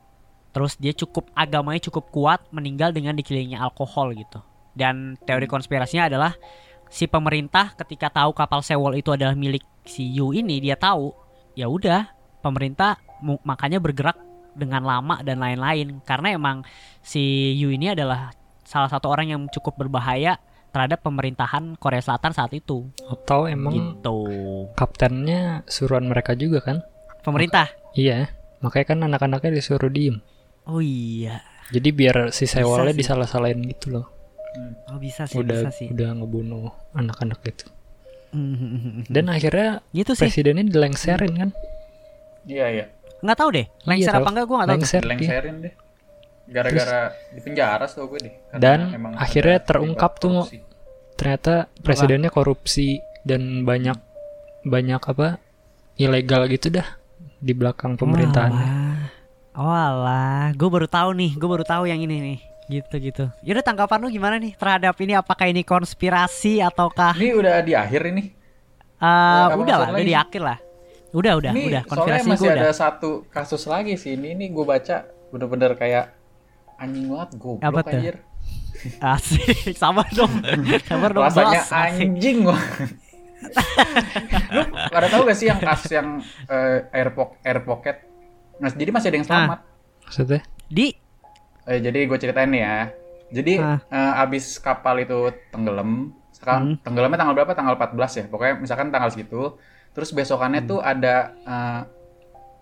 terus 0.49 0.73
dia 0.81 0.97
cukup 0.97 1.29
agamanya 1.37 1.85
cukup 1.93 2.09
kuat 2.09 2.41
meninggal 2.49 2.89
dengan 2.89 3.13
dikelilingi 3.13 3.53
alkohol 3.53 4.17
gitu. 4.17 4.41
Dan 4.73 5.13
teori 5.29 5.45
konspirasinya 5.45 6.09
adalah 6.09 6.33
si 6.89 7.05
pemerintah 7.05 7.77
ketika 7.77 8.09
tahu 8.09 8.33
kapal 8.33 8.65
Sewol 8.65 8.97
itu 8.97 9.13
adalah 9.13 9.37
milik 9.37 9.61
si 9.85 10.09
Yu 10.09 10.33
ini 10.33 10.57
dia 10.57 10.73
tahu 10.73 11.13
ya 11.53 11.69
udah 11.69 12.16
pemerintah 12.39 12.97
makanya 13.43 13.81
bergerak 13.81 14.17
dengan 14.53 14.81
lama 14.81 15.21
dan 15.21 15.37
lain-lain 15.37 16.01
karena 16.01 16.33
emang 16.33 16.65
si 16.99 17.53
Yu 17.55 17.69
ini 17.69 17.93
adalah 17.93 18.33
salah 18.65 18.89
satu 18.89 19.07
orang 19.07 19.29
yang 19.29 19.41
cukup 19.47 19.77
berbahaya 19.77 20.41
terhadap 20.67 21.01
pemerintahan 21.01 21.77
Korea 21.77 22.03
Selatan 22.03 22.33
saat 22.33 22.51
itu 22.51 22.89
Atau 23.07 23.45
emang 23.47 23.73
gitu 23.73 24.17
kaptennya 24.73 25.63
suruhan 25.65 26.05
mereka 26.05 26.33
juga 26.33 26.61
kan? 26.61 26.77
pemerintah 27.21 27.69
Iya. 27.93 28.29
Makanya 28.57 28.85
kan 28.85 28.99
anak-anaknya 29.05 29.51
disuruh 29.53 29.89
diem. 29.89 30.17
oh 30.65 30.81
iya 30.81 31.41
Jadi 31.69 31.89
biar 31.91 32.29
si 32.29 32.45
sewolnya 32.45 32.93
sih. 32.93 32.99
disalah-salahin 33.01 33.61
gitu 33.65 33.93
loh. 33.93 34.05
oh 34.89 34.97
bisa 34.97 35.29
sih 35.29 35.37
udah 35.37 35.65
bisa 35.65 35.71
sih 35.71 35.87
udah 35.93 36.17
ngebunuh 36.17 36.69
anak-anak 36.93 37.41
itu. 37.45 37.65
Mhm. 38.33 39.05
Dan 39.07 39.29
akhirnya 39.29 39.85
gitu 39.93 40.11
sih 40.13 40.27
presidennya 40.27 40.65
dilengserin 40.65 41.33
kan? 41.37 41.49
Iya 42.47 42.65
iya. 42.71 42.85
nggak 43.17 43.37
tahu 43.37 43.49
deh 43.49 43.65
lengser 43.83 44.13
Iya, 44.13 44.21
apa 44.21 44.29
enggak 44.29 44.45
gue 44.45 44.55
nggak 44.55 44.69
tahu 44.69 44.77
tuh. 44.77 44.81
Lengser. 44.81 45.03
Lengserin 45.03 45.55
deh. 45.61 45.73
Gara-gara 46.47 46.99
di 47.35 47.39
penjara 47.43 47.85
tau 47.91 48.05
gue 48.07 48.19
deh. 48.23 48.33
Karena 48.55 48.61
Dan 48.63 48.79
akhirnya 49.19 49.57
terungkap 49.59 50.11
tuh, 50.21 50.47
korupsi. 50.47 50.57
Ternyata 51.17 51.53
presidennya 51.83 52.31
korupsi 52.31 53.03
dan 53.27 53.67
banyak 53.67 53.97
banyak 54.63 55.01
apa 55.01 55.41
ilegal 55.97 56.47
gitu 56.47 56.71
dah 56.71 56.87
di 57.41 57.51
belakang 57.51 57.99
pemerintahan. 57.99 58.53
Oh 59.57 59.73
alah, 59.73 60.53
gue 60.53 60.69
baru 60.69 60.85
tahu 60.85 61.17
nih, 61.17 61.33
gue 61.33 61.49
baru 61.49 61.65
tahu 61.65 61.89
yang 61.89 61.97
ini 61.97 62.15
nih. 62.21 62.39
Gitu 62.69 62.95
gitu. 63.01 63.25
Yaudah 63.41 63.65
tanggapan 63.65 63.97
lu 64.05 64.13
gimana 64.13 64.37
nih 64.37 64.53
terhadap 64.53 64.93
ini? 65.01 65.17
Apakah 65.17 65.49
ini 65.49 65.65
konspirasi 65.65 66.61
ataukah? 66.61 67.17
Ini 67.17 67.33
udah 67.33 67.65
di 67.65 67.73
akhir 67.73 68.01
ini. 68.13 68.23
Eh, 69.01 69.43
apa 69.49 69.57
udah 69.57 69.77
lah, 69.81 69.89
udah 69.97 70.05
di 70.05 70.13
akhir 70.13 70.41
lah. 70.45 70.57
Udah 71.09 71.33
udah 71.35 71.51
ini 71.51 71.71
udah 71.71 71.83
soalnya 71.87 72.23
masih 72.25 72.39
gue 72.41 72.51
ada 72.51 72.63
udah. 72.65 72.75
satu 72.75 73.09
kasus 73.27 73.63
lagi 73.65 73.95
sih. 73.95 74.13
Ini 74.13 74.33
ini 74.33 74.45
gue 74.47 74.63
baca 74.63 75.03
bener-bener 75.27 75.71
kayak 75.73 76.05
anjing 76.77 77.07
banget 77.07 77.29
Apa 77.31 77.39
goblok 77.39 77.83
tuh? 77.83 77.91
anjir. 77.93 78.15
Asik, 79.01 79.73
sabar 79.73 80.05
dong. 80.11 80.33
Sabar 80.83 81.09
dong, 81.09 81.23
rasanya 81.23 81.61
bos. 81.61 81.71
Anjing 81.73 82.37
gua 82.43 82.57
lu 84.49 84.61
pada 84.89 85.07
tahu 85.07 85.21
gak 85.23 85.37
sih 85.37 85.47
yang 85.47 85.59
kasus 85.59 85.91
yang 85.91 86.19
eh, 86.47 86.89
air, 86.91 87.09
po- 87.11 87.37
air 87.39 87.61
pocket 87.61 88.01
nah, 88.57 88.67
jadi 88.67 88.89
masih 88.89 89.07
ada 89.07 89.17
yang 89.17 89.27
selamat 89.27 89.59
Maksudnya? 90.03 90.41
Di 90.67 90.87
Eh, 91.63 91.79
jadi 91.79 91.99
gue 92.01 92.17
ceritain 92.17 92.47
nih 92.47 92.61
ya 92.61 92.77
jadi 93.29 93.53
Ah. 93.59 93.79
eh, 93.85 94.21
abis 94.21 94.57
kapal 94.57 94.97
itu 94.97 95.19
tenggelam 95.49 96.15
sekarang 96.31 96.61
Hmm. 96.63 96.77
tenggelamnya 96.81 97.17
tanggal 97.17 97.35
berapa 97.35 97.53
tanggal 97.53 97.75
14 97.75 97.93
ya 98.15 98.25
pokoknya 98.25 98.53
misalkan 98.57 98.87
tanggal 98.87 99.09
segitu 99.09 99.59
terus 99.97 100.13
besokannya 100.13 100.61
Hmm. 100.61 100.69
tuh 100.69 100.79
ada 100.79 101.15
eh, 101.33 101.81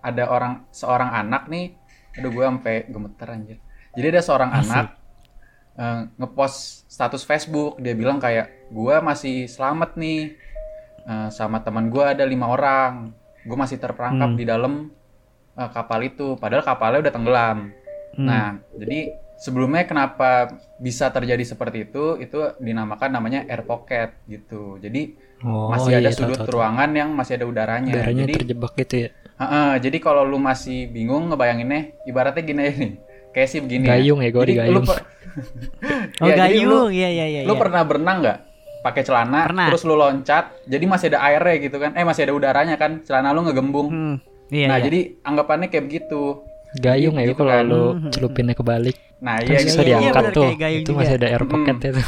ada 0.00 0.24
orang 0.26 0.64
seorang 0.72 1.12
anak 1.12 1.46
nih 1.46 1.76
aduh 2.14 2.32
gue 2.32 2.40
sampai 2.42 2.88
gemeter 2.88 3.28
anjir 3.28 3.58
jadi 3.92 4.06
ada 4.10 4.22
seorang 4.22 4.50
Asik. 4.50 4.64
anak 4.66 4.86
eh, 5.76 6.00
ngepost 6.16 6.56
status 6.88 7.22
Facebook 7.22 7.76
dia 7.76 7.92
bilang 7.92 8.16
kayak 8.16 8.48
gue 8.68 8.96
masih 9.00 9.44
selamat 9.46 9.94
nih 9.94 10.22
Eh, 11.06 11.30
sama 11.30 11.62
teman 11.62 11.86
gue 11.86 12.02
ada 12.02 12.26
lima 12.26 12.50
orang 12.50 13.14
gue 13.40 13.54
masih 13.54 13.78
terperangkap 13.78 14.26
Hmm. 14.26 14.34
di 14.34 14.42
dalam 14.42 14.90
eh, 15.54 15.70
kapal 15.70 16.02
itu 16.02 16.34
padahal 16.34 16.64
kapalnya 16.64 16.98
udah 17.00 17.14
tenggelam 17.14 17.58
Hmm. 18.10 18.24
Nah, 18.24 18.48
jadi 18.74 19.12
sebelumnya 19.36 19.84
kenapa 19.84 20.50
bisa 20.76 21.08
terjadi 21.08 21.44
seperti 21.44 21.88
itu? 21.88 22.16
Itu 22.18 22.56
dinamakan 22.58 23.10
namanya 23.12 23.44
air 23.46 23.62
pocket 23.62 24.16
gitu. 24.26 24.80
Jadi 24.80 25.28
Oh, 25.44 25.68
masih 25.68 26.00
ada 26.00 26.08
iya, 26.08 26.16
sudut 26.16 26.40
tahu, 26.40 26.48
tahu. 26.48 26.54
ruangan 26.56 26.90
yang 26.96 27.12
masih 27.12 27.36
ada 27.36 27.44
udaranya. 27.44 27.92
Udaranya 27.92 28.24
jadi, 28.24 28.34
terjebak 28.40 28.72
gitu 28.80 28.94
ya. 29.04 29.08
Heeh, 29.36 29.70
jadi 29.84 29.98
kalau 30.00 30.24
lu 30.24 30.40
masih 30.40 30.88
bingung 30.88 31.28
ngebayanginnya, 31.28 31.92
ibaratnya 32.08 32.40
gini 32.40 32.62
nih. 32.72 32.92
Kayak 33.36 33.48
sih 33.52 33.60
begini 33.60 33.84
Gayung 33.84 34.24
ya, 34.24 34.32
gua 34.32 34.42
Jadi 34.42 34.52
digayung. 34.56 34.74
Lu, 34.74 34.80
per- 34.80 35.04
Oh, 36.24 36.26
Ya, 36.32 36.48
jadi 36.48 36.56
lu, 36.64 36.88
gayung. 36.88 36.88
Iya, 36.88 37.08
iya, 37.12 37.26
iya. 37.28 37.40
lu 37.44 37.52
iya. 37.52 37.60
pernah 37.60 37.84
berenang 37.84 38.18
nggak? 38.24 38.38
Pakai 38.80 39.02
celana, 39.04 39.40
Pernah. 39.44 39.66
terus 39.68 39.82
lu 39.84 39.92
loncat, 39.92 40.44
jadi 40.64 40.84
masih 40.88 41.06
ada 41.12 41.20
airnya 41.20 41.56
gitu 41.60 41.76
kan? 41.76 41.92
Eh 41.92 42.04
masih 42.06 42.22
ada 42.24 42.32
udaranya 42.32 42.76
kan? 42.80 43.04
Celana 43.04 43.36
lu 43.36 43.44
ngegembung. 43.44 43.88
Hmm. 43.92 44.16
Iya, 44.48 44.66
nah, 44.72 44.78
iya. 44.80 44.84
jadi 44.88 45.00
anggapannya 45.20 45.68
kayak 45.68 45.84
begitu. 45.84 46.40
Gayung 46.74 47.16
ya 47.16 47.24
Gitu 47.26 47.36
kalau 47.36 47.52
kan. 47.52 47.64
lu 47.64 47.82
Hmm. 47.94 48.10
celupinnya 48.10 48.54
kebalik. 48.54 48.96
Nah, 49.16 49.38
Kan 49.38 49.48
iya 49.48 49.58
susah 49.60 49.72
gitu. 49.74 49.80
Iya, 49.82 49.98
diangkat 50.02 50.22
bener, 50.22 50.34
tuh. 50.34 50.48
Itu 50.52 50.82
juga. 50.84 50.98
masih 50.98 51.14
ada 51.14 51.26
air 51.26 51.44
pocket 51.44 51.76
itu. 51.82 52.02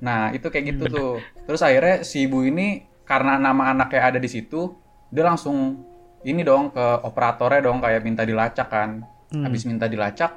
Nah, 0.00 0.20
itu 0.30 0.46
kayak 0.46 0.64
gitu 0.66 0.84
tuh. 0.88 1.12
Terus 1.44 1.60
akhirnya 1.60 1.96
si 2.00 2.24
ibu 2.24 2.40
ini 2.40 2.68
karena 3.02 3.36
nama 3.36 3.70
anaknya 3.70 4.00
ada 4.06 4.18
di 4.18 4.26
situ, 4.26 4.72
dia 5.08 5.24
langsung 5.24 5.84
ini 6.20 6.40
dong 6.40 6.70
ke 6.70 6.86
operatornya 7.02 7.60
dong 7.62 7.78
kayak 7.78 8.00
minta 8.00 8.22
dilacak 8.22 8.68
kan. 8.68 9.04
Hmm. 9.28 9.44
Habis 9.44 9.62
minta 9.64 9.84
dilacak, 9.84 10.36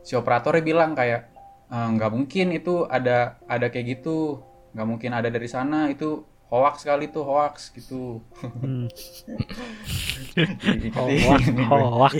si 0.00 0.12
operatornya 0.12 0.60
bilang 0.60 0.92
kayak 0.92 1.28
"Eh, 1.68 1.88
nggak 1.90 2.10
mungkin 2.10 2.46
itu 2.50 2.84
ada 2.84 3.40
ada 3.44 3.66
kayak 3.66 3.98
gitu, 3.98 4.40
nggak 4.72 4.86
mungkin 4.86 5.10
ada 5.10 5.28
dari 5.28 5.44
sana 5.46 5.88
itu 5.88 6.24
hoax 6.48 6.80
kali 6.82 7.08
tuh 7.08 7.22
hoax 7.22 7.68
gitu. 7.70 8.24
Hmm. 8.40 8.88
Hoak, 11.68 12.14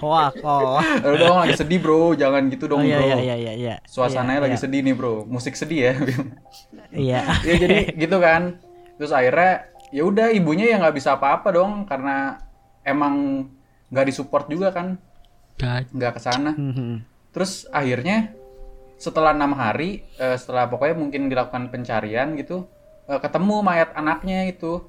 hoak, 0.00 0.34
hoak. 0.40 0.82
Aduh 1.02 1.16
dong 1.18 1.38
lagi 1.38 1.54
sedih 1.54 1.78
bro, 1.78 2.12
jangan 2.14 2.48
gitu 2.48 2.64
Oh 2.66 2.70
dong 2.72 2.82
iya, 2.82 2.96
bro. 2.96 3.06
iya, 3.06 3.16
iya, 3.18 3.34
iya, 3.36 3.52
iya. 3.54 3.74
Suasananya 3.84 4.40
Iya, 4.40 4.44
lagi 4.46 4.56
iya. 4.56 4.62
sedih 4.62 4.80
nih 4.82 4.94
bro, 4.94 5.14
musik 5.24 5.54
sedih 5.54 5.80
ya. 5.80 5.92
Iya. 6.90 7.20
ya 7.48 7.54
jadi 7.56 7.78
gitu 7.94 8.16
kan 8.18 8.58
terus 8.96 9.10
akhirnya 9.10 9.64
ya 9.90 10.02
udah 10.02 10.28
ibunya 10.30 10.66
ya 10.66 10.76
nggak 10.78 10.96
bisa 10.96 11.14
apa-apa 11.14 11.48
dong 11.50 11.84
karena 11.84 12.36
emang 12.82 13.46
nggak 13.88 14.06
disupport 14.06 14.46
juga 14.46 14.68
kan 14.70 14.98
Gak- 15.56 15.92
nggak 15.92 16.12
ke 16.16 16.20
sana 16.20 16.50
Hmm. 16.52 17.00
terus 17.30 17.64
akhirnya 17.70 18.32
setelah 18.96 19.32
enam 19.32 19.52
hari 19.52 20.04
eh, 20.16 20.34
setelah 20.34 20.66
pokoknya 20.66 20.94
mungkin 20.94 21.26
dilakukan 21.26 21.68
pencarian 21.68 22.34
gitu 22.34 22.68
eh, 23.10 23.20
ketemu 23.20 23.56
mayat 23.66 23.90
anaknya 23.98 24.46
itu. 24.46 24.86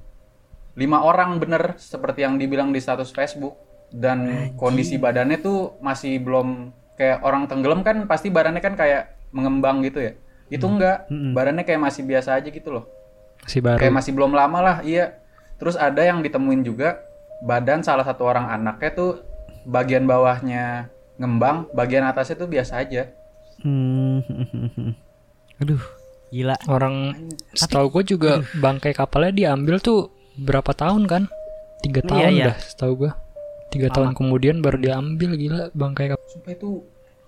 Lima 0.78 1.04
orang 1.04 1.36
bener 1.36 1.76
seperti 1.76 2.24
yang 2.24 2.38
dibilang 2.40 2.70
di 2.70 2.78
status 2.78 3.10
Facebook. 3.10 3.58
Dan 3.92 4.48
kondisi 4.56 4.96
badannya 4.96 5.36
tuh 5.44 5.76
masih 5.84 6.16
belum 6.16 6.72
kayak 6.96 7.20
orang 7.28 7.44
tenggelam 7.44 7.84
kan 7.84 8.08
pasti 8.08 8.32
badannya 8.32 8.64
kan 8.64 8.72
kayak 8.72 9.18
mengembang 9.36 9.84
gitu 9.84 10.00
ya. 10.00 10.12
Itu 10.48 10.68
enggak? 10.68 11.12
Mm-mm. 11.12 11.36
badannya 11.36 11.64
kayak 11.68 11.80
masih 11.80 12.02
biasa 12.08 12.40
aja 12.40 12.48
gitu 12.48 12.72
loh. 12.72 12.88
Masih 13.44 13.60
baru. 13.60 13.78
kayak 13.82 13.92
masih 13.92 14.12
belum 14.16 14.32
lama 14.32 14.58
lah 14.64 14.76
iya. 14.80 15.18
Terus 15.60 15.76
ada 15.76 16.00
yang 16.00 16.24
ditemuin 16.24 16.64
juga 16.64 17.04
badan 17.42 17.84
salah 17.84 18.06
satu 18.06 18.24
orang 18.24 18.48
anaknya 18.48 18.90
tuh 18.94 19.10
bagian 19.66 20.06
bawahnya 20.06 20.88
ngembang 21.18 21.70
bagian 21.74 22.06
atasnya 22.06 22.38
tuh 22.38 22.48
biasa 22.48 22.80
aja. 22.80 23.12
Hmm. 23.62 24.22
Aduh, 25.62 25.82
gila. 26.32 26.56
Orang 26.66 27.12
setahu 27.52 27.92
gue 27.92 28.16
juga 28.16 28.32
bangkai 28.56 28.90
kapalnya 28.90 29.30
diambil 29.30 29.78
tuh 29.78 30.08
berapa 30.34 30.72
tahun 30.72 31.04
kan? 31.04 31.22
Tiga 31.80 32.00
Iya, 32.00 32.08
tahun 32.08 32.32
iya. 32.32 32.44
dah 32.48 32.56
setahu 32.58 32.92
gue. 32.98 33.10
Tiga 33.68 33.88
tahun 33.88 34.12
kemudian 34.12 34.60
baru 34.60 34.76
diambil 34.76 35.30
gila 35.34 35.60
bangkai 35.72 36.10
kapal. 36.10 36.24
sumpah 36.26 36.52
itu 36.52 36.70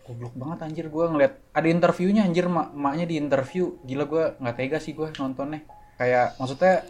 goblok 0.02 0.34
banget 0.34 0.58
anjir 0.62 0.86
gua 0.86 1.08
ngeliat 1.08 1.32
ada 1.50 1.64
interviewnya 1.64 2.20
anjir 2.22 2.44
mak 2.46 2.72
maknya 2.72 3.04
di 3.04 3.16
interview 3.16 3.80
gila 3.80 4.04
gua 4.04 4.24
nggak 4.36 4.52
tega 4.54 4.76
sih 4.76 4.92
gua 4.92 5.08
nontonnya 5.10 5.64
kayak 5.96 6.36
maksudnya 6.36 6.84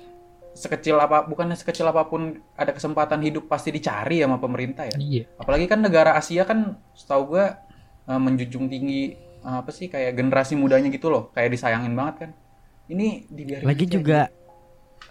sekecil 0.51 0.99
apa 0.99 1.23
bukannya 1.23 1.55
sekecil 1.55 1.87
apa 1.87 2.03
pun 2.05 2.35
ada 2.55 2.71
kesempatan 2.71 3.23
hidup 3.23 3.47
pasti 3.47 3.71
dicari 3.71 4.19
sama 4.19 4.39
pemerintah 4.39 4.87
ya 4.87 4.99
Iya. 4.99 5.23
apalagi 5.35 5.67
kan 5.67 5.79
negara 5.79 6.15
Asia 6.15 6.43
kan 6.43 6.75
setahu 6.91 7.39
gua 7.39 7.55
eh, 8.05 8.19
menjunjung 8.19 8.67
tinggi 8.67 9.15
apa 9.45 9.69
sih 9.69 9.87
kayak 9.87 10.13
generasi 10.15 10.55
mudanya 10.55 10.89
gitu 10.89 11.07
loh 11.07 11.29
kayak 11.31 11.53
disayangin 11.53 11.93
banget 11.93 12.15
kan 12.19 12.31
ini 12.87 13.29
dibiarin 13.29 13.65
Lagi 13.65 13.85
aja 13.85 13.93
juga 13.93 14.21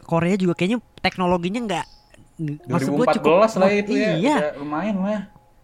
Korea 0.04 0.36
juga 0.36 0.54
kayaknya 0.54 0.82
teknologinya 1.00 1.62
nggak 1.64 1.86
gitu. 2.36 2.66
maksud 2.66 2.90
2014 2.90 2.98
gua 2.98 3.06
cukup 3.14 3.32
lah 3.56 3.72
itu 3.72 3.92
ya 3.94 4.10
Iya, 4.14 4.36
udah 4.36 4.54
lumayan 4.58 4.98
lah 5.00 5.22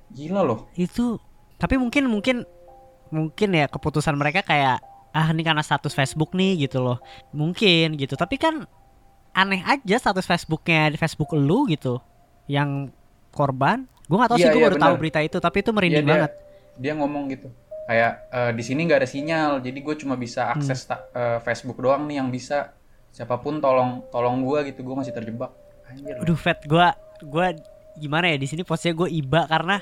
gila 0.09 0.41
loh 0.41 0.59
itu. 0.74 1.17
Tapi 1.55 1.76
mungkin 1.76 2.07
mungkin 2.07 2.38
mungkin 3.09 3.49
ya 3.51 3.67
keputusan 3.67 4.13
mereka 4.13 4.41
kayak 4.41 4.80
ah 5.09 5.28
ini 5.28 5.41
karena 5.41 5.59
status 5.59 5.91
Facebook 5.91 6.32
nih 6.32 6.63
gitu 6.63 6.80
loh. 6.80 6.97
Mungkin 7.30 7.93
gitu. 7.93 8.13
Tapi 8.13 8.38
kan 8.38 8.63
aneh 9.32 9.59
aja 9.61 9.99
status 9.99 10.24
Facebooknya 10.24 10.88
di 10.88 10.95
Facebook 10.95 11.34
lu 11.34 11.67
gitu. 11.67 11.99
Yang 12.45 12.95
korban. 13.30 13.86
Gue 14.05 14.17
gak 14.17 14.30
tahu 14.30 14.39
Iya, 14.39 14.45
sih 14.45 14.49
gue 14.49 14.61
iya, 14.61 14.67
baru 14.72 14.78
tahu 14.78 14.88
benar. 14.89 15.01
berita 15.03 15.20
itu. 15.20 15.38
Tapi 15.38 15.57
itu 15.59 15.70
merinding 15.70 15.99
Iya, 15.99 16.07
dia- 16.07 16.13
banget. 16.15 16.32
dia 16.80 16.93
ngomong 16.95 17.24
gitu 17.28 17.47
kayak 17.89 18.11
"Eh, 18.29 18.51
di 18.53 18.61
sini 18.61 18.85
nggak 18.85 19.01
ada 19.01 19.09
sinyal 19.09 19.51
jadi 19.59 19.73
gue 19.75 19.95
cuma 19.97 20.13
bisa 20.13 20.45
Hmm. 20.45 20.53
akses 20.55 20.85
ta- 20.85 21.09
eh, 21.09 21.41
Facebook 21.41 21.77
doang 21.77 22.05
nih 22.05 22.21
yang 22.21 22.29
bisa 22.29 22.77
siapa 23.09 23.35
pun 23.35 23.57
tolong 23.57 24.05
tolong 24.07 24.37
gue 24.39 24.69
gitu 24.69 24.85
gue 24.85 24.93
masih 24.93 25.09
terjebak 25.09 25.49
anjir 25.83 26.13
Aduh 26.15 26.37
Fat 26.37 26.61
gue 26.63 26.87
gua 27.25 27.47
gimana 27.95 28.29
ya 28.29 28.37
di 28.37 28.45
sini 28.45 28.61
posisinya 28.61 28.93
gue 28.95 29.09
iba 29.11 29.41
karena 29.43 29.81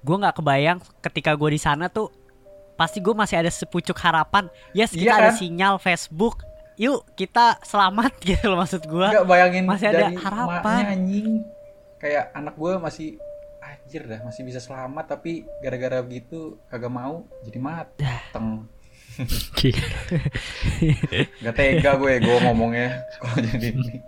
gue 0.00 0.16
nggak 0.18 0.36
kebayang 0.36 0.78
ketika 1.00 1.32
gue 1.32 1.48
di 1.48 1.60
sana 1.62 1.86
tuh 1.86 2.10
pasti 2.74 2.98
gue 2.98 3.14
masih 3.14 3.38
ada 3.38 3.48
sepucuk 3.48 3.94
harapan 3.96 4.50
yes 4.72 4.90
kita 4.90 5.14
ada 5.14 5.30
kan? 5.30 5.38
sinyal 5.38 5.74
Facebook 5.78 6.42
yuk 6.74 7.06
kita 7.14 7.62
selamat 7.62 8.18
gitu 8.26 8.50
loh 8.50 8.58
maksud 8.58 8.82
gue 8.82 9.06
nggak 9.06 9.24
bayangin 9.24 9.62
masih 9.64 9.86
ada 9.88 10.10
dari 10.10 10.18
harapan. 10.18 10.82
anjing 10.90 11.28
kayak 11.96 12.34
anak 12.34 12.52
gue 12.52 12.72
masih 12.76 13.08
anjir 13.94 14.10
dah 14.10 14.26
masih 14.26 14.42
bisa 14.42 14.58
selamat 14.58 15.06
tapi 15.06 15.46
gara-gara 15.62 16.02
begitu 16.02 16.58
kagak 16.66 16.90
mau 16.90 17.22
jadi 17.46 17.62
mateng. 17.62 18.66
Gak 21.46 21.54
tega 21.54 21.94
gue 21.94 22.12
gue 22.18 22.36
ngomongnya 22.42 23.06
kalau 23.22 23.38
jadi 23.38 23.70
ini. 23.70 24.02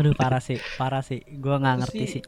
Aduh 0.00 0.16
parah 0.16 0.40
sih 0.40 0.56
parah 0.80 1.04
sih. 1.04 1.20
Gue 1.28 1.60
nggak 1.60 1.76
ngerti 1.84 2.04
sih, 2.08 2.08
sih. 2.08 2.22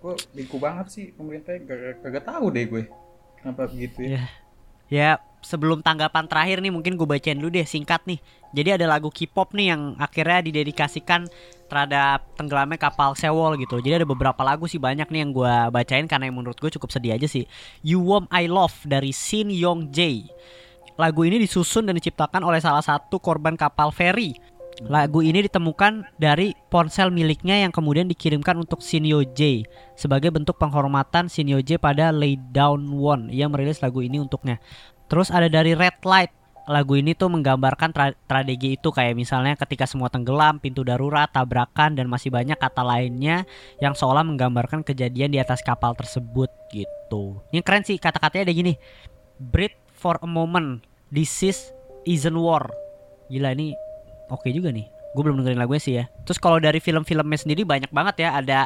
Gue 0.00 0.16
bego 0.32 0.56
banget 0.56 0.88
sih 0.88 1.12
pemerintah 1.12 1.60
kagak, 1.60 2.00
kagak 2.00 2.24
tahu 2.24 2.48
deh 2.48 2.64
gue 2.64 2.88
kenapa 3.36 3.68
begitu 3.68 4.08
ya. 4.08 4.16
Ya 4.16 4.24
ya 4.92 5.16
sebelum 5.40 5.80
tanggapan 5.80 6.28
terakhir 6.28 6.60
nih 6.60 6.68
mungkin 6.68 7.00
gue 7.00 7.08
bacain 7.08 7.40
dulu 7.40 7.48
deh 7.48 7.64
singkat 7.64 8.04
nih. 8.04 8.20
Jadi 8.52 8.76
ada 8.76 8.84
lagu 8.84 9.08
K-pop 9.08 9.56
nih 9.56 9.72
yang 9.72 9.96
akhirnya 9.96 10.44
didedikasikan 10.44 11.24
terhadap 11.66 12.28
tenggelamnya 12.36 12.76
kapal 12.76 13.16
Sewol 13.16 13.56
gitu. 13.56 13.80
Jadi 13.80 14.04
ada 14.04 14.06
beberapa 14.06 14.44
lagu 14.44 14.68
sih 14.68 14.76
banyak 14.76 15.08
nih 15.08 15.20
yang 15.24 15.32
gue 15.32 15.54
bacain 15.72 16.04
karena 16.04 16.28
yang 16.28 16.36
menurut 16.36 16.60
gue 16.60 16.68
cukup 16.76 16.92
sedih 16.92 17.16
aja 17.16 17.24
sih. 17.24 17.48
You 17.80 18.04
Warm 18.04 18.28
I 18.28 18.44
Love 18.52 18.84
dari 18.84 19.10
Shin 19.16 19.48
Yong 19.48 19.88
Jae. 19.88 20.28
Lagu 21.00 21.24
ini 21.24 21.40
disusun 21.40 21.88
dan 21.88 21.96
diciptakan 21.96 22.44
oleh 22.44 22.60
salah 22.60 22.84
satu 22.84 23.16
korban 23.16 23.56
kapal 23.56 23.88
feri 23.88 24.36
Lagu 24.80 25.20
ini 25.20 25.44
ditemukan 25.44 26.16
dari 26.16 26.56
ponsel 26.72 27.12
miliknya 27.12 27.60
yang 27.60 27.68
kemudian 27.68 28.08
dikirimkan 28.08 28.56
untuk 28.56 28.80
Shinyo 28.80 29.20
Jae 29.36 29.68
sebagai 29.94 30.32
bentuk 30.32 30.56
penghormatan 30.56 31.28
Shinyo 31.28 31.60
Jae 31.60 31.76
pada 31.76 32.08
Lay 32.08 32.40
Down 32.40 32.88
One. 32.88 33.28
Ia 33.28 33.52
merilis 33.52 33.84
lagu 33.84 34.00
ini 34.00 34.16
untuknya. 34.16 34.56
Terus 35.12 35.28
ada 35.28 35.46
dari 35.52 35.76
Red 35.76 36.00
Light. 36.08 36.32
Lagu 36.62 36.94
ini 36.94 37.12
tuh 37.18 37.26
menggambarkan 37.26 37.90
tra- 37.90 38.14
tragedi 38.30 38.78
itu 38.78 38.88
kayak 38.94 39.18
misalnya 39.18 39.58
ketika 39.58 39.82
semua 39.82 40.06
tenggelam, 40.06 40.62
pintu 40.62 40.86
darurat, 40.86 41.26
tabrakan 41.26 41.98
dan 41.98 42.06
masih 42.06 42.30
banyak 42.30 42.54
kata 42.54 42.86
lainnya 42.86 43.42
yang 43.82 43.98
seolah 43.98 44.22
menggambarkan 44.22 44.86
kejadian 44.86 45.34
di 45.34 45.42
atas 45.42 45.58
kapal 45.60 45.98
tersebut 45.98 46.48
gitu. 46.70 47.42
Yang 47.50 47.64
keren 47.66 47.82
sih 47.82 47.98
kata-katanya 47.98 48.46
ada 48.46 48.54
gini. 48.54 48.72
Breathe 49.42 49.74
for 49.90 50.22
a 50.22 50.28
moment. 50.30 50.86
This 51.10 51.34
is 51.42 51.58
isn't 52.06 52.38
war. 52.38 52.70
Gila 53.26 53.58
ini 53.58 53.74
oke 54.28 54.48
juga 54.52 54.70
nih. 54.70 54.86
Gue 55.12 55.22
belum 55.28 55.42
dengerin 55.42 55.60
lagunya 55.60 55.82
sih 55.82 55.94
ya. 55.98 56.04
Terus 56.24 56.38
kalau 56.40 56.56
dari 56.60 56.80
film-filmnya 56.80 57.38
sendiri 57.40 57.62
banyak 57.66 57.90
banget 57.92 58.28
ya. 58.28 58.38
Ada 58.38 58.58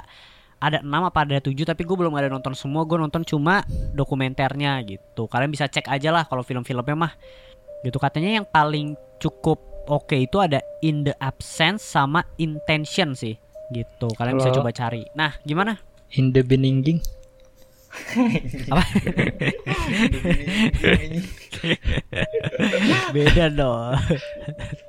ada 0.56 0.80
enam 0.80 1.04
apa 1.04 1.28
ada 1.28 1.36
tujuh 1.42 1.68
tapi 1.68 1.84
gue 1.84 1.96
belum 1.96 2.14
ada 2.14 2.30
nonton 2.30 2.54
semua. 2.54 2.86
Gue 2.86 2.98
nonton 3.00 3.26
cuma 3.26 3.66
dokumenternya 3.92 4.78
gitu. 4.86 5.26
Kalian 5.26 5.50
bisa 5.50 5.66
cek 5.66 5.90
aja 5.90 6.14
lah 6.14 6.24
kalau 6.26 6.46
film-filmnya 6.46 6.96
mah. 6.96 7.12
Gitu 7.82 7.98
katanya 7.98 8.40
yang 8.42 8.46
paling 8.46 8.94
cukup 9.18 9.58
oke 9.86 10.14
itu 10.14 10.38
ada 10.42 10.62
in 10.82 11.02
the 11.06 11.14
absence 11.18 11.82
sama 11.82 12.22
intention 12.38 13.14
sih. 13.18 13.34
Gitu. 13.74 14.06
Kalian 14.14 14.38
bisa 14.38 14.54
Kalau- 14.54 14.62
coba 14.62 14.70
cari. 14.70 15.02
Nah, 15.18 15.34
gimana? 15.42 15.78
In 16.14 16.30
the 16.30 16.46
Beninging. 16.46 17.02
Apa? 18.70 18.84
Beda 23.10 23.50
dong. 23.50 23.98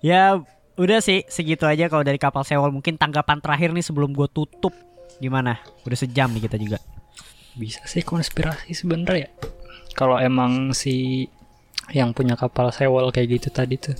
ya 0.00 0.38
udah 0.74 0.98
sih 0.98 1.26
segitu 1.26 1.66
aja 1.66 1.86
kalau 1.86 2.02
dari 2.02 2.16
kapal 2.16 2.42
sewol 2.42 2.70
mungkin 2.70 2.94
tanggapan 2.94 3.42
terakhir 3.42 3.70
nih 3.70 3.82
sebelum 3.82 4.12
gue 4.12 4.28
tutup 4.28 4.70
gimana? 5.18 5.58
Udah 5.82 5.98
sejam 5.98 6.30
nih 6.30 6.46
kita 6.46 6.56
juga. 6.56 6.78
Bisa 7.52 7.82
sih 7.84 8.00
konspirasi 8.00 8.70
sebenernya 8.70 9.26
ya. 9.26 9.30
Kalau 9.92 10.14
emang 10.16 10.70
si 10.70 11.26
yang 11.90 12.12
punya 12.12 12.38
kapal 12.38 12.70
sewol 12.70 13.10
kayak 13.10 13.36
gitu 13.36 13.48
tadi 13.50 13.74
tuh. 13.74 13.98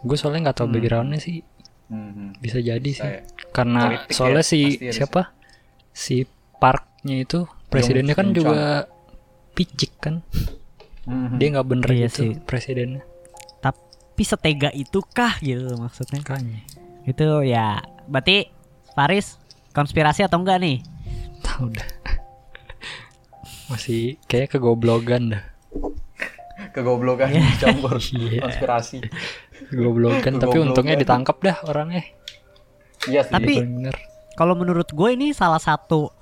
Gue 0.00 0.16
soalnya 0.16 0.48
nggak 0.48 0.56
tahu 0.56 0.68
Hmm. 0.68 0.74
backgroundnya 0.74 1.20
sih. 1.20 1.44
Mhm. 1.84 2.40
Bisa 2.40 2.58
jadi 2.58 2.80
sih. 2.86 3.04
Saya. 3.04 3.20
Karena 3.52 3.92
Politik 3.92 4.08
soalnya 4.10 4.40
ya, 4.40 4.48
si 4.48 4.60
siapa? 4.88 5.22
Si 5.92 6.24
Parknya 6.56 7.20
itu 7.20 7.44
presidennya 7.68 8.16
kan 8.16 8.26
Yong 8.26 8.32
Chun. 8.32 8.38
juga 8.40 8.88
picik 9.52 9.92
kan. 10.00 10.24
Mhm. 11.04 11.36
Dia 11.36 11.48
nggak 11.52 11.68
bener 11.68 11.90
Iya 11.92 12.08
gitu 12.08 12.16
sih. 12.16 12.30
presidennya. 12.40 13.04
Tapi 14.14 14.22
setega 14.22 14.70
itu 14.70 15.02
kah 15.04 15.42
gitu 15.42 15.74
maksudnya? 15.74 16.22
Makanya. 16.22 16.62
Itu 17.02 17.42
ya 17.42 17.82
berarti 18.06 18.46
Faris 18.94 19.42
konspirasi 19.74 20.22
atau 20.22 20.38
enggak 20.38 20.62
nih? 20.62 20.78
Tahu 21.42 21.74
dah. 21.74 21.88
Masih 23.66 24.14
kayak 24.24 24.54
kegoblogan 24.54 25.34
dah. 25.34 25.42
kegoblokan 26.70 27.26
Iya. 27.26 27.42
campur 27.58 27.98
Iya. 28.14 28.46
konspirasi. 28.46 29.02
Kegoblogan 29.66 30.38
tapi 30.38 30.46
Kegoblogan. 30.54 30.66
untungnya 30.70 30.94
ditangkap 30.94 31.36
dah 31.42 31.56
orangnya. 31.66 32.06
Iya 33.10 33.26
sih. 33.26 33.34
Tapi- 33.34 33.66
Bener. 33.66 33.98
Kalau 34.34 34.54
menurut 34.54 34.86
gue 34.88 35.10
ini 35.10 35.30
salah 35.30 35.58
satu 35.58 36.14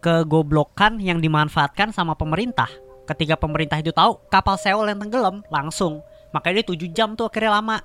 kegoblokan 0.00 1.00
yang 1.00 1.20
dimanfaatkan 1.20 1.88
sama 1.88 2.12
pemerintah. 2.12 2.68
Ketika 3.04 3.36
pemerintah 3.36 3.80
itu 3.80 3.92
tahu 3.92 4.20
kapal 4.28 4.56
sewol 4.56 4.88
yang 4.88 5.00
tenggelam 5.00 5.40
langsung, 5.48 6.04
makanya 6.34 6.66
dia 6.66 6.66
7 6.74 6.90
jam 6.90 7.08
tuh 7.14 7.30
akhirnya 7.30 7.62
lama. 7.62 7.78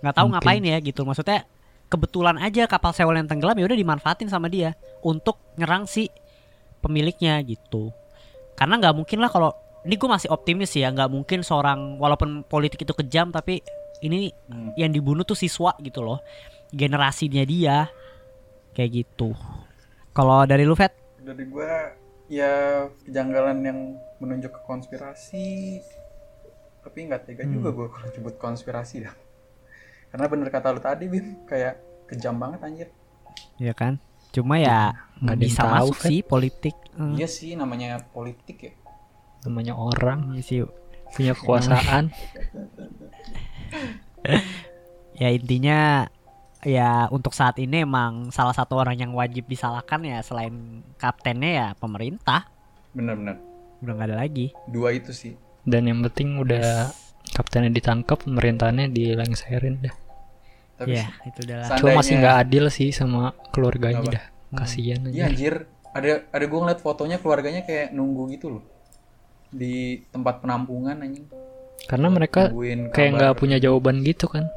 nggak 0.00 0.16
tahu 0.16 0.32
Mungkin. 0.32 0.40
ngapain 0.40 0.62
ya 0.64 0.76
gitu. 0.80 1.04
Maksudnya 1.04 1.44
kebetulan 1.92 2.40
aja 2.40 2.64
kapal 2.64 2.96
sewol 2.96 3.20
yang 3.20 3.28
tenggelam 3.28 3.52
ya 3.60 3.68
udah 3.68 3.76
dimanfaatin 3.76 4.32
sama 4.32 4.48
dia 4.48 4.72
untuk 5.04 5.36
nyerang 5.60 5.84
si 5.84 6.08
pemiliknya 6.80 7.36
gitu. 7.44 7.92
Karena 8.56 8.80
nggak 8.80 8.96
mungkin 8.96 9.20
lah 9.20 9.28
kalau 9.28 9.52
ini 9.84 9.96
gue 9.96 10.08
masih 10.08 10.32
optimis 10.32 10.72
ya 10.72 10.88
nggak 10.88 11.12
mungkin 11.12 11.44
seorang 11.44 12.00
walaupun 12.00 12.48
politik 12.48 12.80
itu 12.80 12.96
kejam 12.96 13.28
tapi 13.28 13.60
ini 14.00 14.32
Hmm. 14.48 14.72
yang 14.76 14.88
dibunuh 14.88 15.24
tuh 15.24 15.36
siswa 15.36 15.76
gitu 15.80 16.00
loh 16.00 16.20
generasinya 16.72 17.44
dia 17.44 17.88
kayak 18.72 19.04
gitu 19.04 19.32
kalau 20.12 20.44
dari 20.44 20.64
lu 20.64 20.72
Fet 20.72 20.92
Dari 21.20 21.44
gua 21.44 21.92
ya 22.28 22.84
kejanggalan 23.04 23.60
yang 23.60 23.78
menunjuk 24.16 24.48
ke 24.52 24.60
konspirasi. 24.64 25.80
Tapi 26.80 26.98
nggak 27.04 27.22
tega 27.24 27.42
Hmm. 27.42 27.52
juga 27.52 27.68
gua 27.70 27.86
kalau 27.88 28.08
nyebut 28.08 28.34
konspirasi 28.36 29.04
dah. 29.04 29.14
Karena 30.08 30.26
bener 30.26 30.48
kata 30.48 30.68
lu 30.68 30.80
tadi 30.80 31.06
Bim, 31.06 31.44
kayak 31.44 31.78
kejam 32.06 32.36
banget 32.36 32.60
anjir. 32.60 32.88
ya 33.56 33.70
kan 33.70 34.00
cuma 34.30 34.56
ya 34.56 34.90
Nggak 35.16 35.26
ada 35.26 35.30
yang 35.30 35.38
bisa 35.40 35.62
tahu, 35.62 35.70
masuk 35.86 35.96
Fet. 35.96 36.08
sih 36.08 36.20
politik 36.22 36.76
Hmm, 36.90 37.14
Iya 37.14 37.26
sih 37.26 37.50
namanya 37.54 37.88
politik 38.06 38.58
ya. 38.60 38.72
Namanya 39.42 39.72
orang 39.72 40.34
iya 40.34 40.42
sih 40.42 40.58
punya 41.10 41.32
kekuasaan. 41.32 42.10
ya 45.14 45.28
intinya 45.28 46.08
ya 46.60 47.08
untuk 47.08 47.32
saat 47.32 47.56
ini 47.56 47.82
emang 47.82 48.28
salah 48.30 48.52
satu 48.52 48.76
orang 48.76 48.96
yang 48.98 49.12
wajib 49.12 49.46
disalahkan 49.46 50.00
ya 50.02 50.20
selain 50.20 50.54
kaptennya 50.96 51.50
ya 51.50 51.68
pemerintah 51.74 52.48
Bener-bener. 52.90 53.38
udah 53.80 53.92
nggak 53.94 54.08
ada 54.08 54.18
lagi 54.18 54.52
Dua 54.66 54.90
itu 54.90 55.10
sih. 55.10 55.34
Dan 55.62 55.82
yang 55.84 56.00
penting 56.02 56.36
udah 56.36 56.90
kaptennya 57.30 57.70
ditangkap, 57.70 58.20
pemerintahannya 58.20 58.88
dilengserin 58.88 59.80
dah. 59.80 59.94
Tapi 60.76 60.96
ya 60.96 61.06
itu 61.22 61.38
adalah 61.44 61.66
Sa- 61.66 61.76
Cuma 61.76 62.00
masih 62.00 62.14
nggak 62.16 62.36
adil 62.38 62.64
sih 62.68 62.88
sama 62.90 63.22
keluarganya 63.50 64.00
dah. 64.10 64.24
Kasihan 64.50 65.04
Iya 65.06 65.28
aja. 65.28 65.30
anjir, 65.30 65.54
ada 65.90 66.12
ada 66.26 66.44
gue 66.44 66.58
ngeliat 66.58 66.80
fotonya 66.80 67.16
keluarganya 67.16 67.62
kayak 67.62 67.92
nunggu 67.92 68.32
gitu 68.32 68.46
loh 68.50 68.64
di 69.48 70.00
tempat 70.08 70.40
penampungan 70.40 70.98
anjing. 70.98 71.26
Karena 71.84 72.08
mereka 72.08 72.50
kayak 72.90 73.10
nggak 73.14 73.34
punya 73.36 73.56
jawaban 73.56 74.00
gitu 74.02 74.26
kan. 74.26 74.48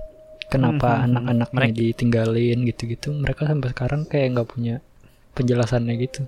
Kenapa 0.48 0.86
Hmm, 0.86 0.94
hmm, 0.94 1.02
hmm. 1.02 1.08
anak-anaknya 1.10 1.58
Mereka- 1.60 1.78
ditinggalin 1.78 2.60
gitu-gitu. 2.64 3.08
Mereka 3.12 3.42
sampai 3.46 3.70
sekarang 3.70 4.02
kayak 4.06 4.28
nggak 4.34 4.48
punya 4.48 4.76
penjelasannya 5.34 5.94
gitu. 6.00 6.22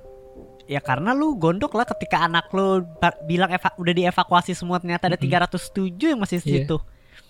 Ya 0.66 0.80
karena 0.80 1.11
lu 1.11 1.34
gondok 1.36 1.72
lah 1.72 1.86
ketika 1.86 2.22
anak 2.22 2.49
lu 2.49 2.82
bilang 3.22 3.49
eva- 3.49 3.76
udah 3.76 3.93
dievakuasi 3.93 4.51
semua 4.51 4.78
ternyata 4.78 5.05
ada 5.05 5.16
Mm-mm. 5.16 5.30
307 5.30 5.93
yang 6.07 6.20
masih 6.20 6.38
di 6.38 6.45
Iya. 6.45 6.55
situ 6.63 6.78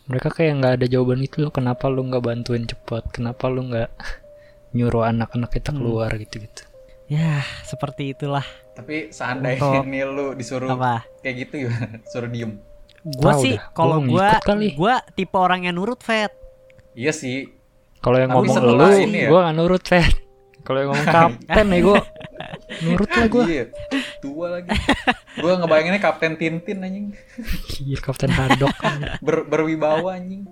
Mereka 0.06 0.30
kayak 0.30 0.54
nggak 0.56 0.74
ada 0.76 0.86
jawaban 0.86 1.18
itu 1.20 1.38
loh. 1.40 1.50
Kenapa 1.50 1.90
lu 1.90 2.06
nggak 2.06 2.22
bantuin 2.22 2.62
cepat? 2.64 3.10
Kenapa 3.10 3.50
lu 3.50 3.66
nggak 3.66 3.90
nyuruh 4.76 5.02
anak-anak 5.04 5.50
kita 5.52 5.70
Hmm. 5.70 5.80
keluar 5.80 6.12
gitu-gitu? 6.14 6.64
ya 7.06 7.38
seperti 7.62 8.12
itulah 8.12 8.42
Tapi 8.74 9.14
seandainya 9.14 9.62
Untuk- 9.62 9.86
nih 9.94 10.04
lu 10.06 10.26
disuruh 10.34 10.70
apa 10.70 11.06
kayak 11.20 11.36
gitu 11.44 11.54
gimana? 11.64 12.02
Suruh 12.12 12.28
diem. 12.28 12.58
gua 13.14 13.32
Tahu 13.32 13.42
sih 13.44 13.56
kalau 13.72 13.98
gua 13.98 14.02
gua 14.02 14.26
ngikut 14.26 14.42
kali. 14.44 14.68
gua 14.74 14.96
tipe 15.12 15.36
orang 15.36 15.62
yang 15.62 15.76
nurut 15.76 16.00
Fed 16.00 16.34
Iya 16.92 17.12
sih. 17.12 17.52
Kalau 18.00 18.18
yang 18.18 18.30
Tapi 18.30 18.46
ngomong 18.48 18.78
lu, 18.78 18.88
ini 19.04 19.20
ya? 19.22 19.30
gua 19.30 19.40
nggak 19.44 19.56
nurut, 19.56 19.84
Fed. 19.84 20.14
Kalau 20.66 20.80
yang 20.82 20.90
ngomong 20.92 21.10
kapten 21.14 21.66
nih 21.70 21.82
gua 21.86 22.02
nurut 22.82 23.10
lah 23.14 23.26
gua. 23.30 23.44
Iya. 23.46 23.66
Tua 24.18 24.46
lagi. 24.58 24.70
gue 25.36 25.54
ngebayanginnya 25.62 26.02
Kapten 26.02 26.34
Tintin 26.42 26.82
anjing. 26.82 27.08
Iya, 27.86 27.98
kapten 28.02 28.34
hadok. 28.34 28.74
Ber, 29.22 29.46
berwibawa 29.46 30.18
anjing. 30.18 30.50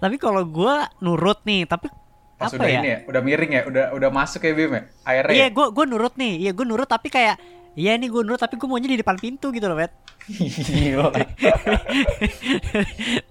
tapi 0.00 0.16
kalau 0.16 0.40
gua 0.48 0.88
nurut 1.04 1.44
nih 1.44 1.68
tapi 1.68 1.92
Pas 2.40 2.48
apa 2.48 2.56
udah 2.56 2.72
ya 2.72 2.80
ini 2.80 2.88
ya, 2.88 2.98
udah 3.04 3.20
miring 3.20 3.52
ya, 3.52 3.62
udah 3.68 3.84
udah 3.92 4.08
masuk 4.08 4.40
ya 4.48 4.56
Bim 4.56 4.72
ya. 4.72 4.82
Airnya. 5.04 5.34
iya 5.36 5.44
ya? 5.44 5.48
gua 5.52 5.68
gua 5.68 5.84
nurut 5.84 6.16
nih 6.16 6.40
iya 6.40 6.56
gua 6.56 6.64
nurut 6.64 6.88
tapi 6.88 7.12
kayak 7.12 7.36
Iya 7.78 7.94
ini 7.94 8.10
gue 8.10 8.26
nurut 8.26 8.42
tapi 8.42 8.58
gue 8.58 8.66
maunya 8.66 8.90
di 8.90 8.98
depan 8.98 9.14
pintu 9.14 9.54
gitu 9.54 9.70
loh 9.70 9.78
Gila. 9.78 11.06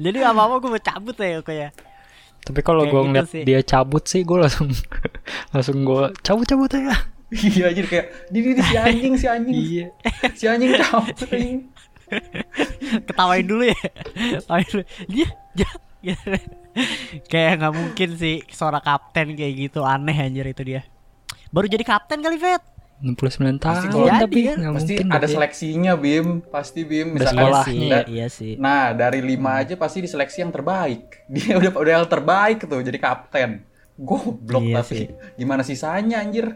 Jadi 0.04 0.18
apa-apa 0.24 0.64
gue 0.64 0.70
mau 0.72 0.80
cabut 0.80 1.16
ya 1.20 1.44
kayak 1.44 1.76
Tapi 2.50 2.60
kalau 2.66 2.90
gua 2.90 3.06
gitu 3.06 3.10
ngeliat 3.14 3.30
sih. 3.30 3.44
dia 3.46 3.60
cabut 3.62 4.04
sih, 4.10 4.26
gua 4.26 4.50
langsung 4.50 4.74
langsung 5.54 5.78
gua 5.86 6.10
cabut-cabut 6.26 6.70
aja. 6.74 6.98
Iya 7.30 7.70
anjir 7.70 7.86
kayak 7.86 8.34
di 8.34 8.40
di 8.42 8.62
si 8.66 8.74
anjing 8.74 9.14
si 9.14 9.26
anjing. 9.30 9.54
Iya. 9.54 9.86
Si 10.34 10.46
anjing 10.50 10.74
cabut 10.82 11.14
anjing. 11.30 11.70
ketawain 13.06 13.46
dulu 13.46 13.70
ya 13.70 13.78
ketawain 14.42 14.66
dulu 14.66 14.84
dia 15.06 15.30
dia 15.54 15.70
gitu. 16.02 16.34
kayak 17.30 17.62
nggak 17.62 17.74
mungkin 17.78 18.10
sih 18.18 18.42
seorang 18.50 18.82
kapten 18.82 19.38
kayak 19.38 19.54
gitu 19.70 19.86
aneh 19.86 20.18
anjir 20.18 20.42
itu 20.50 20.66
dia 20.66 20.82
baru 21.54 21.70
jadi 21.70 21.86
kapten 21.86 22.26
kali 22.26 22.42
Vet 22.42 22.66
69 23.00 23.16
Pasti 23.58 23.88
tahun 23.88 23.88
kalau- 23.90 24.20
tapi 24.20 24.40
kan, 24.44 24.56
nggak 24.58 24.74
Pasti 24.76 24.94
mungkin 24.94 25.08
ada 25.10 25.28
seleksinya 25.30 25.94
Bim, 25.96 26.28
pasti 26.44 26.82
Bim. 26.84 27.08
Sih 27.14 27.26
Sekolahnya. 27.26 27.90
Da- 27.96 28.08
iya 28.08 28.28
sih 28.28 28.54
Nah 28.56 28.92
dari 28.92 29.20
lima 29.20 29.58
aja 29.58 29.74
pasti 29.74 30.00
diseleksi 30.00 30.42
yang 30.42 30.52
terbaik. 30.52 31.08
Dia 31.32 31.56
udah 31.56 31.72
udah 31.74 31.94
yang 31.96 32.08
terbaik 32.08 32.60
tuh 32.62 32.80
jadi 32.80 32.98
kapten. 32.98 33.64
Goblok 33.96 34.64
Iya 34.64 34.76
tapi 34.80 34.96
sih. 34.96 35.08
gimana 35.36 35.60
sisanya 35.62 36.20
anjir? 36.20 36.56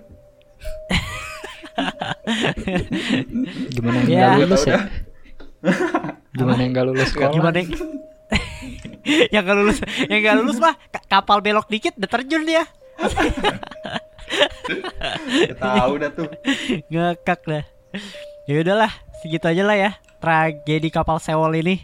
Gimana 3.69 3.95
yang 3.97 4.07
Iya. 4.07 4.17
nggak 4.17 4.29
Gua 4.29 4.43
lulus 4.45 4.63
ya? 4.63 4.79
Gimana 6.31 6.59
yang 6.59 6.71
nggak 6.71 6.85
lulus 6.85 7.07
sekolah? 7.09 7.31
gimana 7.31 7.55
yang 7.57 7.69
yang 9.33 9.43
gak 9.43 9.57
lulus 9.57 9.77
yang 10.05 10.19
gak 10.21 10.35
lulus 10.39 10.57
mah 10.57 10.75
ka- 10.87 11.05
kapal 11.09 11.37
belok 11.39 11.67
dikit 11.67 11.93
udah 11.93 12.07
terjun 12.09 12.43
dia 12.43 12.63
Ya 12.63 12.65
tahu 15.61 15.91
dah 15.97 16.11
tuh. 16.11 16.29
ngekak 16.87 17.41
dah 17.43 17.63
ya 18.43 18.53
udahlah 18.59 18.91
segitu 19.19 19.45
aja 19.45 19.63
lah 19.63 19.77
ya 19.77 19.91
tragedi 20.17 20.87
kapal 20.87 21.17
sewol 21.17 21.53
ini 21.53 21.83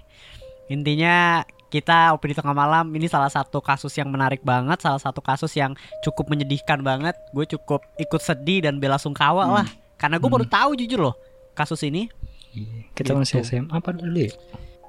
intinya 0.68 1.44
kita 1.68 2.12
opini 2.12 2.34
tengah 2.34 2.52
malam 2.52 2.90
ini 2.92 3.06
salah 3.06 3.30
satu 3.30 3.60
kasus 3.60 3.94
yang 3.94 4.10
menarik 4.10 4.42
banget 4.42 4.80
salah 4.80 4.98
satu 4.98 5.20
kasus 5.20 5.54
yang 5.54 5.74
cukup 6.00 6.28
menyedihkan 6.28 6.82
banget 6.82 7.14
gue 7.30 7.46
cukup 7.48 7.86
ikut 7.96 8.20
sedih 8.20 8.64
dan 8.64 8.78
bela 8.78 8.98
sungkawa 8.98 9.46
Hmm. 9.46 9.56
lah 9.56 9.68
karena 9.96 10.18
gue 10.18 10.30
baru 10.30 10.46
tahu 10.46 10.74
jujur 10.76 11.00
loh 11.04 11.16
kasus 11.54 11.84
ini 11.84 12.10
Iya, 12.50 12.90
kita 12.92 13.14
masih 13.14 13.40
Gitu. 13.40 13.62
SMA 13.62 13.70
apa 13.72 13.94
dulu 13.94 14.18
ya? 14.18 14.32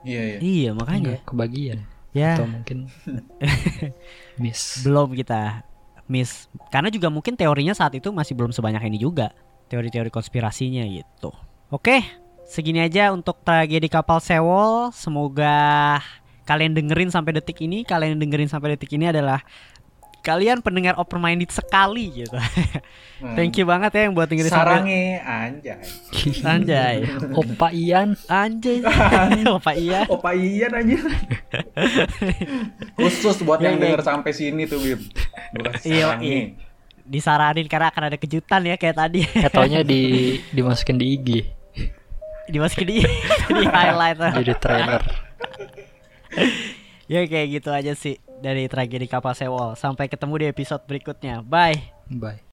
Iya 0.00 0.22
iya. 0.24 0.38
Iya 0.40 0.70
makanya. 0.72 1.12
Nggak 1.12 1.22
kebagian 1.28 1.78
Ya 2.10 2.32
atau 2.32 2.48
mungkin 2.48 2.88
miss. 4.40 4.80
belum 4.80 5.12
kita 5.12 5.60
miss 6.10 6.50
karena 6.74 6.90
juga 6.90 7.06
mungkin 7.08 7.38
teorinya 7.38 7.72
saat 7.72 7.94
itu 7.94 8.10
masih 8.10 8.34
belum 8.34 8.50
sebanyak 8.50 8.82
ini 8.90 8.98
juga 8.98 9.30
teori-teori 9.70 10.10
konspirasinya 10.10 10.82
gitu. 10.90 11.30
Oke, 11.70 12.02
segini 12.50 12.82
aja 12.82 13.14
untuk 13.14 13.38
tragedi 13.46 13.86
kapal 13.86 14.18
Sewol. 14.18 14.90
Semoga 14.90 16.02
kalian 16.42 16.74
dengerin 16.74 17.14
sampai 17.14 17.38
detik 17.38 17.62
ini, 17.62 17.86
kalian 17.86 18.18
dengerin 18.18 18.50
sampai 18.50 18.74
detik 18.74 18.90
ini 18.98 19.06
adalah 19.14 19.38
kalian 20.20 20.60
pendengar 20.60 20.96
open 20.96 21.18
minded 21.18 21.48
sekali 21.48 22.12
gitu. 22.14 22.36
Hmm. 23.20 23.36
Thank 23.36 23.56
you 23.56 23.64
banget 23.64 23.92
ya 23.92 24.00
yang 24.04 24.14
buat 24.14 24.26
dengerin 24.26 24.48
Sarange 24.48 25.20
anjay. 25.40 25.76
anjay. 26.42 26.96
Opa 27.30 27.68
Ian, 27.70 28.16
Anjay. 28.26 28.80
Apa 29.46 29.72
iya? 29.74 30.04
Opa 30.06 30.32
Ian 30.32 30.72
aja. 30.72 30.96
Khusus 32.94 33.40
buat 33.40 33.58
yang 33.58 33.76
Yang- 33.76 33.82
denger 33.82 34.02
sampai 34.02 34.32
sini 34.32 34.64
tuh 34.64 34.78
Bim. 34.78 35.00
Iya, 35.82 36.16
sarange. 36.16 36.24
iya. 36.24 36.40
Disaranin 37.02 37.66
karena 37.66 37.90
akan 37.90 38.02
ada 38.06 38.16
kejutan 38.16 38.62
ya 38.62 38.76
kayak 38.76 38.96
tadi. 38.96 39.26
katanya 39.26 39.82
di 39.82 40.00
dimasukin 40.48 40.94
di 40.94 41.06
IG 41.12 41.28
Dimasukin 42.46 42.86
di 42.86 42.98
di 43.50 43.64
highlight. 43.64 44.18
jadi 44.36 44.54
trailer. 44.56 45.02
ya 47.04 47.20
kayak 47.22 47.46
gitu 47.52 47.70
aja 47.70 47.92
sih 47.92 48.22
dari 48.40 48.66
tragedi 48.66 49.06
kapal 49.06 49.36
Sewol. 49.36 49.76
Sampai 49.76 50.08
ketemu 50.08 50.34
di 50.40 50.46
episode 50.50 50.82
berikutnya. 50.88 51.44
Bye. 51.44 51.92
Bye. 52.10 52.49